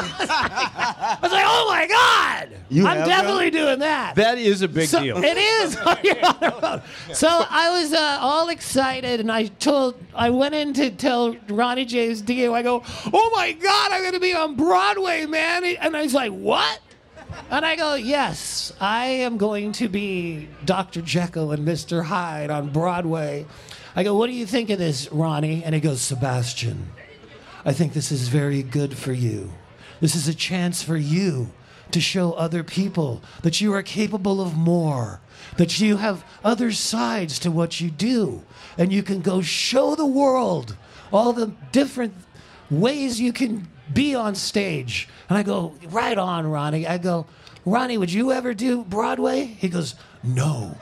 [0.00, 2.56] I was like, oh my God!
[2.68, 3.58] You I'm definitely that?
[3.58, 4.14] doing that.
[4.14, 5.16] That is a big So- deal.
[5.22, 5.72] It is.
[7.18, 11.84] so I was uh, all excited, and I told, I went in to tell Ronnie
[11.84, 12.82] James Dio, I go,
[13.12, 15.64] oh my God, I'm going to be on Broadway, man.
[15.64, 16.78] And he's like, what?
[17.50, 21.00] And I go, yes, I am going to be Dr.
[21.02, 22.04] Jekyll and Mr.
[22.04, 23.46] Hyde on Broadway.
[23.96, 25.64] I go, what do you think of this, Ronnie?
[25.64, 26.90] And he goes, Sebastian,
[27.64, 29.52] I think this is very good for you.
[30.00, 31.50] This is a chance for you
[31.90, 35.20] to show other people that you are capable of more,
[35.56, 38.44] that you have other sides to what you do,
[38.76, 40.76] and you can go show the world
[41.12, 42.14] all the different
[42.70, 45.08] ways you can be on stage.
[45.28, 46.86] And I go, right on, Ronnie.
[46.86, 47.26] I go,
[47.64, 49.44] Ronnie, would you ever do Broadway?
[49.44, 50.76] He goes, no.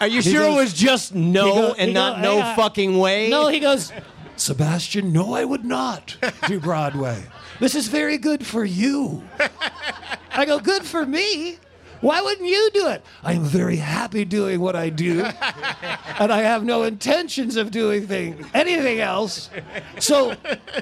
[0.00, 2.56] Are you He sure it was just no he go- and not go- no on.
[2.56, 3.28] fucking way?
[3.28, 3.92] No, he goes,
[4.36, 6.16] Sebastian, no, I would not
[6.46, 7.22] do Broadway.
[7.58, 9.22] This is very good for you.
[10.32, 11.58] I go, good for me?
[12.00, 13.04] Why wouldn't you do it?
[13.22, 15.20] I am very happy doing what I do,
[16.18, 19.50] and I have no intentions of doing thing, anything else.
[19.98, 20.34] So,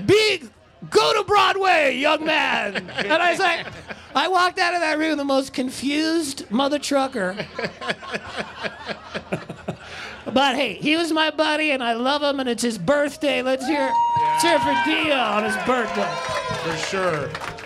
[0.07, 0.43] be
[0.91, 2.77] go to Broadway, young man.
[2.91, 3.67] And I was like,
[4.15, 7.37] I walked out of that room the most confused mother trucker.
[10.33, 13.41] But hey, he was my buddy, and I love him, and it's his birthday.
[13.41, 16.15] Let's hear, let's hear it for Dio on his birthday.
[16.63, 17.58] For sure.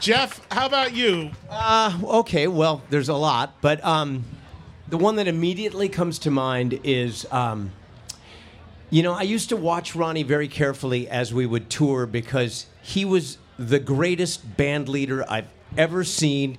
[0.00, 1.30] Jeff, how about you?
[1.50, 4.24] Uh, okay, well, there's a lot, but um,
[4.88, 7.70] the one that immediately comes to mind is, um,
[8.88, 13.04] you know, I used to watch Ronnie very carefully as we would tour because he
[13.04, 16.56] was the greatest band leader I've ever seen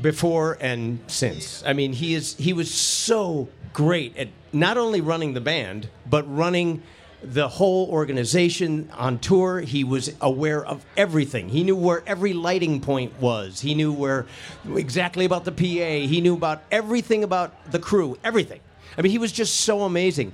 [0.00, 1.62] before and since.
[1.64, 6.24] I mean, he is he was so great at not only running the band, but
[6.24, 6.82] running
[7.22, 9.60] the whole organization on tour.
[9.60, 11.48] He was aware of everything.
[11.48, 13.60] He knew where every lighting point was.
[13.60, 14.26] He knew where
[14.74, 16.06] exactly about the PA.
[16.06, 18.60] He knew about everything about the crew, everything.
[18.96, 20.32] I mean, he was just so amazing.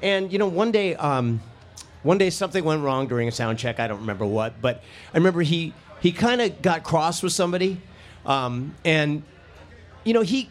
[0.00, 1.40] And you know, one day, um,
[2.02, 3.80] one day something went wrong during a sound check.
[3.80, 4.82] I don't remember what, but
[5.12, 7.80] I remember he he kind of got cross with somebody,
[8.26, 9.22] um, and
[10.04, 10.48] you know he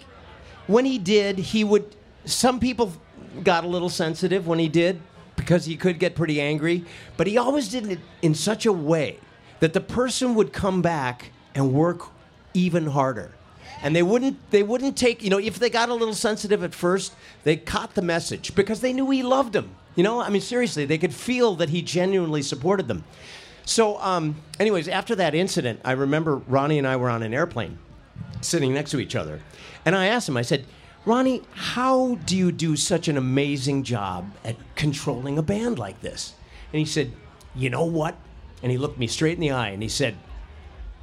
[0.68, 1.95] when he did he would.
[2.23, 2.93] Some people
[3.43, 5.02] got a little sensitive when he did
[5.41, 6.85] because he could get pretty angry,
[7.18, 9.18] but he always did it in such a way
[9.59, 12.09] that the person would come back and work
[12.53, 13.31] even harder.
[13.81, 16.76] And they wouldn't they wouldn't take, you know, if they got a little sensitive at
[16.76, 17.13] first,
[17.43, 19.72] they caught the message because they knew he loved them.
[19.95, 23.03] You know, I mean seriously, they could feel that he genuinely supported them.
[23.65, 27.80] So um, anyways, after that incident, I remember Ronnie and I were on an airplane
[28.41, 29.39] sitting next to each other.
[29.85, 30.65] And I asked him, I said,
[31.03, 36.33] Ronnie, how do you do such an amazing job at controlling a band like this?
[36.71, 37.11] And he said,
[37.55, 38.15] You know what?
[38.61, 40.15] And he looked me straight in the eye and he said,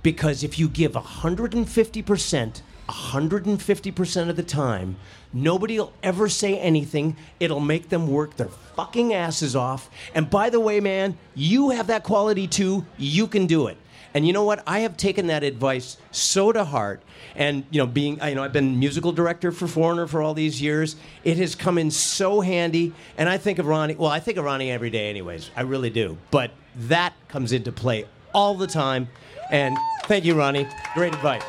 [0.04, 4.96] Because if you give 150%, 150% of the time,
[5.32, 7.16] nobody will ever say anything.
[7.40, 9.90] It'll make them work their fucking asses off.
[10.14, 12.86] And by the way, man, you have that quality too.
[12.98, 13.76] You can do it.
[14.14, 14.62] And you know what?
[14.66, 17.02] I have taken that advice so to heart.
[17.36, 20.60] And you know, being you know, I've been musical director for Foreigner for all these
[20.60, 20.96] years.
[21.24, 22.92] It has come in so handy.
[23.16, 23.94] And I think of Ronnie.
[23.94, 25.50] Well, I think of Ronnie every day, anyways.
[25.56, 26.18] I really do.
[26.30, 29.08] But that comes into play all the time.
[29.50, 30.66] And thank you, Ronnie.
[30.94, 31.42] Great advice.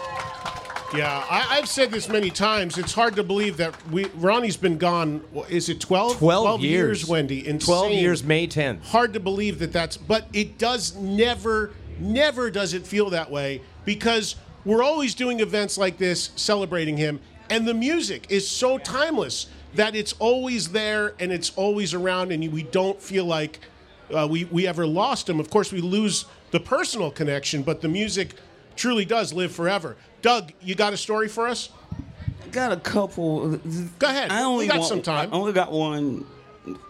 [0.95, 2.77] Yeah, I, I've said this many times.
[2.77, 5.23] It's hard to believe that we Ronnie's been gone.
[5.48, 6.18] Is it 12?
[6.18, 7.07] 12 years, years.
[7.07, 7.48] Wendy.
[7.48, 7.76] Insane.
[7.76, 8.84] 12 years, May 10th.
[8.86, 9.98] Hard to believe that that's.
[9.98, 14.35] But it does never, never does it feel that way because
[14.65, 17.19] we're always doing events like this celebrating him,
[17.49, 22.51] and the music is so timeless that it's always there and it's always around, and
[22.51, 23.59] we don't feel like
[24.13, 25.39] uh, we we ever lost him.
[25.39, 28.34] Of course, we lose the personal connection, but the music
[28.76, 29.95] truly does live forever.
[30.21, 31.69] Doug, you got a story for us?
[32.51, 33.57] Got a couple.
[33.99, 34.31] Go ahead.
[34.31, 35.30] I only we got want- some time.
[35.31, 36.26] I only got one.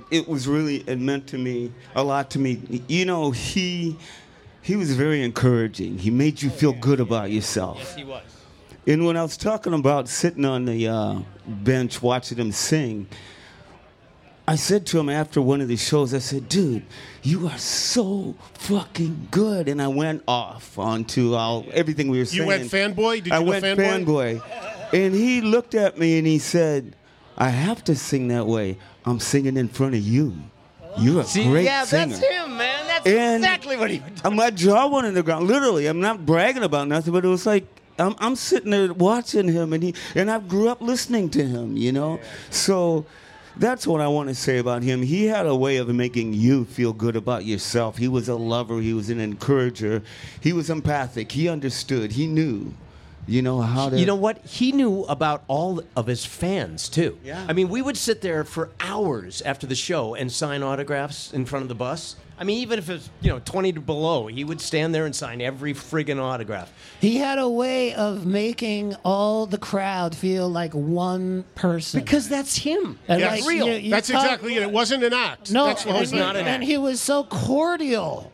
[0.09, 2.81] It was really it meant to me a lot to me.
[2.87, 3.97] You know, he
[4.61, 5.97] he was very encouraging.
[5.97, 7.77] He made you feel good about yourself.
[7.79, 8.23] Yes, he was.
[8.87, 13.07] And when I was talking about sitting on the uh, bench watching him sing,
[14.47, 16.83] I said to him after one of the shows, I said, dude,
[17.21, 19.69] you are so fucking good.
[19.69, 22.41] And I went off onto all, everything we were saying.
[22.41, 23.17] You went fanboy?
[23.17, 24.41] Did you I go went fanboy?
[24.41, 24.93] fanboy.
[24.93, 26.95] And he looked at me and he said,
[27.37, 28.77] I have to sing that way.
[29.05, 30.35] I'm singing in front of you.
[30.97, 32.15] You're a See, great yeah, singer.
[32.17, 32.87] that's him, man.
[32.87, 34.01] That's And- exactly what he.
[34.23, 35.47] And my jaw went in the ground.
[35.47, 37.65] Literally, I'm not bragging about nothing, but it was like
[37.99, 41.77] I'm, I'm sitting there watching him, and he and I grew up listening to him.
[41.77, 43.05] You know, so
[43.57, 45.01] that's what I want to say about him.
[45.03, 47.97] He had a way of making you feel good about yourself.
[47.97, 48.79] He was a lover.
[48.79, 50.01] He was an encourager.
[50.41, 51.31] He was empathic.
[51.31, 52.13] He understood.
[52.13, 52.73] He knew.
[53.29, 53.99] You know how to.
[53.99, 54.39] You know what?
[54.45, 57.17] He knew about all of his fans too.
[57.23, 57.45] Yeah.
[57.47, 61.45] I mean, we would sit there for hours after the show and sign autographs in
[61.45, 62.15] front of the bus.
[62.39, 65.13] I mean, even if it's you know twenty to below, he would stand there and
[65.15, 66.71] sign every friggin' autograph.
[67.01, 71.99] He had a way of making all the crowd feel like one person.
[71.99, 72.97] Because that's him.
[73.09, 73.45] And Yes.
[73.45, 74.61] like, you- you That's talk- exactly it.
[74.63, 75.51] It wasn't an act.
[75.51, 76.19] No, That's the whole and, thing.
[76.19, 78.31] he, and he was so cordial.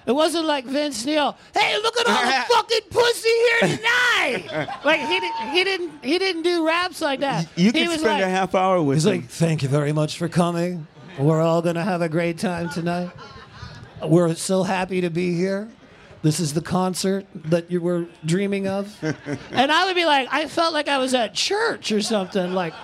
[0.00, 1.36] Like, It wasn't like Vince Neil.
[1.54, 4.68] Hey, look at all the fucking pussy here tonight.
[4.84, 7.46] like he didn't, he didn't, he didn't do raps like that.
[7.56, 9.12] You he can was spend like, a half hour with He's him.
[9.20, 10.86] like, thank you very much for coming.
[11.18, 13.10] We're all gonna have a great time tonight.
[14.02, 15.68] We're so happy to be here.
[16.22, 18.94] This is the concert that you were dreaming of.
[19.50, 22.52] and I would be like, I felt like I was at church or something.
[22.52, 22.74] Like,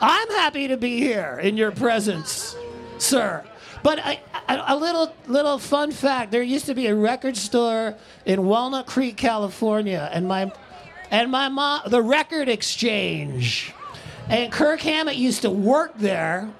[0.00, 2.56] I'm happy to be here in your presence,
[2.98, 3.44] sir.
[3.82, 7.94] But a, a, little little fun fact: there used to be a record store
[8.24, 10.52] in Walnut Creek, California, and my
[11.10, 13.72] and my mom, the Record Exchange,
[14.28, 16.50] and Kirk Hammett used to work there.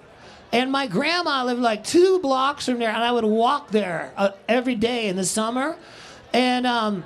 [0.51, 4.31] And my grandma lived like two blocks from there, and I would walk there uh,
[4.49, 5.77] every day in the summer.
[6.33, 7.05] And um,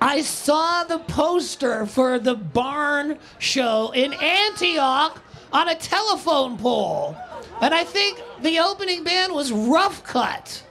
[0.00, 5.22] I saw the poster for the Barn Show in Antioch
[5.52, 7.16] on a telephone pole.
[7.64, 10.62] And I think the opening band was Rough Cut.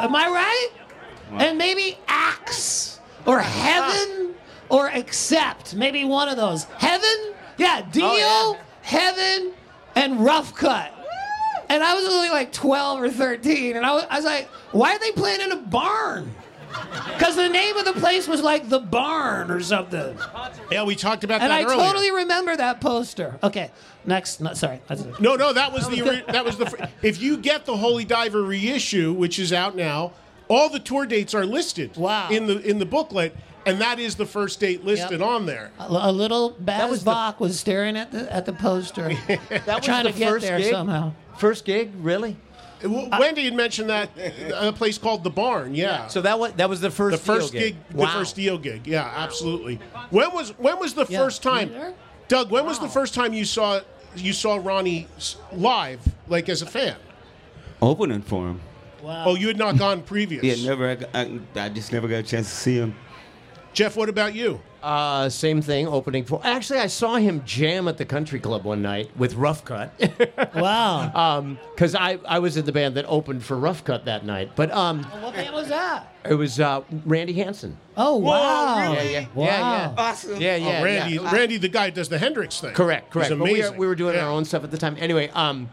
[0.00, 0.70] Am I right?
[1.38, 3.42] and maybe Axe or ah.
[3.42, 4.34] Heaven
[4.68, 5.76] or Accept.
[5.76, 6.64] Maybe one of those.
[6.78, 7.34] Heaven?
[7.58, 9.52] Yeah, oh, Dio, Heaven,
[9.94, 10.92] and Rough Cut.
[11.68, 14.96] And I was only like 12 or 13, and I was, I was like, why
[14.96, 16.34] are they playing in a barn?
[17.18, 20.16] Because the name of the place was like the barn or something.
[20.70, 21.50] Yeah, we talked about that.
[21.50, 21.86] And that I earlier.
[21.88, 23.38] totally remember that poster.
[23.42, 23.70] Okay,
[24.04, 24.40] next.
[24.40, 24.80] No, sorry.
[25.20, 26.88] No, no, that was the that was the.
[27.02, 30.12] If you get the Holy Diver reissue, which is out now,
[30.48, 31.96] all the tour dates are listed.
[31.96, 32.28] Wow.
[32.30, 33.36] In the in the booklet,
[33.66, 35.28] and that is the first date listed Yep.
[35.28, 35.70] on there.
[35.78, 40.04] A, a little Baz Bach was staring at the at the poster, That was trying
[40.04, 40.70] the to get first there gig?
[40.70, 41.12] somehow.
[41.38, 42.36] First gig, really?
[42.82, 45.74] W- Wendy had mentioned that uh, a place called the Barn.
[45.74, 46.06] Yeah.
[46.08, 47.96] So that was that was the first the first first Dio gig, gig.
[47.98, 48.86] the first Dio gig.
[48.86, 49.80] Yeah, absolutely.
[50.10, 51.18] When was when was the Yeah.
[51.18, 51.94] first time, You?
[52.28, 52.50] Doug?
[52.50, 53.80] When was the first time you saw
[54.16, 55.06] you saw Ronnie
[55.52, 56.96] live, like as a fan?
[57.80, 58.60] Opening for him.
[59.02, 59.24] Wow.
[59.26, 60.44] Oh, you had not gone previous.
[60.44, 60.96] Yeah, never.
[61.12, 62.94] I, I just never got a chance to see him.
[63.72, 64.60] Jeff, what about you?
[64.82, 66.40] Uh, same thing, opening for.
[66.42, 69.92] Actually, I saw him jam at the country club one night with Rough Cut.
[70.56, 71.56] wow.
[71.74, 74.50] Because I, I was in the band that opened for Rough Cut that night.
[74.56, 76.12] But um, What band was that?
[76.28, 77.76] it was uh, Randy Hansen.
[77.96, 78.92] Oh wow!
[78.94, 79.44] Yeah, yeah, Wow.
[79.44, 79.94] yeah, yeah.
[79.96, 80.40] Awesome.
[80.40, 81.32] Yeah, yeah, Oh, Randy, yeah.
[81.34, 82.72] Randy, the guy does the Hendrix thing.
[82.74, 83.30] Correct, correct.
[83.30, 83.72] He's But we, amazing.
[83.74, 84.24] were, we were doing Yeah.
[84.26, 84.96] our own stuff at the time.
[84.98, 85.68] Anyway, um,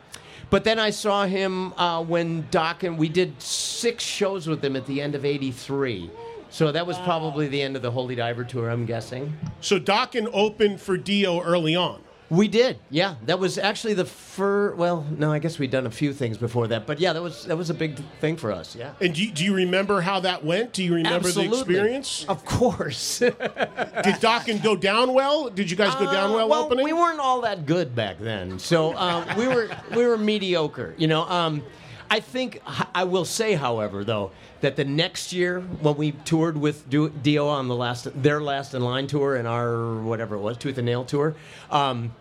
[0.49, 4.85] but then I saw him uh, when Dokken we did six shows with him at
[4.85, 6.09] the end of '83.
[6.49, 9.37] So that was probably the end of the Holy Diver tour, I'm guessing.
[9.61, 12.01] So Dokken opened for Dio early on.
[12.31, 13.15] We did, yeah.
[13.25, 14.77] That was actually the first.
[14.77, 17.45] Well, no, I guess we'd done a few things before that, but yeah, that was
[17.45, 18.75] that was a big thing for us.
[18.75, 18.91] Yeah.
[19.01, 20.73] And do you, do you remember how that went?
[20.73, 21.55] Do you remember Absolutely.
[21.57, 22.25] the experience?
[22.29, 23.17] Of course.
[23.19, 25.49] Did Dokken go down well?
[25.49, 26.85] Did you guys go down well, Uh, well, opening?
[26.85, 30.93] we weren't all that good back then, so um, we were we were mediocre.
[30.99, 31.63] You know, um,
[32.11, 32.61] I think
[32.93, 34.29] I will say, however, though,
[34.61, 38.73] that the next year when we toured with Du- Dio on the last their last
[38.73, 41.35] in line tour and our whatever it was Tooth and Nail tour.
[41.71, 42.13] Um,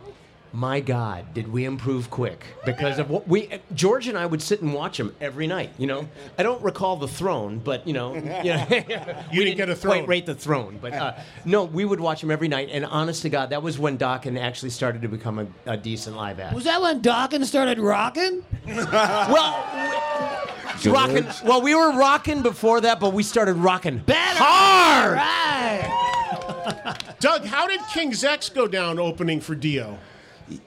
[0.53, 4.63] my God, did we improve quick because of what we George and I would sit
[4.63, 5.71] and watch him every night.
[5.77, 6.09] You know,
[6.39, 8.67] I don't recall the throne, but you know, you, know,
[9.33, 9.99] You didn't get a throne.
[9.99, 12.71] Quite rate the throne, but uh, no, we would watch him every night.
[12.73, 16.17] And honest to God, that was when Dokken actually started to become a, a decent
[16.17, 16.55] live act.
[16.55, 18.43] Was that when Dokken started rocking?
[18.67, 20.48] well,
[20.87, 21.27] rocking.
[21.45, 25.17] Well, we were rocking before that, but we started rocking hard.
[25.17, 26.97] Right.
[27.21, 29.99] Doug, how did King's X go down opening for Dio?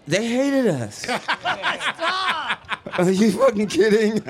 [0.08, 1.08] They hated us.
[2.98, 4.22] Are you fucking kidding?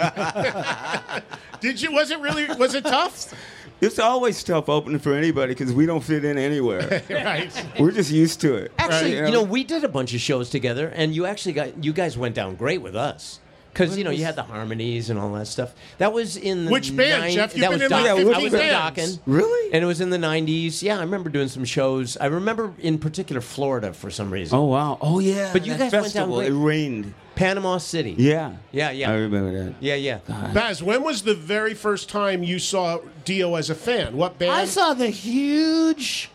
[1.60, 1.92] Did you?
[1.92, 2.46] Was it really?
[2.56, 3.34] Was it tough?
[3.82, 7.02] It's always tough opening for anybody because we don't fit in anywhere.
[7.10, 7.52] right.
[7.80, 8.72] We're just used to it.
[8.78, 9.28] Actually, Right?
[9.28, 12.16] you know, we did a bunch of shows together, and you actually got you guys
[12.18, 13.40] went down great with us.
[13.74, 15.74] Because you know you had the harmonies and all that stuff.
[15.98, 17.54] That was in the Which band, nine- Jeff?
[17.56, 19.18] You've that been was in Doc- like I 15 was in bands.
[19.18, 19.20] Dokken.
[19.26, 19.74] Really?
[19.74, 20.82] And it was in the '90s.
[20.84, 22.18] Yeah, I remember doing some shows.
[22.18, 24.58] I remember in particular Florida for some reason.
[24.58, 24.98] Oh wow!
[25.02, 25.52] Oh yeah!
[25.54, 26.50] But you that guys went down festival, great.
[26.50, 27.14] It rained.
[27.34, 28.14] Panama City.
[28.20, 28.58] Yeah.
[28.72, 29.10] Yeah, yeah.
[29.10, 29.76] I remember that.
[29.80, 30.20] Yeah, yeah.
[30.54, 34.16] Baz, when was the very first time you saw Dio as a fan?
[34.18, 34.52] What band?
[34.52, 36.30] I saw the huge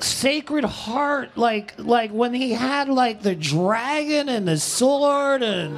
[0.00, 5.76] Sacred Heart, like like when he had like the dragon and the sword, and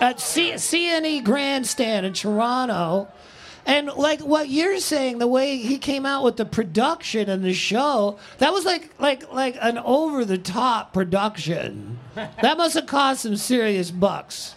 [0.00, 3.08] at C- CNE Grandstand in Toronto.
[3.66, 7.52] And like what you're saying, the way he came out with the production and the
[7.52, 11.98] show, that was like like like an over the top production.
[12.42, 14.54] That must have cost some serious bucks.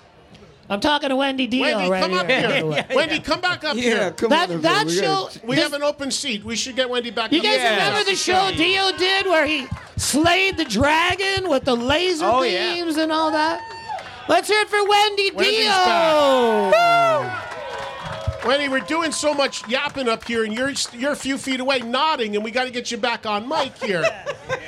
[0.70, 2.22] I'm talking to Wendy Dio Wendy, right come here.
[2.22, 2.86] up here.
[2.96, 4.12] Wendy, come back up Yeah, here.
[4.12, 4.96] come That- on that here.
[4.96, 6.44] We show- gotta- We This- have an open seat.
[6.46, 7.70] We should get Wendy back You up guys here.
[7.72, 12.74] remember the show Dio did where he slayed the dragon with the laser Oh, yeah.
[12.74, 13.60] beams and all that?
[14.32, 16.72] Let's hear it for Wendy Wendy's Dio.
[18.48, 21.80] Wendy, we're doing so much yapping up here, and you're you're a few feet away
[21.80, 24.06] nodding, and we got to get you back on mic here.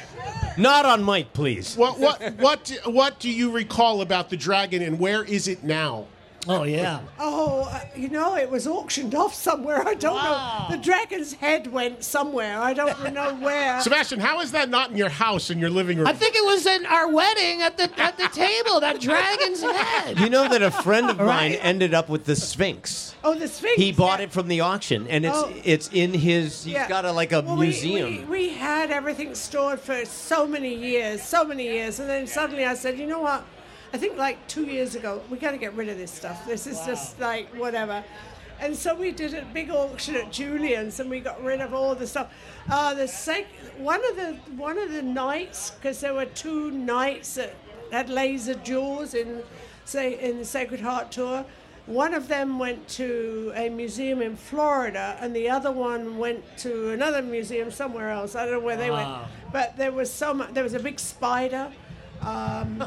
[0.57, 1.77] Not on mic, please.
[1.77, 6.07] what what what what do you recall about the dragon, and where is it now?
[6.47, 6.99] Oh yeah.
[7.19, 9.87] Oh, uh, you know, it was auctioned off somewhere.
[9.87, 10.65] I don't know.
[10.71, 12.59] The dragon's head went somewhere.
[12.59, 13.79] I don't know where.
[13.81, 16.07] Sebastian, how is that not in your house in your living room?
[16.07, 18.79] I think it was in our wedding at the at the table.
[18.81, 20.19] That dragon's head.
[20.19, 21.59] You know that a friend of mine Right.
[21.61, 23.15] ended up with the Sphinx.
[23.23, 23.75] oh, the Sphinx.
[23.81, 24.25] He bought yeah.
[24.25, 25.53] it from the auction, and it's Oh.
[25.63, 26.65] it's in his.
[26.65, 26.89] He's Yeah.
[26.89, 28.29] got a like a Well, we- museum.
[28.29, 32.65] We, we had everything stored for so many years, so many years, and then suddenly
[32.65, 33.45] I said, you know what?
[33.93, 36.47] I think like two years ago, we got to get rid of this stuff.
[36.47, 38.03] This is just like whatever.
[38.59, 41.93] And so we did a big auction at Julien's, and we got rid of all
[41.95, 42.33] the stuff.
[42.71, 43.47] Uh, the sec-
[43.77, 47.53] one of the one of the knights, because there were two nights that
[47.91, 49.43] had laser jaws in,
[49.85, 51.45] say, in the Sacred Heart tour.
[51.85, 56.91] One of them went to a museum in Florida, and the other one went to
[56.91, 58.35] another museum somewhere else.
[58.35, 59.23] I don't know where they Wow.
[59.23, 60.53] went, but there was so much.
[60.53, 61.71] There was a big spider.
[62.25, 62.77] Um,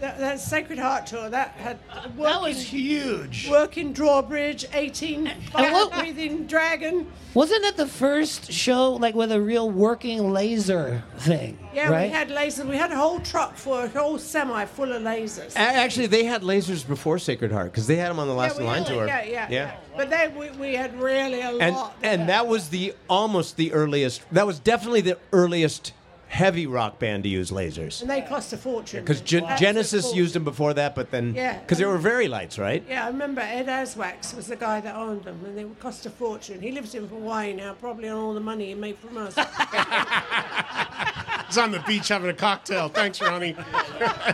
[0.00, 3.48] that, that Sacred Heart tour that had That was huge.
[3.50, 7.10] Working drawbridge, eighteen what- breathing dragon.
[7.34, 11.58] Wasn't it the first show like with a real working laser thing?
[11.74, 12.06] Yeah, right?
[12.08, 12.66] we had lasers.
[12.66, 15.54] We had a whole truck full, a whole semi full of lasers.
[15.54, 18.58] A- Actually, they had lasers before Sacred Heart because they had them on the Last
[18.58, 19.06] yeah, Line had- tour.
[19.06, 19.76] Yeah, yeah, yeah.
[19.96, 21.96] But then we, we had really a and lot.
[22.02, 24.22] and that was the almost the earliest.
[24.32, 25.92] That was definitely the earliest
[26.28, 28.00] heavy rock band to use lasers.
[28.02, 29.04] and they cost a fortune.
[29.04, 31.58] Because That's Genesis the used them before that, but then Yeah.
[31.58, 32.84] because they were very lights, right?
[32.88, 36.04] Yeah, I remember Ed Aswax was the guy that owned them, and they would cost
[36.04, 36.60] a fortune.
[36.60, 39.34] He lives in Hawaii now, probably on all the money he made from us.
[41.46, 42.88] He's on the beach having a cocktail.
[42.88, 43.54] Thanks, Ronnie.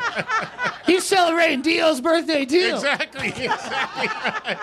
[0.87, 2.73] He's celebrating Dio's birthday too.
[2.75, 3.29] Exactly.
[3.45, 4.09] Exactly.
[4.45, 4.59] right.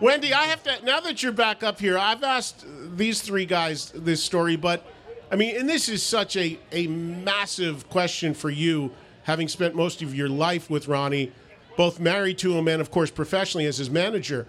[0.00, 0.84] Wendy, I have to.
[0.84, 2.64] Now that you're back up here, I've asked
[2.96, 4.86] these three guys this story, but
[5.30, 8.90] I mean, and this is such a a massive question for you,
[9.24, 11.32] having spent most of your life with Ronnie,
[11.76, 14.46] both married to him and, of course, professionally as his manager.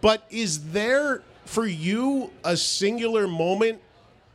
[0.00, 3.80] But is there for you a singular moment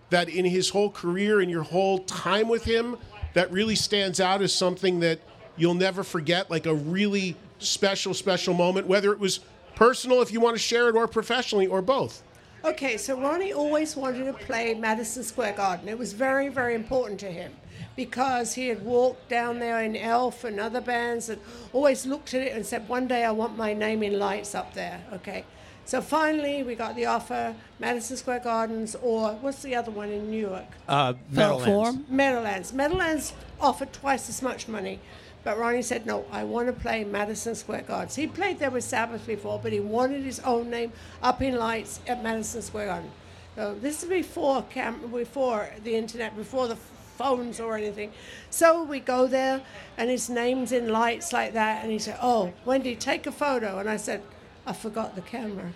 [0.09, 2.97] that in his whole career and your whole time with him
[3.33, 5.19] that really stands out as something that
[5.57, 9.39] you'll never forget, like a really special, special moment, whether it was
[9.75, 12.21] personal, if you want to share it, or professionally, or both?
[12.65, 15.87] Okay, so Ronnie always wanted to play Madison Square Garden.
[15.87, 17.53] It was very, very important to him
[17.95, 21.39] because he had walked down there in Elf and other bands and
[21.73, 24.73] always looked at it and said, One day I want my name in lights up
[24.73, 24.99] there.
[25.13, 25.45] Okay.
[25.85, 30.31] So finally, we got the offer Madison Square Gardens or what's the other one in
[30.31, 30.65] Newark?
[30.87, 32.09] Uh, Meadowlands.
[32.09, 32.73] Meadowlands.
[32.73, 34.99] Meadowlands offered twice as much money.
[35.45, 38.15] But Ronnie said, no, I want to play Madison Square Gardens.
[38.15, 40.91] He played there with Sabbath before, but he wanted his own name
[41.21, 43.11] up in lights at Madison Square Garden.
[43.55, 48.11] So this is before cam- before the internet, before the phones or anything.
[48.49, 49.61] So we go there,
[49.97, 53.77] and his name's in lights like that, and he said, oh, Wendy, take a photo.
[53.77, 54.23] And I said,
[54.67, 55.65] I forgot the camera.
[55.65, 55.73] and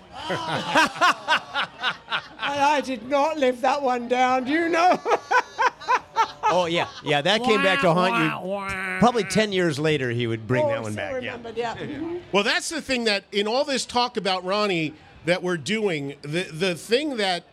[2.39, 4.99] I did not live that one down, do you know?
[6.51, 7.21] Oh yeah, yeah.
[7.21, 8.99] That came back to haunt you.
[8.99, 11.11] Probably ten years later, he would bring oh, that one back.
[11.21, 11.33] Yeah.
[11.33, 11.75] Remembered, yeah.
[11.75, 12.17] Mm-hmm.
[12.31, 14.93] Well, that's the thing that in all this talk about Ronnie
[15.25, 17.43] that we're doing, the the thing that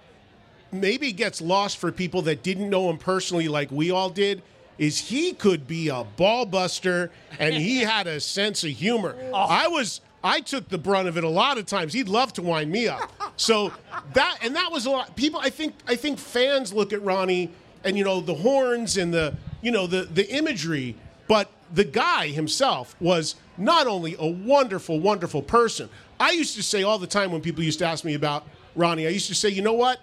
[0.72, 4.42] maybe gets lost for people that didn't know him personally like we all did
[4.78, 9.16] is he could be a ball buster and he had a sense of humor.
[9.32, 9.34] Oh.
[9.34, 11.92] I was I took the brunt of it a lot of times.
[11.92, 13.10] He'd love to wind me up.
[13.36, 13.72] So
[14.14, 17.50] that and that was a lot people I think I think fans look at Ronnie
[17.84, 20.96] and you know the horns and the you know the the imagery
[21.28, 25.88] but the guy himself was not only a wonderful, wonderful person.
[26.20, 29.06] I used to say all the time when people used to ask me about Ronnie,
[29.06, 30.00] I used to say, you know what?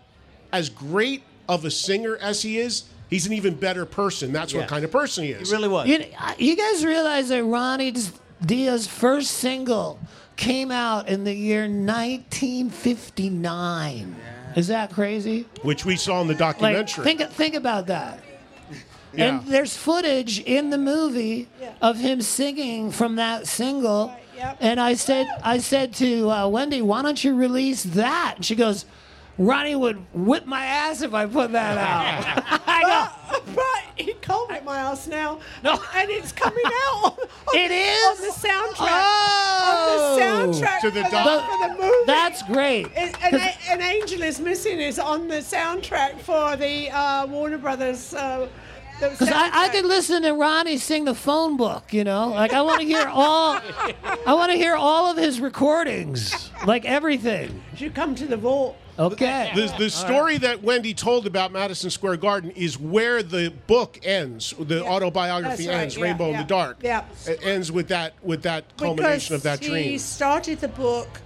[0.51, 4.33] As great of a singer as he is, he's an even better person.
[4.33, 4.59] That's Yeah.
[4.61, 5.49] what kind of person he is.
[5.49, 5.87] He really was.
[5.87, 7.91] You, uh, you guys realize that Ronnie
[8.45, 9.99] Dio's first single
[10.35, 14.15] came out in the year 1959.
[14.55, 15.47] Is that crazy?
[15.61, 17.03] Which we saw in the Like, documentary.
[17.03, 18.23] think think about that.
[19.13, 19.25] Yeah.
[19.25, 21.47] And there's footage in the movie
[21.81, 24.13] of him singing from that single.
[24.59, 28.55] And I said, I said to uh, Wendy, "Why don't you release that?" And she
[28.55, 28.85] goes,
[29.37, 32.61] "Ronnie would whip my ass if I put that out."
[33.31, 35.39] but, but he can't whip my ass now.
[35.63, 35.73] No.
[35.95, 37.17] And it's coming out.
[37.19, 38.07] On, It the, is?
[38.07, 38.87] on the soundtrack.
[38.89, 40.19] Oh.
[40.43, 42.05] On the soundtrack To the for, doc- for the movie.
[42.05, 42.87] That's great.
[42.95, 43.39] It, an,
[43.69, 48.13] an Angel is Missing is on the soundtrack for the uh, Warner Brothers.
[48.13, 48.47] Uh,
[48.99, 49.71] Because I, I soundtrack.
[49.71, 52.29] could listen to Ronnie sing the phone book, you know?
[52.29, 53.59] Like, I want to hear all,
[54.25, 57.61] I want to hear all of his recordings, like everything.
[57.71, 58.77] Did you come to the vault.
[58.97, 59.51] Okay.
[59.55, 64.53] The, the story that Wendy told about Madison Square Garden is where the book ends.
[64.59, 65.97] The autobiography right, ends.
[65.97, 66.77] yeah, Rainbow in the Dark.
[66.81, 67.05] yeah.
[67.25, 69.83] It ends with that with that culmination of that dream.
[69.83, 71.21] he started the book.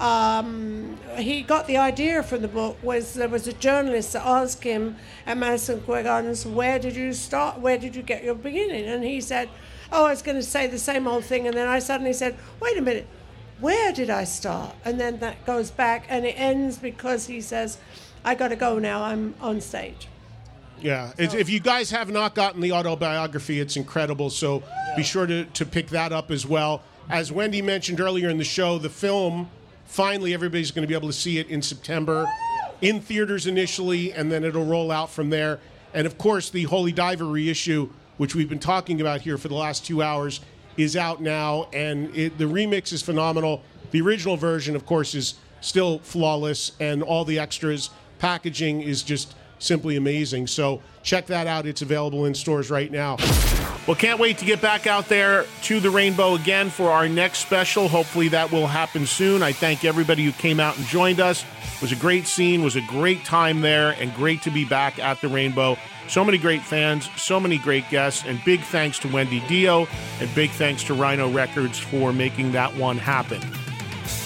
[0.00, 4.64] Um, he got the idea from the book was there was a journalist that asked
[4.64, 7.60] him at Madison Square Gardens, "Where did you start?
[7.60, 9.48] Where did you get your beginning?" And he said,
[9.92, 12.36] "Oh, I was going to say the same old thing." And then I suddenly said,
[12.60, 13.06] "Wait a minute,
[13.64, 17.78] where did I start?" And then that goes back, and it ends because he says,
[18.24, 19.02] "I got to go now.
[19.02, 20.08] I'm on stage."
[20.80, 24.28] Yeah, it's, if you guys have not gotten the autobiography, it's incredible.
[24.28, 24.62] So
[24.96, 26.82] be sure to, to pick that up as well.
[27.08, 29.48] As Wendy mentioned earlier in the show, the film
[29.86, 32.26] finally everybody's going to be able to see it in September
[32.80, 35.58] in theaters initially, and then it'll roll out from there.
[35.94, 39.54] And of course, the Holy Diver reissue, which we've been talking about here for the
[39.54, 40.40] last two hours,
[40.76, 43.62] is out now, and it, the remix is phenomenal.
[43.90, 49.34] The original version, of course, is still flawless, and all the extras packaging is just
[49.58, 50.46] simply amazing.
[50.46, 51.66] So check that out.
[51.66, 53.16] It's available in stores right now.
[53.86, 57.40] Well, can't wait to get back out there to the rainbow again for our next
[57.40, 57.86] special.
[57.86, 59.42] Hopefully that will happen soon.
[59.42, 61.44] I thank everybody who came out and joined us.
[61.76, 64.98] It was a great scene, was a great time there, and great to be back
[64.98, 65.76] at the rainbow.
[66.08, 69.86] So many great fans, so many great guests, and big thanks to Wendy Dio,
[70.18, 73.42] and big thanks to Rhino Records for making that one happen.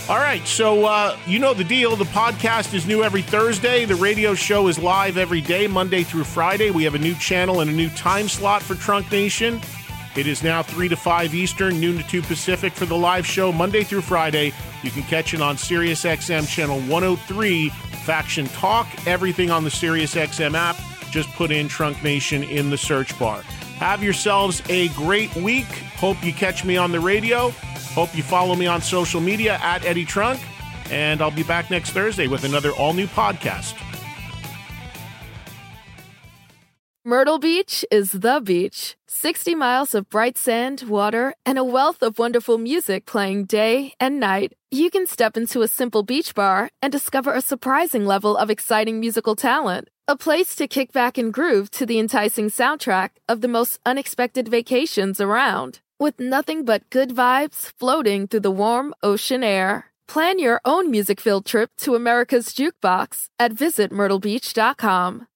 [0.08, 1.94] All right, so uh, you know the deal.
[1.94, 3.84] The podcast is new every Thursday.
[3.84, 6.70] The radio show is live every day, Monday through Friday.
[6.70, 9.60] We have a new channel and a new time slot for Trunk Nation.
[10.16, 13.52] It is now 3 to 5 Eastern, noon to 2 Pacific for the live show,
[13.52, 14.54] Monday through Friday.
[14.82, 20.76] You can catch it on SiriusXM channel 103, Faction Talk, everything on the SiriusXM app.
[21.10, 23.42] Just put in Trunk Nation in the search bar.
[23.76, 25.66] Have yourselves a great week.
[25.98, 27.52] Hope you catch me on the radio.
[27.98, 30.38] Hope you follow me on social media at Eddie Trunk.
[30.88, 33.74] And I'll be back next Thursday with another all new podcast.
[37.04, 38.96] Myrtle Beach is the beach.
[39.08, 44.20] 60 miles of bright sand, water, and a wealth of wonderful music playing day and
[44.20, 44.52] night.
[44.70, 49.00] You can step into a simple beach bar and discover a surprising level of exciting
[49.00, 49.90] musical talent.
[50.06, 54.46] A place to kick back and groove to the enticing soundtrack of the most unexpected
[54.46, 55.80] vacations around.
[56.00, 59.86] With nothing but good vibes floating through the warm ocean air.
[60.06, 65.26] Plan your own music filled trip to America's Jukebox at visitmyrtlebeach.com.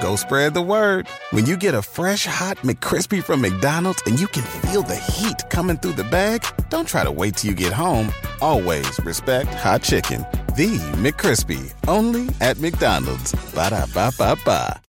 [0.00, 1.08] Go spread the word.
[1.30, 5.42] When you get a fresh hot McCrispy from McDonald's and you can feel the heat
[5.50, 8.12] coming through the bag, don't try to wait till you get home.
[8.40, 10.24] Always respect hot chicken.
[10.56, 13.32] The McCrispy, only at McDonald's.
[13.54, 14.85] Ba da ba ba ba.